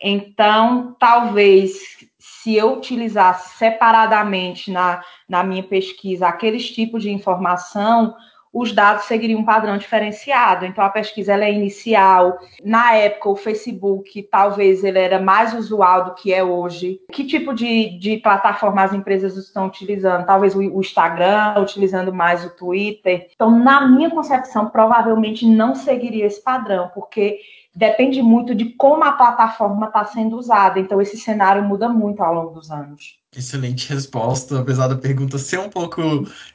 Então, 0.00 0.96
talvez, 0.98 1.80
se 2.18 2.56
eu 2.56 2.78
utilizasse 2.78 3.58
separadamente 3.58 4.70
na, 4.70 5.04
na 5.28 5.44
minha 5.44 5.62
pesquisa 5.62 6.28
aqueles 6.28 6.70
tipos 6.70 7.02
de 7.02 7.10
informação, 7.10 8.14
os 8.54 8.72
dados 8.72 9.06
seguiriam 9.06 9.40
um 9.40 9.44
padrão 9.44 9.76
diferenciado. 9.76 10.64
Então, 10.64 10.84
a 10.84 10.88
pesquisa 10.88 11.32
ela 11.32 11.44
é 11.44 11.52
inicial. 11.52 12.38
Na 12.62 12.94
época, 12.94 13.30
o 13.30 13.36
Facebook, 13.36 14.22
talvez, 14.30 14.84
ele 14.84 15.00
era 15.00 15.20
mais 15.20 15.52
usual 15.52 16.04
do 16.04 16.14
que 16.14 16.32
é 16.32 16.44
hoje. 16.44 17.00
Que 17.10 17.24
tipo 17.24 17.52
de, 17.52 17.98
de 17.98 18.18
plataforma 18.18 18.84
as 18.84 18.92
empresas 18.92 19.36
estão 19.36 19.66
utilizando? 19.66 20.24
Talvez 20.24 20.54
o, 20.54 20.60
o 20.60 20.80
Instagram, 20.80 21.60
utilizando 21.60 22.14
mais 22.14 22.44
o 22.44 22.50
Twitter. 22.50 23.28
Então, 23.34 23.50
na 23.50 23.88
minha 23.88 24.08
concepção, 24.08 24.70
provavelmente 24.70 25.44
não 25.44 25.74
seguiria 25.74 26.26
esse 26.26 26.40
padrão, 26.40 26.92
porque 26.94 27.40
depende 27.74 28.22
muito 28.22 28.54
de 28.54 28.66
como 28.66 29.02
a 29.02 29.12
plataforma 29.12 29.86
está 29.86 30.04
sendo 30.04 30.36
usada. 30.36 30.78
Então, 30.78 31.00
esse 31.00 31.18
cenário 31.18 31.64
muda 31.64 31.88
muito 31.88 32.22
ao 32.22 32.32
longo 32.32 32.50
dos 32.52 32.70
anos. 32.70 33.18
Excelente 33.36 33.88
resposta, 33.88 34.60
apesar 34.60 34.86
da 34.86 34.96
pergunta 34.96 35.38
ser 35.38 35.58
um 35.58 35.68
pouco 35.68 36.00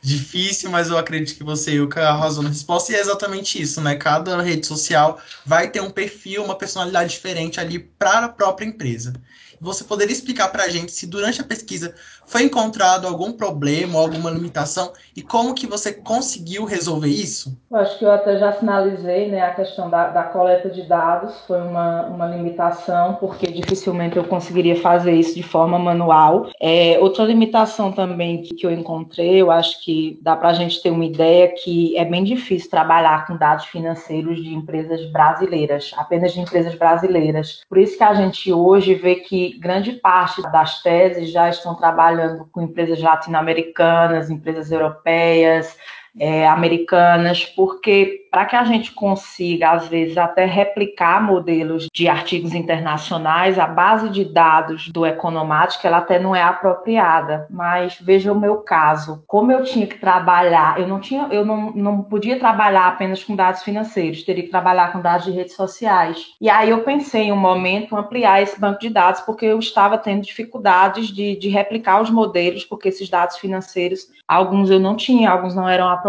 difícil, 0.01 0.69
mas 0.69 0.89
eu 0.89 0.97
acredito 0.97 1.37
que 1.37 1.43
você, 1.43 1.71
Yuka, 1.71 2.07
arrasou 2.07 2.41
na 2.41 2.49
resposta, 2.49 2.93
e 2.93 2.95
é 2.95 3.01
exatamente 3.01 3.61
isso, 3.61 3.81
né? 3.81 3.95
Cada 3.95 4.41
rede 4.41 4.65
social 4.65 5.21
vai 5.45 5.69
ter 5.69 5.81
um 5.81 5.89
perfil, 5.89 6.43
uma 6.43 6.55
personalidade 6.55 7.09
diferente 7.09 7.59
ali 7.59 7.79
para 7.79 8.27
a 8.27 8.29
própria 8.29 8.65
empresa. 8.65 9.11
Você 9.59 9.83
poderia 9.83 10.13
explicar 10.13 10.47
para 10.47 10.63
a 10.63 10.69
gente 10.69 10.93
se 10.93 11.05
durante 11.05 11.41
a 11.41 11.43
pesquisa 11.43 11.93
foi 12.29 12.43
encontrado 12.43 13.07
algum 13.07 13.31
problema, 13.31 13.99
alguma 13.99 14.29
limitação 14.29 14.93
e 15.17 15.21
como 15.21 15.55
que 15.55 15.65
você 15.65 15.91
conseguiu 15.91 16.63
resolver 16.63 17.07
isso? 17.07 17.57
Eu 17.71 17.77
acho 17.77 17.97
que 17.97 18.05
eu 18.05 18.11
até 18.11 18.37
já 18.37 18.51
finalizei, 18.51 19.29
né, 19.29 19.41
a 19.41 19.55
questão 19.55 19.89
da, 19.89 20.09
da 20.09 20.23
coleta 20.23 20.69
de 20.69 20.83
dados 20.83 21.33
foi 21.47 21.59
uma, 21.59 22.03
uma 22.05 22.27
limitação 22.27 23.15
porque 23.15 23.47
dificilmente 23.47 24.15
eu 24.15 24.23
conseguiria 24.23 24.75
fazer 24.75 25.11
isso 25.11 25.33
de 25.33 25.41
forma 25.41 25.79
manual. 25.79 26.49
É, 26.61 26.99
outra 26.99 27.25
limitação 27.25 27.91
também 27.91 28.43
que, 28.43 28.53
que 28.53 28.65
eu 28.65 28.71
encontrei, 28.71 29.41
eu 29.41 29.49
acho 29.49 29.83
que 29.83 30.19
dá 30.21 30.35
para 30.35 30.49
a 30.49 30.53
gente 30.53 30.81
ter 30.83 30.91
uma 30.91 31.05
ideia 31.05 31.47
que 31.47 31.97
é 31.97 32.05
bem 32.05 32.23
difícil 32.23 32.69
trabalhar 32.69 33.25
com 33.25 33.37
dados 33.37 33.65
financeiros 33.65 34.37
de 34.41 34.53
empresas 34.53 35.03
brasileiras, 35.11 35.91
apenas 35.97 36.31
de 36.31 36.41
empresas 36.41 36.75
brasileiras. 36.75 37.61
Por 37.67 37.79
isso 37.79 37.97
que 37.97 38.03
a 38.03 38.13
gente 38.13 38.53
hoje 38.53 38.93
vê 38.93 39.15
que 39.15 39.57
grande 39.57 39.93
parte 39.93 40.43
das 40.43 40.83
teses 40.83 41.31
já 41.31 41.49
estão 41.49 41.73
trabalhando 41.73 42.18
com 42.51 42.61
empresas 42.61 43.01
latino-americanas, 43.01 44.29
empresas 44.29 44.71
europeias, 44.71 45.77
é, 46.19 46.47
americanas, 46.47 47.45
porque 47.45 48.27
para 48.31 48.45
que 48.45 48.55
a 48.55 48.63
gente 48.63 48.91
consiga, 48.91 49.71
às 49.71 49.87
vezes, 49.87 50.17
até 50.17 50.45
replicar 50.45 51.21
modelos 51.21 51.87
de 51.93 52.07
artigos 52.07 52.53
internacionais, 52.53 53.57
a 53.57 53.65
base 53.65 54.09
de 54.09 54.23
dados 54.23 54.89
do 54.89 55.05
Economática 55.05 55.87
ela 55.87 55.97
até 55.97 56.19
não 56.19 56.35
é 56.35 56.41
apropriada. 56.41 57.47
Mas 57.49 57.97
veja 57.99 58.31
o 58.31 58.39
meu 58.39 58.57
caso, 58.57 59.23
como 59.25 59.51
eu 59.51 59.63
tinha 59.63 59.87
que 59.87 59.97
trabalhar, 59.97 60.79
eu 60.79 60.87
não 60.87 60.99
tinha, 60.99 61.27
eu 61.31 61.43
não, 61.43 61.71
não 61.71 62.01
podia 62.03 62.37
trabalhar 62.37 62.87
apenas 62.87 63.23
com 63.23 63.35
dados 63.35 63.63
financeiros, 63.63 64.23
teria 64.23 64.43
que 64.43 64.49
trabalhar 64.49 64.91
com 64.91 65.01
dados 65.01 65.25
de 65.25 65.31
redes 65.31 65.55
sociais. 65.55 66.27
E 66.39 66.49
aí 66.49 66.69
eu 66.69 66.83
pensei 66.83 67.23
em 67.23 67.31
um 67.31 67.37
momento 67.37 67.97
ampliar 67.97 68.41
esse 68.41 68.59
banco 68.59 68.79
de 68.79 68.89
dados, 68.89 69.21
porque 69.21 69.45
eu 69.45 69.57
estava 69.57 69.97
tendo 69.97 70.21
dificuldades 70.21 71.07
de, 71.07 71.35
de 71.35 71.49
replicar 71.49 72.01
os 72.01 72.09
modelos, 72.09 72.63
porque 72.63 72.89
esses 72.89 73.09
dados 73.09 73.37
financeiros, 73.37 74.07
alguns 74.27 74.69
eu 74.69 74.79
não 74.79 74.95
tinha, 74.95 75.31
alguns 75.31 75.55
não 75.55 75.67
eram 75.67 75.89
apropriados. 75.89 76.08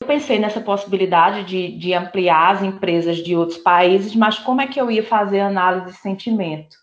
Eu 0.00 0.06
pensei 0.06 0.38
nessa 0.38 0.60
possibilidade 0.60 0.88
possibilidade 0.88 1.44
de, 1.44 1.78
de 1.78 1.94
ampliar 1.94 2.54
as 2.54 2.62
empresas 2.62 3.18
de 3.18 3.36
outros 3.36 3.58
países, 3.58 4.14
mas 4.14 4.38
como 4.38 4.60
é 4.60 4.66
que 4.66 4.80
eu 4.80 4.90
ia 4.90 5.02
fazer 5.02 5.40
análise 5.40 5.86
de 5.86 5.92
sentimento? 5.94 6.76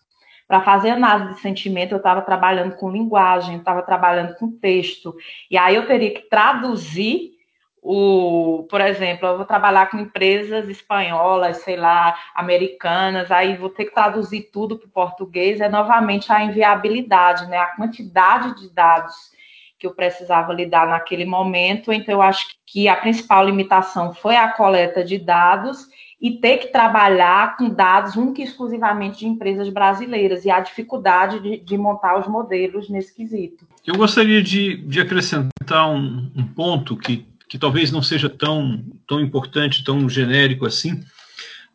Para 0.46 0.60
fazer 0.60 0.90
análise 0.90 1.34
de 1.34 1.40
sentimento, 1.40 1.92
eu 1.92 1.98
estava 1.98 2.22
trabalhando 2.22 2.76
com 2.76 2.90
linguagem, 2.90 3.56
estava 3.56 3.82
trabalhando 3.82 4.36
com 4.36 4.50
texto, 4.50 5.14
e 5.50 5.58
aí 5.58 5.74
eu 5.74 5.86
teria 5.86 6.14
que 6.14 6.28
traduzir 6.28 7.34
o, 7.82 8.66
por 8.68 8.80
exemplo, 8.80 9.28
eu 9.28 9.36
vou 9.36 9.46
trabalhar 9.46 9.88
com 9.88 9.98
empresas 9.98 10.68
espanholas, 10.68 11.58
sei 11.58 11.76
lá, 11.76 12.16
americanas, 12.34 13.30
aí 13.30 13.56
vou 13.56 13.68
ter 13.68 13.84
que 13.84 13.94
traduzir 13.94 14.50
tudo 14.52 14.76
para 14.76 14.88
o 14.88 14.90
português, 14.90 15.60
é 15.60 15.68
novamente 15.68 16.32
a 16.32 16.42
inviabilidade, 16.42 17.46
né? 17.46 17.58
A 17.58 17.76
quantidade 17.76 18.60
de 18.60 18.70
dados 18.70 19.35
que 19.78 19.86
eu 19.86 19.94
precisava 19.94 20.52
lidar 20.52 20.88
naquele 20.88 21.24
momento. 21.24 21.92
Então, 21.92 22.14
eu 22.14 22.22
acho 22.22 22.46
que 22.66 22.88
a 22.88 22.96
principal 22.96 23.44
limitação 23.44 24.14
foi 24.14 24.36
a 24.36 24.48
coleta 24.48 25.04
de 25.04 25.18
dados 25.18 25.86
e 26.20 26.32
ter 26.40 26.58
que 26.58 26.68
trabalhar 26.68 27.56
com 27.56 27.68
dados 27.68 28.16
única 28.16 28.40
e 28.40 28.44
exclusivamente 28.44 29.18
de 29.18 29.26
empresas 29.26 29.68
brasileiras 29.68 30.44
e 30.44 30.50
a 30.50 30.60
dificuldade 30.60 31.40
de, 31.40 31.58
de 31.58 31.76
montar 31.76 32.18
os 32.18 32.26
modelos 32.26 32.88
nesse 32.88 33.14
quesito. 33.14 33.66
Eu 33.86 33.96
gostaria 33.96 34.42
de, 34.42 34.78
de 34.78 35.00
acrescentar 35.00 35.90
um, 35.90 36.30
um 36.34 36.46
ponto 36.46 36.96
que, 36.96 37.26
que 37.48 37.58
talvez 37.58 37.92
não 37.92 38.02
seja 38.02 38.30
tão, 38.30 38.82
tão 39.06 39.20
importante, 39.20 39.84
tão 39.84 40.08
genérico 40.08 40.64
assim, 40.64 41.04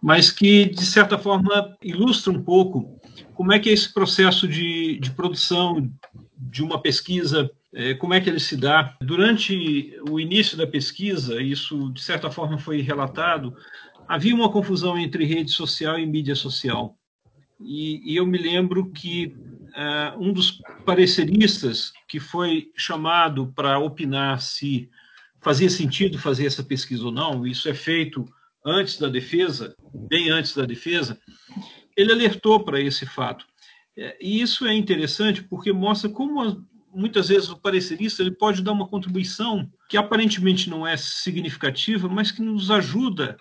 mas 0.02 0.32
que, 0.32 0.66
de 0.66 0.86
certa 0.86 1.20
forma, 1.20 1.78
ilustra 1.82 2.34
um 2.34 2.42
pouco 2.42 3.00
como 3.36 3.54
é 3.54 3.60
que 3.60 3.70
é 3.70 3.74
esse 3.74 3.94
processo 3.94 4.48
de, 4.48 5.00
de 5.00 5.12
produção 5.12 5.88
de 6.36 6.64
uma 6.64 6.82
pesquisa 6.82 7.50
como 8.00 8.14
é 8.14 8.20
que 8.20 8.30
ele 8.30 8.40
se 8.40 8.58
dá. 8.58 8.96
Durante 9.02 9.96
o 10.10 10.20
início 10.20 10.58
da 10.58 10.68
pesquisa, 10.68 11.42
isso 11.42 11.90
de 11.94 12.02
certa 12.02 12.30
forma 12.30 12.58
foi 12.58 12.82
relatado, 12.82 13.56
havia 14.08 14.36
uma 14.36 14.52
confusão 14.52 14.98
entre 14.98 15.24
rede 15.24 15.52
social 15.52 15.98
e 15.98 16.06
mídia 16.06 16.36
social. 16.36 16.98
E, 17.60 18.12
e 18.12 18.16
eu 18.16 18.26
me 18.26 18.38
lembro 18.38 18.92
que 18.92 19.28
uh, 19.28 20.20
um 20.20 20.34
dos 20.34 20.60
pareceristas 20.86 21.94
que 22.08 22.20
foi 22.20 22.72
chamado 22.76 23.54
para 23.56 23.80
opinar 23.80 24.42
se 24.42 24.90
fazia 25.40 25.70
sentido 25.70 26.20
fazer 26.20 26.46
essa 26.46 26.64
pesquisa 26.64 27.06
ou 27.06 27.12
não, 27.12 27.46
isso 27.46 27.70
é 27.70 27.74
feito 27.74 28.26
antes 28.66 28.98
da 28.98 29.08
defesa, 29.08 29.76
bem 29.94 30.30
antes 30.30 30.56
da 30.56 30.66
defesa, 30.66 31.20
ele 31.96 32.12
alertou 32.12 32.64
para 32.64 32.80
esse 32.80 33.06
fato. 33.06 33.46
É, 33.98 34.18
e 34.22 34.42
isso 34.42 34.66
é 34.66 34.74
interessante 34.74 35.44
porque 35.44 35.74
mostra 35.74 36.10
como 36.10 36.66
muitas 36.94 37.30
vezes 37.30 37.50
o 37.50 37.58
parecerista 37.58 38.22
ele 38.22 38.32
pode 38.32 38.62
dar 38.62 38.72
uma 38.72 38.88
contribuição 38.88 39.72
que 39.90 39.98
aparentemente 39.98 40.70
não 40.70 40.86
é 40.86 40.96
significativa, 40.98 42.08
mas 42.08 42.32
que 42.32 42.42
nos 42.42 42.70
ajuda 42.72 43.38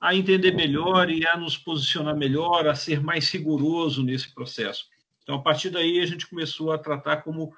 a 0.00 0.14
entender 0.14 0.52
melhor 0.52 1.10
e 1.10 1.26
a 1.26 1.36
nos 1.36 1.56
posicionar 1.56 2.16
melhor, 2.16 2.68
a 2.68 2.74
ser 2.74 3.00
mais 3.00 3.30
rigoroso 3.30 4.02
nesse 4.02 4.32
processo. 4.32 4.86
Então, 5.22 5.36
a 5.36 5.42
partir 5.42 5.70
daí, 5.70 6.00
a 6.00 6.06
gente 6.06 6.26
começou 6.26 6.72
a 6.72 6.78
tratar 6.78 7.18
como 7.18 7.52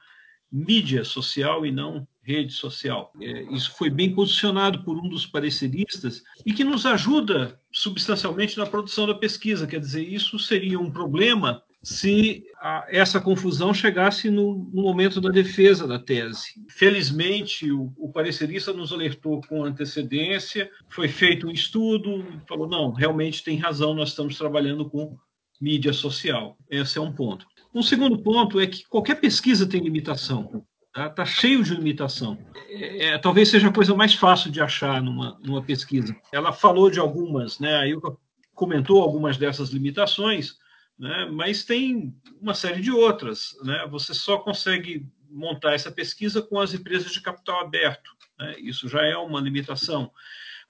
mídia 0.51 1.05
social 1.05 1.65
e 1.65 1.71
não 1.71 2.07
rede 2.23 2.53
social. 2.53 3.13
É, 3.21 3.43
isso 3.55 3.73
foi 3.77 3.89
bem 3.89 4.15
posicionado 4.15 4.83
por 4.83 4.97
um 4.97 5.09
dos 5.09 5.27
pareceristas 5.27 6.23
e 6.45 6.53
que 6.53 6.65
nos 6.65 6.85
ajuda 6.87 7.61
substancialmente 7.73 8.59
na 8.59 8.67
produção 8.67 9.07
da 9.07 9.15
pesquisa. 9.15 9.67
Quer 9.67 9.81
dizer, 9.81 10.03
isso 10.03 10.39
seria 10.39 10.79
um 10.79 10.91
problema 10.91 11.63
se 11.83 12.45
a, 12.61 12.87
essa 12.89 13.21
confusão 13.21 13.73
chegasse 13.73 14.31
no, 14.31 14.71
no, 14.73 14.83
momento 14.83 15.21
da 15.21 15.31
defesa 15.31 15.87
da 15.87 15.99
tese. 15.99 16.55
Felizmente, 16.69 17.71
o, 17.73 17.93
o 17.97 18.13
parecerista 18.13 18.73
nos 18.73 18.93
alertou 18.93 19.41
com 19.49 19.65
antecedência, 19.65 20.71
foi 20.89 21.09
feito 21.09 21.47
um 21.47 21.51
estudo, 21.51 22.25
falou: 22.49 22.69
não, 22.69 22.93
realmente 22.93 23.43
tem 23.43 23.57
razão, 23.57 23.95
nós 23.95 24.11
estamos 24.11 24.37
trabalhando 24.37 24.89
com 24.89 25.17
mídia 25.61 25.93
social. 25.93 26.57
Esse 26.71 26.99
é 26.99 27.01
um 27.01 27.13
ponto. 27.13 27.47
Um 27.75 27.83
segundo 27.83 28.19
ponto 28.19 28.61
é 28.61 28.67
que 28.67 28.85
qualquer 28.89 29.21
pesquisa 29.21 29.67
tem 29.67 29.83
limitação. 29.83 30.65
Está 30.89 31.09
tá 31.09 31.25
cheio 31.25 31.63
de 31.63 31.75
limitação. 31.75 32.37
É, 32.69 33.07
é, 33.07 33.19
talvez 33.19 33.49
seja 33.49 33.69
a 33.69 33.73
coisa 33.73 33.95
mais 33.95 34.15
fácil 34.15 34.51
de 34.51 34.61
achar 34.61 35.01
numa, 35.01 35.39
numa 35.43 35.63
pesquisa. 35.63 36.15
Ela 36.33 36.53
falou 36.53 36.91
de 36.91 36.99
algumas, 36.99 37.61
né? 37.61 37.77
Aí 37.77 37.95
comentou 38.55 39.01
algumas 39.01 39.37
dessas 39.37 39.71
limitações, 39.71 40.57
né? 41.01 41.27
mas 41.33 41.65
tem 41.65 42.15
uma 42.41 42.53
série 42.53 42.83
de 42.83 42.93
outras. 42.93 43.57
Né? 43.65 43.87
Você 43.91 44.13
só 44.13 44.37
consegue 44.37 45.07
montar 45.31 45.73
essa 45.73 45.91
pesquisa 45.91 46.43
com 46.43 46.61
as 46.61 46.75
empresas 46.75 47.11
de 47.11 47.23
capital 47.23 47.61
aberto. 47.61 48.11
Né? 48.39 48.57
Isso 48.61 48.87
já 48.87 49.03
é 49.03 49.17
uma 49.17 49.41
limitação. 49.41 50.13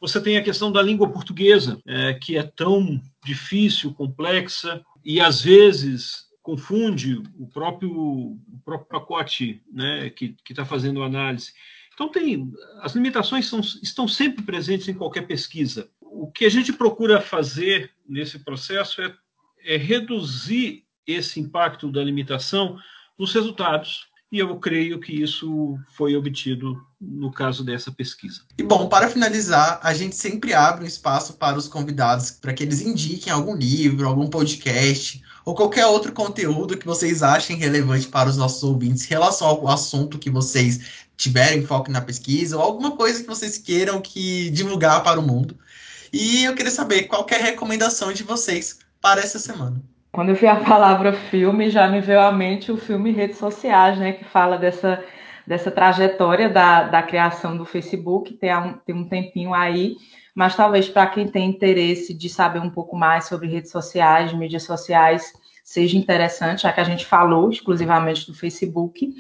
Você 0.01 0.21
tem 0.21 0.39
a 0.39 0.43
questão 0.43 0.71
da 0.71 0.81
língua 0.81 1.11
portuguesa, 1.11 1.83
é, 1.85 2.15
que 2.15 2.39
é 2.39 2.45
tão 2.45 3.03
difícil, 3.25 3.93
complexa 3.93 4.83
e 5.05 5.21
às 5.21 5.43
vezes 5.43 6.31
confunde 6.43 7.21
o 7.39 7.47
próprio, 7.47 7.91
o 7.93 8.61
próprio 8.65 8.89
pacote 8.89 9.61
né, 9.71 10.09
que 10.11 10.37
está 10.49 10.65
fazendo 10.65 11.03
a 11.03 11.07
análise. 11.07 11.53
Então, 11.93 12.09
tem, 12.09 12.51
as 12.81 12.95
limitações 12.95 13.47
são, 13.47 13.61
estão 13.61 14.09
sempre 14.09 14.43
presentes 14.43 14.89
em 14.89 14.95
qualquer 14.95 15.27
pesquisa. 15.27 15.91
O 16.01 16.31
que 16.31 16.47
a 16.47 16.49
gente 16.49 16.73
procura 16.73 17.21
fazer 17.21 17.91
nesse 18.09 18.39
processo 18.39 19.03
é, 19.03 19.15
é 19.65 19.77
reduzir 19.77 20.85
esse 21.07 21.41
impacto 21.41 21.91
da 21.91 22.03
limitação 22.03 22.79
nos 23.19 23.33
resultados, 23.33 24.11
e 24.33 24.39
eu 24.39 24.57
creio 24.61 25.01
que 25.01 25.13
isso 25.13 25.77
foi 25.89 26.15
obtido 26.15 26.81
no 27.01 27.33
caso 27.33 27.65
dessa 27.65 27.91
pesquisa. 27.91 28.43
E 28.57 28.63
bom, 28.63 28.89
para 28.89 29.11
finalizar, 29.11 29.81
a 29.83 29.93
gente 29.93 30.15
sempre 30.15 30.55
abre 30.55 30.85
um 30.85 30.87
espaço 30.87 31.33
para 31.33 31.59
os 31.59 31.67
convidados 31.67 32.31
para 32.31 32.55
que 32.55 32.63
eles 32.63 32.81
indiquem 32.81 33.33
algum 33.33 33.57
livro, 33.57 34.07
algum 34.07 34.29
podcast 34.29 35.21
ou 35.45 35.55
qualquer 35.55 35.87
outro 35.87 36.13
conteúdo 36.13 36.79
que 36.79 36.87
vocês 36.87 37.23
achem 37.23 37.57
relevante 37.57 38.07
para 38.07 38.29
os 38.29 38.37
nossos 38.37 38.63
ouvintes 38.63 39.05
em 39.05 39.09
relação 39.09 39.49
ao 39.49 39.69
assunto 39.69 40.19
que 40.19 40.31
vocês 40.31 41.07
tiverem 41.17 41.67
foco 41.67 41.91
na 41.91 42.01
pesquisa 42.01 42.57
ou 42.57 42.63
alguma 42.63 42.93
coisa 42.93 43.21
que 43.21 43.27
vocês 43.27 43.59
queiram 43.59 44.01
que 44.01 44.49
divulgar 44.51 45.03
para 45.03 45.19
o 45.19 45.27
mundo. 45.27 45.59
E 46.13 46.45
eu 46.45 46.55
queria 46.55 46.71
saber 46.71 47.05
qual 47.05 47.27
é 47.31 47.37
a 47.37 47.43
recomendação 47.43 48.13
de 48.13 48.23
vocês 48.23 48.79
para 49.01 49.21
essa 49.21 49.39
semana. 49.39 49.83
Quando 50.13 50.31
eu 50.31 50.35
vi 50.35 50.47
a 50.47 50.57
palavra 50.57 51.13
filme, 51.13 51.71
já 51.71 51.89
me 51.89 52.01
veio 52.01 52.21
à 52.21 52.33
mente 52.33 52.73
o 52.73 52.77
filme 52.77 53.13
Redes 53.13 53.39
Sociais, 53.39 53.99
né, 53.99 54.13
que 54.13 54.25
fala 54.25 54.59
dessa, 54.59 55.03
dessa 55.47 55.71
trajetória 55.71 56.49
da, 56.49 56.85
da 56.85 57.03
criação 57.03 57.57
do 57.57 57.65
Facebook, 57.65 58.35
tem 58.35 58.57
um, 58.57 58.73
tem 58.75 58.95
um 58.95 59.09
tempinho 59.09 59.55
aí, 59.55 59.97
mas 60.35 60.57
talvez 60.57 60.89
para 60.89 61.07
quem 61.07 61.29
tem 61.29 61.49
interesse 61.49 62.13
de 62.13 62.29
saber 62.29 62.61
um 62.61 62.71
pouco 62.71 62.97
mais 62.97 63.27
sobre 63.27 63.49
redes 63.49 63.71
sociais, 63.71 64.33
mídias 64.33 64.65
sociais, 64.65 65.33
seja 65.63 65.97
interessante, 65.97 66.63
já 66.63 66.73
que 66.73 66.81
a 66.81 66.85
gente 66.85 67.07
falou 67.07 67.49
exclusivamente 67.49 68.27
do 68.27 68.35
Facebook. 68.35 69.15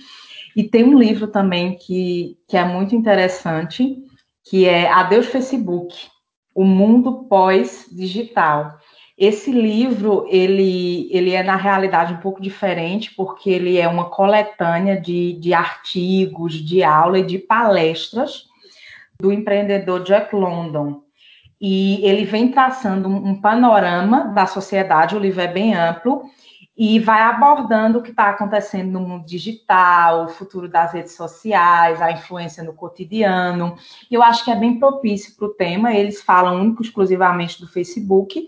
E 0.57 0.65
tem 0.65 0.85
um 0.85 0.99
livro 0.99 1.29
também 1.29 1.77
que, 1.77 2.37
que 2.49 2.57
é 2.57 2.65
muito 2.65 2.97
interessante, 2.97 3.97
que 4.43 4.67
é 4.67 4.91
Adeus 4.91 5.27
Facebook, 5.27 6.09
o 6.53 6.65
mundo 6.65 7.25
pós-digital. 7.29 8.80
Esse 9.21 9.53
livro, 9.53 10.25
ele, 10.31 11.07
ele 11.13 11.33
é, 11.33 11.43
na 11.43 11.55
realidade, 11.55 12.15
um 12.15 12.21
pouco 12.21 12.41
diferente, 12.41 13.15
porque 13.15 13.51
ele 13.51 13.77
é 13.77 13.87
uma 13.87 14.07
coletânea 14.07 14.99
de, 14.99 15.35
de 15.35 15.53
artigos, 15.53 16.55
de 16.55 16.83
aula 16.83 17.19
e 17.19 17.27
de 17.27 17.39
palestras 17.39 18.47
do 19.21 19.31
empreendedor 19.31 20.03
Jack 20.05 20.35
London. 20.35 21.03
E 21.61 22.03
ele 22.03 22.25
vem 22.25 22.51
traçando 22.51 23.11
um, 23.11 23.39
panorama 23.39 24.33
da 24.35 24.47
sociedade, 24.47 25.15
o 25.15 25.19
livro 25.19 25.43
é 25.43 25.49
bem 25.49 25.75
amplo, 25.75 26.23
e 26.75 26.99
vai 26.99 27.21
abordando 27.21 27.99
o 27.99 28.03
que 28.03 28.13
está 28.13 28.31
acontecendo 28.31 28.91
no 28.91 29.01
mundo 29.01 29.27
digital, 29.27 30.25
o 30.25 30.29
futuro 30.31 30.67
das 30.67 30.95
redes 30.95 31.13
sociais, 31.13 32.01
a 32.01 32.11
influência 32.11 32.65
no 32.65 32.73
cotidiano. 32.73 33.77
Eu 34.11 34.23
acho 34.23 34.47
que 34.47 34.51
é 34.51 34.57
bem 34.57 34.79
propício 34.79 35.37
para 35.37 35.47
o 35.47 35.53
tema. 35.53 35.93
Eles 35.93 36.23
falam 36.23 36.59
único 36.59 36.81
exclusivamente 36.81 37.61
do 37.61 37.69
Facebook, 37.69 38.47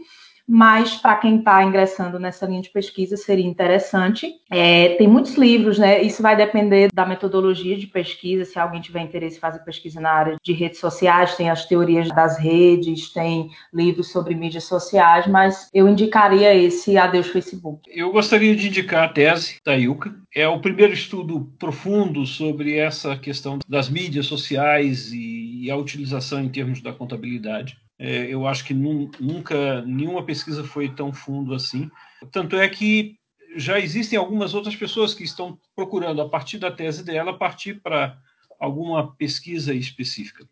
mas 0.49 0.95
para 0.97 1.17
quem 1.17 1.39
está 1.39 1.63
ingressando 1.63 2.19
nessa 2.19 2.47
linha 2.47 2.63
de 2.63 2.71
pesquisa 2.71 3.17
seria 3.17 3.47
interessante. 3.47 4.35
É, 4.51 4.91
tem 4.97 5.09
muitos 5.09 5.35
livros, 5.35 5.79
né? 5.79 6.03
Isso 6.03 6.23
vai 6.23 6.37
depender 6.37 6.91
da 6.93 7.07
metodologia 7.07 7.77
de 7.77 7.87
pesquisa. 7.87 8.45
Se 8.45 8.59
alguém 8.59 8.81
tiver 8.81 9.01
interesse 9.01 9.37
em 9.37 9.41
fazer 9.41 9.61
pesquisa 9.61 10.01
na 10.01 10.11
área 10.11 10.37
de 10.43 10.53
redes 10.53 10.79
sociais, 10.79 11.37
tem 11.37 11.51
as 11.51 11.67
teorias 11.67 12.09
das 12.09 12.39
redes, 12.39 13.13
tem 13.13 13.51
livros 13.73 14.11
sobre 14.11 14.35
mídias 14.35 14.65
sociais, 14.65 15.27
mas 15.27 15.69
eu 15.73 15.89
indicaria 15.89 16.55
esse 16.55 16.97
Adeus 16.97 17.29
Facebook. 17.29 17.91
Eu 17.93 18.13
gostaria 18.13 18.55
de 18.55 18.69
indicar 18.69 19.05
a 19.05 19.09
tese 19.09 19.59
da 19.65 19.77
Ilka. 19.77 20.15
É 20.35 20.49
o 20.49 20.61
primeiro 20.61 20.93
estudo 20.93 21.53
profundo 21.59 22.27
sobre 22.27 22.77
essa 22.77 23.17
questão 23.17 23.59
das 23.69 23.89
mídias 23.89 24.27
sociais 24.27 25.13
e 25.13 25.71
a 25.71 25.77
utilização 25.77 26.43
em 26.43 26.49
termos 26.49 26.81
da 26.81 26.93
contabilidade. 26.93 27.77
É, 28.05 28.27
eu 28.27 28.49
acho 28.49 28.65
que 28.65 28.75
nunca, 28.75 29.83
nenhuma 29.83 30.25
pesquisa 30.25 30.65
foi 30.65 30.89
tão 30.89 31.13
fundo 31.13 31.55
assim. 31.55 31.89
Tanto 32.33 32.57
é 32.57 32.69
que 32.69 33.15
já 33.55 33.79
existem 33.79 34.19
algumas 34.19 34.55
outras 34.55 34.75
pessoas 34.75 35.15
que 35.15 35.23
estão 35.23 35.57
procurando, 35.77 36.21
a 36.21 36.29
partir 36.29 36.59
da 36.59 36.69
tese 36.69 37.05
dela, 37.05 37.39
partir 37.39 37.81
para 37.81 38.19
alguma 38.59 39.15
pesquisa 39.15 39.73
específica. 39.73 40.45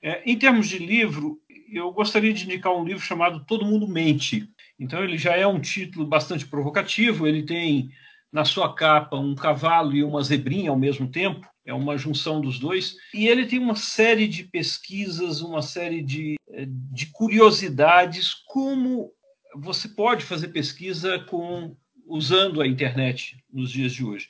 É, 0.00 0.22
em 0.24 0.38
termos 0.38 0.68
de 0.68 0.78
livro, 0.78 1.40
eu 1.68 1.90
gostaria 1.90 2.32
de 2.32 2.44
indicar 2.44 2.72
um 2.72 2.84
livro 2.84 3.02
chamado 3.02 3.44
Todo 3.44 3.66
Mundo 3.66 3.88
Mente. 3.88 4.48
Então, 4.78 5.02
ele 5.02 5.18
já 5.18 5.36
é 5.36 5.44
um 5.44 5.58
título 5.58 6.06
bastante 6.06 6.46
provocativo, 6.46 7.26
ele 7.26 7.42
tem 7.42 7.90
na 8.32 8.44
sua 8.44 8.74
capa 8.74 9.16
um 9.16 9.34
cavalo 9.34 9.96
e 9.96 10.04
uma 10.04 10.22
zebrinha 10.22 10.70
ao 10.70 10.78
mesmo 10.78 11.08
tempo, 11.08 11.48
é 11.64 11.72
uma 11.72 11.98
junção 11.98 12.40
dos 12.40 12.58
dois. 12.58 12.96
E 13.12 13.26
ele 13.26 13.46
tem 13.46 13.58
uma 13.58 13.76
série 13.76 14.26
de 14.26 14.44
pesquisas, 14.44 15.40
uma 15.40 15.62
série 15.62 16.02
de, 16.02 16.36
eh, 16.50 16.66
de 16.66 17.06
curiosidades, 17.06 18.34
como 18.46 19.12
você 19.54 19.88
pode 19.88 20.24
fazer 20.24 20.48
pesquisa 20.48 21.18
com 21.18 21.76
usando 22.06 22.60
a 22.60 22.66
internet 22.66 23.36
nos 23.52 23.70
dias 23.70 23.92
de 23.92 24.04
hoje. 24.04 24.28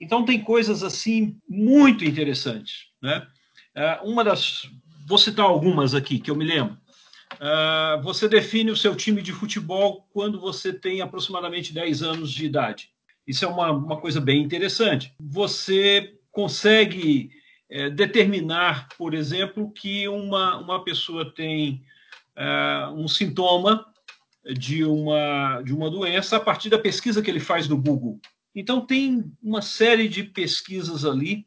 Então 0.00 0.24
tem 0.24 0.40
coisas 0.40 0.82
assim 0.82 1.36
muito 1.48 2.04
interessantes, 2.04 2.86
né? 3.02 3.26
Eh, 3.74 4.00
uma 4.02 4.24
das, 4.24 4.68
vou 5.06 5.18
citar 5.18 5.44
algumas 5.44 5.94
aqui 5.94 6.18
que 6.18 6.30
eu 6.30 6.36
me 6.36 6.44
lembro. 6.44 6.78
Eh, 7.38 8.00
você 8.02 8.28
define 8.28 8.70
o 8.70 8.76
seu 8.76 8.96
time 8.96 9.20
de 9.20 9.32
futebol 9.32 10.08
quando 10.12 10.40
você 10.40 10.72
tem 10.72 11.02
aproximadamente 11.02 11.74
10 11.74 12.02
anos 12.02 12.32
de 12.32 12.46
idade. 12.46 12.90
Isso 13.30 13.44
é 13.44 13.48
uma, 13.48 13.70
uma 13.70 13.96
coisa 13.96 14.20
bem 14.20 14.42
interessante. 14.42 15.14
Você 15.20 16.16
consegue 16.32 17.30
é, 17.70 17.88
determinar, 17.88 18.88
por 18.98 19.14
exemplo, 19.14 19.70
que 19.70 20.08
uma, 20.08 20.58
uma 20.58 20.82
pessoa 20.82 21.32
tem 21.32 21.80
é, 22.34 22.88
um 22.92 23.06
sintoma 23.06 23.86
de 24.58 24.84
uma, 24.84 25.62
de 25.62 25.72
uma 25.72 25.88
doença 25.88 26.38
a 26.38 26.40
partir 26.40 26.70
da 26.70 26.78
pesquisa 26.78 27.22
que 27.22 27.30
ele 27.30 27.38
faz 27.38 27.68
no 27.68 27.76
Google. 27.76 28.18
Então, 28.52 28.84
tem 28.84 29.32
uma 29.40 29.62
série 29.62 30.08
de 30.08 30.24
pesquisas 30.24 31.04
ali 31.04 31.46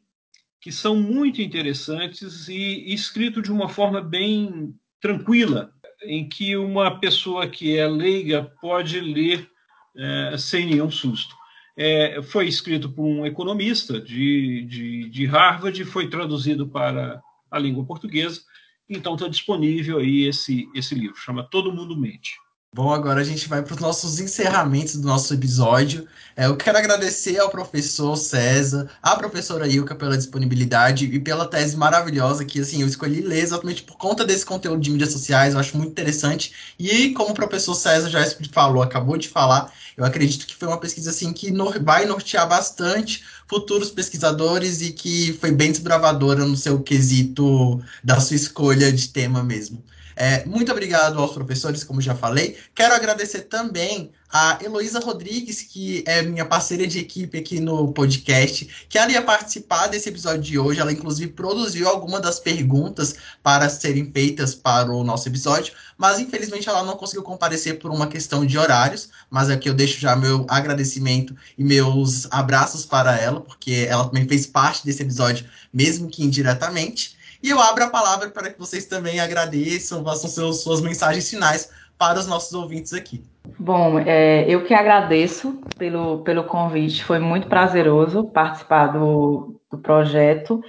que 0.62 0.72
são 0.72 0.96
muito 0.96 1.42
interessantes 1.42 2.48
e 2.48 2.94
escrito 2.94 3.42
de 3.42 3.52
uma 3.52 3.68
forma 3.68 4.00
bem 4.00 4.74
tranquila, 5.02 5.70
em 6.02 6.26
que 6.26 6.56
uma 6.56 6.98
pessoa 6.98 7.46
que 7.46 7.76
é 7.76 7.86
leiga 7.86 8.50
pode 8.62 8.98
ler 8.98 9.46
é, 9.94 10.38
sem 10.38 10.64
nenhum 10.64 10.90
susto 10.90 11.43
é, 11.76 12.22
foi 12.22 12.46
escrito 12.46 12.90
por 12.90 13.04
um 13.04 13.26
economista 13.26 14.00
de, 14.00 14.64
de, 14.68 15.08
de 15.10 15.26
Harvard 15.26 15.84
foi 15.84 16.08
traduzido 16.08 16.68
para 16.68 17.20
a 17.50 17.58
língua 17.58 17.84
portuguesa. 17.84 18.40
Então 18.88 19.14
está 19.14 19.28
disponível 19.28 19.98
aí 19.98 20.24
esse, 20.24 20.68
esse 20.74 20.94
livro, 20.94 21.16
chama 21.16 21.48
Todo 21.48 21.72
Mundo 21.72 21.96
Mente. 21.96 22.34
Bom, 22.74 22.92
agora 22.92 23.20
a 23.20 23.24
gente 23.24 23.48
vai 23.48 23.62
para 23.62 23.72
os 23.72 23.80
nossos 23.80 24.18
encerramentos 24.18 24.96
do 24.96 25.06
nosso 25.06 25.32
episódio. 25.32 26.08
É, 26.36 26.46
eu 26.46 26.56
quero 26.56 26.76
agradecer 26.76 27.38
ao 27.38 27.48
professor 27.48 28.16
César, 28.16 28.90
à 29.00 29.14
professora 29.14 29.68
Ilka 29.68 29.94
pela 29.94 30.18
disponibilidade 30.18 31.04
e 31.04 31.20
pela 31.20 31.46
tese 31.46 31.76
maravilhosa 31.76 32.44
que 32.44 32.58
assim 32.58 32.82
eu 32.82 32.88
escolhi 32.88 33.20
ler 33.20 33.44
exatamente 33.44 33.84
por 33.84 33.96
conta 33.96 34.24
desse 34.24 34.44
conteúdo 34.44 34.80
de 34.80 34.90
mídias 34.90 35.12
sociais. 35.12 35.54
Eu 35.54 35.60
acho 35.60 35.76
muito 35.76 35.92
interessante. 35.92 36.52
E 36.76 37.10
como 37.10 37.30
o 37.30 37.34
professor 37.34 37.76
César 37.76 38.10
já 38.10 38.26
falou, 38.50 38.82
acabou 38.82 39.16
de 39.16 39.28
falar, 39.28 39.72
eu 39.96 40.04
acredito 40.04 40.44
que 40.44 40.56
foi 40.56 40.66
uma 40.66 40.80
pesquisa 40.80 41.10
assim 41.10 41.32
que 41.32 41.52
vai 41.80 42.06
nortear 42.06 42.48
bastante 42.48 43.22
futuros 43.46 43.92
pesquisadores 43.92 44.82
e 44.82 44.90
que 44.90 45.32
foi 45.34 45.52
bem 45.52 45.70
desbravadora 45.70 46.44
no 46.44 46.56
seu 46.56 46.80
quesito 46.80 47.80
da 48.02 48.18
sua 48.18 48.34
escolha 48.34 48.92
de 48.92 49.10
tema 49.10 49.44
mesmo. 49.44 49.80
É, 50.16 50.44
muito 50.44 50.70
obrigado 50.70 51.18
aos 51.18 51.32
professores, 51.32 51.84
como 51.84 52.00
já 52.00 52.14
falei. 52.14 52.56
Quero 52.74 52.94
agradecer 52.94 53.42
também 53.42 54.12
a 54.36 54.58
Heloísa 54.60 54.98
Rodrigues, 54.98 55.62
que 55.62 56.02
é 56.08 56.20
minha 56.20 56.44
parceira 56.44 56.88
de 56.88 56.98
equipe 56.98 57.38
aqui 57.38 57.60
no 57.60 57.92
podcast, 57.92 58.68
que 58.88 58.98
ela 58.98 59.12
ia 59.12 59.22
participar 59.22 59.86
desse 59.86 60.08
episódio 60.08 60.42
de 60.42 60.58
hoje. 60.58 60.80
Ela, 60.80 60.92
inclusive, 60.92 61.30
produziu 61.30 61.88
algumas 61.88 62.20
das 62.20 62.40
perguntas 62.40 63.14
para 63.44 63.68
serem 63.68 64.10
feitas 64.10 64.52
para 64.52 64.90
o 64.90 65.04
nosso 65.04 65.28
episódio, 65.28 65.72
mas 65.96 66.18
infelizmente 66.18 66.68
ela 66.68 66.82
não 66.82 66.96
conseguiu 66.96 67.22
comparecer 67.22 67.78
por 67.78 67.92
uma 67.92 68.08
questão 68.08 68.44
de 68.44 68.58
horários. 68.58 69.08
Mas 69.30 69.48
aqui 69.48 69.68
eu 69.68 69.74
deixo 69.74 70.00
já 70.00 70.16
meu 70.16 70.44
agradecimento 70.48 71.36
e 71.56 71.62
meus 71.62 72.26
abraços 72.32 72.84
para 72.84 73.16
ela, 73.16 73.40
porque 73.40 73.86
ela 73.88 74.04
também 74.04 74.26
fez 74.26 74.48
parte 74.48 74.84
desse 74.84 75.02
episódio, 75.02 75.46
mesmo 75.72 76.08
que 76.08 76.24
indiretamente. 76.24 77.13
E 77.44 77.50
eu 77.50 77.60
abro 77.60 77.84
a 77.84 77.90
palavra 77.90 78.30
para 78.30 78.50
que 78.50 78.58
vocês 78.58 78.86
também 78.86 79.20
agradeçam, 79.20 80.02
façam 80.02 80.30
seus, 80.30 80.62
suas 80.62 80.80
mensagens 80.80 81.28
finais 81.28 81.70
para 81.98 82.18
os 82.18 82.26
nossos 82.26 82.54
ouvintes 82.54 82.94
aqui. 82.94 83.22
Bom, 83.58 83.98
é, 83.98 84.46
eu 84.48 84.64
que 84.64 84.72
agradeço 84.72 85.60
pelo, 85.76 86.20
pelo 86.20 86.44
convite, 86.44 87.04
foi 87.04 87.18
muito 87.18 87.46
prazeroso 87.46 88.24
participar 88.24 88.86
do, 88.86 89.60
do 89.70 89.76
projeto. 89.76 90.62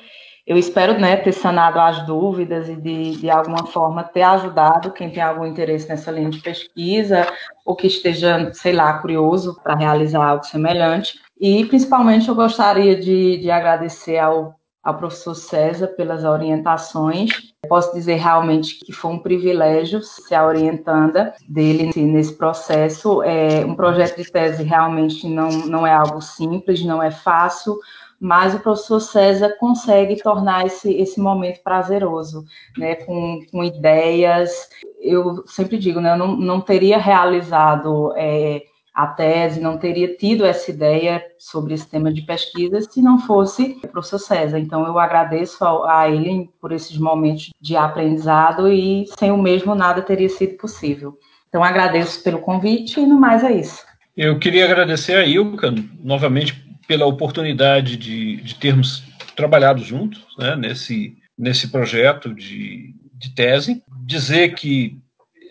Eu 0.46 0.58
espero 0.58 1.00
né, 1.00 1.16
ter 1.16 1.32
sanado 1.32 1.80
as 1.80 2.06
dúvidas 2.06 2.68
e 2.68 2.76
de, 2.76 3.16
de 3.22 3.30
alguma 3.30 3.66
forma 3.68 4.04
ter 4.04 4.24
ajudado 4.24 4.92
quem 4.92 5.10
tem 5.10 5.24
algum 5.24 5.46
interesse 5.46 5.88
nessa 5.88 6.12
linha 6.12 6.30
de 6.30 6.42
pesquisa 6.42 7.26
ou 7.66 7.74
que 7.74 7.88
esteja, 7.88 8.52
sei 8.54 8.74
lá, 8.74 8.98
curioso 8.98 9.58
para 9.64 9.78
realizar 9.78 10.26
algo 10.26 10.44
semelhante. 10.44 11.22
E 11.40 11.64
principalmente 11.68 12.28
eu 12.28 12.36
gostaria 12.36 13.00
de, 13.00 13.38
de 13.38 13.50
agradecer 13.50 14.18
ao 14.18 14.60
ao 14.86 14.94
professor 14.94 15.34
César 15.34 15.88
pelas 15.88 16.24
orientações. 16.24 17.32
Posso 17.68 17.92
dizer 17.96 18.18
realmente 18.18 18.80
que 18.86 18.94
foi 18.94 19.12
um 19.12 19.18
privilégio 19.18 20.00
ser 20.04 20.36
a 20.36 20.46
orientanda 20.46 21.34
dele 21.50 21.92
nesse 21.96 22.34
processo. 22.34 23.24
É, 23.24 23.66
um 23.66 23.74
projeto 23.74 24.18
de 24.18 24.32
tese 24.32 24.62
realmente 24.62 25.28
não, 25.28 25.50
não 25.50 25.88
é 25.88 25.92
algo 25.92 26.22
simples, 26.22 26.86
não 26.86 27.02
é 27.02 27.10
fácil, 27.10 27.80
mas 28.20 28.54
o 28.54 28.60
professor 28.60 29.00
César 29.00 29.58
consegue 29.60 30.22
tornar 30.22 30.68
esse, 30.68 30.94
esse 30.94 31.20
momento 31.20 31.64
prazeroso, 31.64 32.46
né, 32.78 32.94
com, 32.94 33.40
com 33.52 33.64
ideias. 33.64 34.70
Eu 35.02 35.44
sempre 35.48 35.80
digo, 35.80 36.00
né, 36.00 36.14
eu 36.14 36.18
não, 36.18 36.36
não 36.36 36.62
teria 36.62 37.00
realizado. 37.00 38.14
É, 38.16 38.62
a 38.96 39.08
tese, 39.08 39.60
não 39.60 39.78
teria 39.78 40.16
tido 40.16 40.46
essa 40.46 40.72
ideia 40.72 41.22
sobre 41.38 41.74
esse 41.74 41.86
tema 41.86 42.14
de 42.14 42.22
pesquisa 42.22 42.80
se 42.80 43.02
não 43.02 43.20
fosse 43.20 43.78
o 43.84 43.88
professor 43.90 44.20
César. 44.20 44.58
Então, 44.58 44.86
eu 44.86 44.98
agradeço 44.98 45.66
a, 45.84 46.10
ele 46.10 46.50
por 46.62 46.72
esses 46.72 46.98
momentos 46.98 47.50
de 47.60 47.76
aprendizado 47.76 48.72
e 48.72 49.06
sem 49.20 49.32
o 49.32 49.38
mesmo 49.38 49.76
nada 49.76 50.02
teria 50.02 50.30
sido 50.30 50.56
possível. 50.56 51.20
Então, 51.50 51.62
agradeço 51.62 52.24
pelo 52.24 52.40
convite 52.40 53.02
e 53.02 53.06
no 53.06 53.20
mais 53.20 53.44
é 53.44 53.52
isso. 53.52 53.84
Eu 54.16 54.40
queria 54.40 54.64
agradecer 54.64 55.18
a 55.18 55.26
Ilka 55.26 55.74
novamente 56.02 56.66
pela 56.88 57.06
oportunidade 57.06 57.98
de, 57.98 58.38
de 58.38 58.56
termos 58.56 59.04
trabalhado 59.36 59.84
juntos 59.84 60.26
né, 60.40 60.56
nesse, 60.56 61.18
nesse 61.38 61.68
projeto 61.68 62.34
de, 62.34 62.96
de 63.14 63.36
tese. 63.36 63.84
Dizer 64.06 64.56
que 64.56 64.98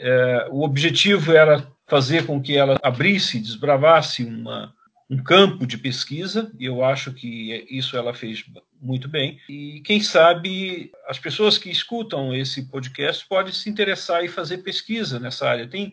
é, 0.01 0.49
o 0.51 0.65
objetivo 0.65 1.33
era 1.33 1.67
fazer 1.87 2.27
com 2.27 2.41
que 2.41 2.57
ela 2.57 2.79
abrisse, 2.83 3.41
desbravasse 3.41 4.25
uma, 4.25 4.75
um 5.09 5.23
campo 5.23 5.67
de 5.67 5.77
pesquisa, 5.77 6.51
e 6.59 6.65
eu 6.65 6.85
acho 6.85 7.13
que 7.13 7.67
isso 7.71 7.97
ela 7.97 8.15
fez 8.15 8.45
muito 8.81 9.09
bem. 9.09 9.39
E 9.49 9.81
quem 9.85 10.01
sabe 10.01 10.91
as 11.07 11.19
pessoas 11.19 11.59
que 11.59 11.71
escutam 11.71 12.35
esse 12.35 12.69
podcast 12.69 13.27
podem 13.29 13.53
se 13.53 13.69
interessar 13.69 14.25
e 14.25 14.29
fazer 14.29 14.59
pesquisa 14.59 15.19
nessa 15.19 15.49
área. 15.49 15.69
Tem 15.69 15.93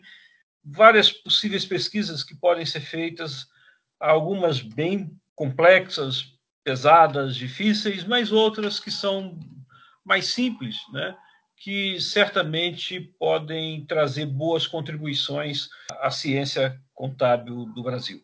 várias 0.64 1.10
possíveis 1.10 1.64
pesquisas 1.64 2.22
que 2.22 2.34
podem 2.34 2.64
ser 2.64 2.80
feitas, 2.80 3.46
algumas 4.00 4.60
bem 4.60 5.10
complexas, 5.34 6.32
pesadas, 6.64 7.36
difíceis, 7.36 8.04
mas 8.04 8.30
outras 8.30 8.78
que 8.78 8.90
são 8.90 9.38
mais 10.04 10.26
simples, 10.26 10.76
né? 10.92 11.16
Que 11.62 12.00
certamente 12.00 13.00
podem 13.20 13.86
trazer 13.86 14.26
boas 14.26 14.66
contribuições 14.66 15.68
à 16.00 16.10
ciência 16.10 16.76
contábil 16.92 17.66
do 17.66 17.84
Brasil. 17.84 18.20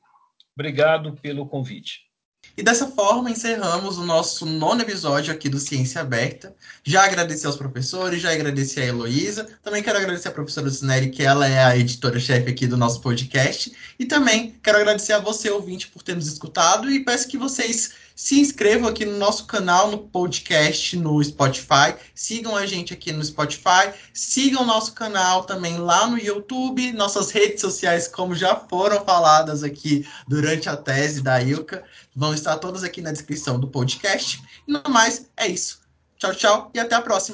Obrigado 0.56 1.12
pelo 1.22 1.46
convite. 1.46 2.08
E 2.56 2.62
dessa 2.64 2.88
forma 2.88 3.30
encerramos 3.30 3.96
o 3.96 4.04
nosso 4.04 4.44
nono 4.44 4.82
episódio 4.82 5.32
aqui 5.32 5.48
do 5.48 5.60
Ciência 5.60 6.00
Aberta. 6.00 6.56
Já 6.82 7.04
agradeci 7.04 7.46
aos 7.46 7.54
professores, 7.54 8.20
já 8.20 8.32
agradeci 8.32 8.80
a 8.80 8.86
Heloísa. 8.86 9.48
Também 9.62 9.84
quero 9.84 9.98
agradecer 9.98 10.26
a 10.26 10.32
professora 10.32 10.68
Sineri, 10.68 11.10
que 11.10 11.22
ela 11.22 11.46
é 11.46 11.62
a 11.62 11.76
editora-chefe 11.76 12.50
aqui 12.50 12.66
do 12.66 12.76
nosso 12.76 13.00
podcast. 13.00 13.72
E 14.00 14.04
também 14.04 14.58
quero 14.60 14.78
agradecer 14.78 15.12
a 15.12 15.20
você, 15.20 15.48
ouvinte, 15.48 15.86
por 15.86 16.02
ter 16.02 16.16
nos 16.16 16.26
escutado 16.26 16.90
e 16.90 17.04
peço 17.04 17.28
que 17.28 17.38
vocês 17.38 17.94
se 18.18 18.40
inscrevam 18.40 18.88
aqui 18.88 19.04
no 19.04 19.16
nosso 19.16 19.46
canal, 19.46 19.92
no 19.92 19.98
podcast, 19.98 20.96
no 20.96 21.22
Spotify. 21.22 21.94
Sigam 22.12 22.56
a 22.56 22.66
gente 22.66 22.92
aqui 22.92 23.12
no 23.12 23.24
Spotify. 23.24 23.94
Sigam 24.12 24.66
nosso 24.66 24.92
canal 24.92 25.44
também 25.44 25.78
lá 25.78 26.04
no 26.08 26.18
YouTube. 26.18 26.90
Nossas 26.94 27.30
redes 27.30 27.60
sociais, 27.60 28.08
como 28.08 28.34
já 28.34 28.56
foram 28.56 29.04
faladas 29.04 29.62
aqui 29.62 30.04
durante 30.26 30.68
a 30.68 30.76
tese 30.76 31.22
da 31.22 31.40
Ilka, 31.40 31.84
vão 32.14 32.34
estar 32.34 32.56
todas 32.56 32.82
aqui 32.82 33.00
na 33.00 33.12
descrição 33.12 33.60
do 33.60 33.68
podcast. 33.68 34.42
E 34.66 34.72
no 34.72 34.82
mais, 34.90 35.30
é 35.36 35.46
isso. 35.46 35.80
Tchau, 36.18 36.34
tchau 36.34 36.70
e 36.74 36.80
até 36.80 36.96
a 36.96 37.00
próxima. 37.00 37.26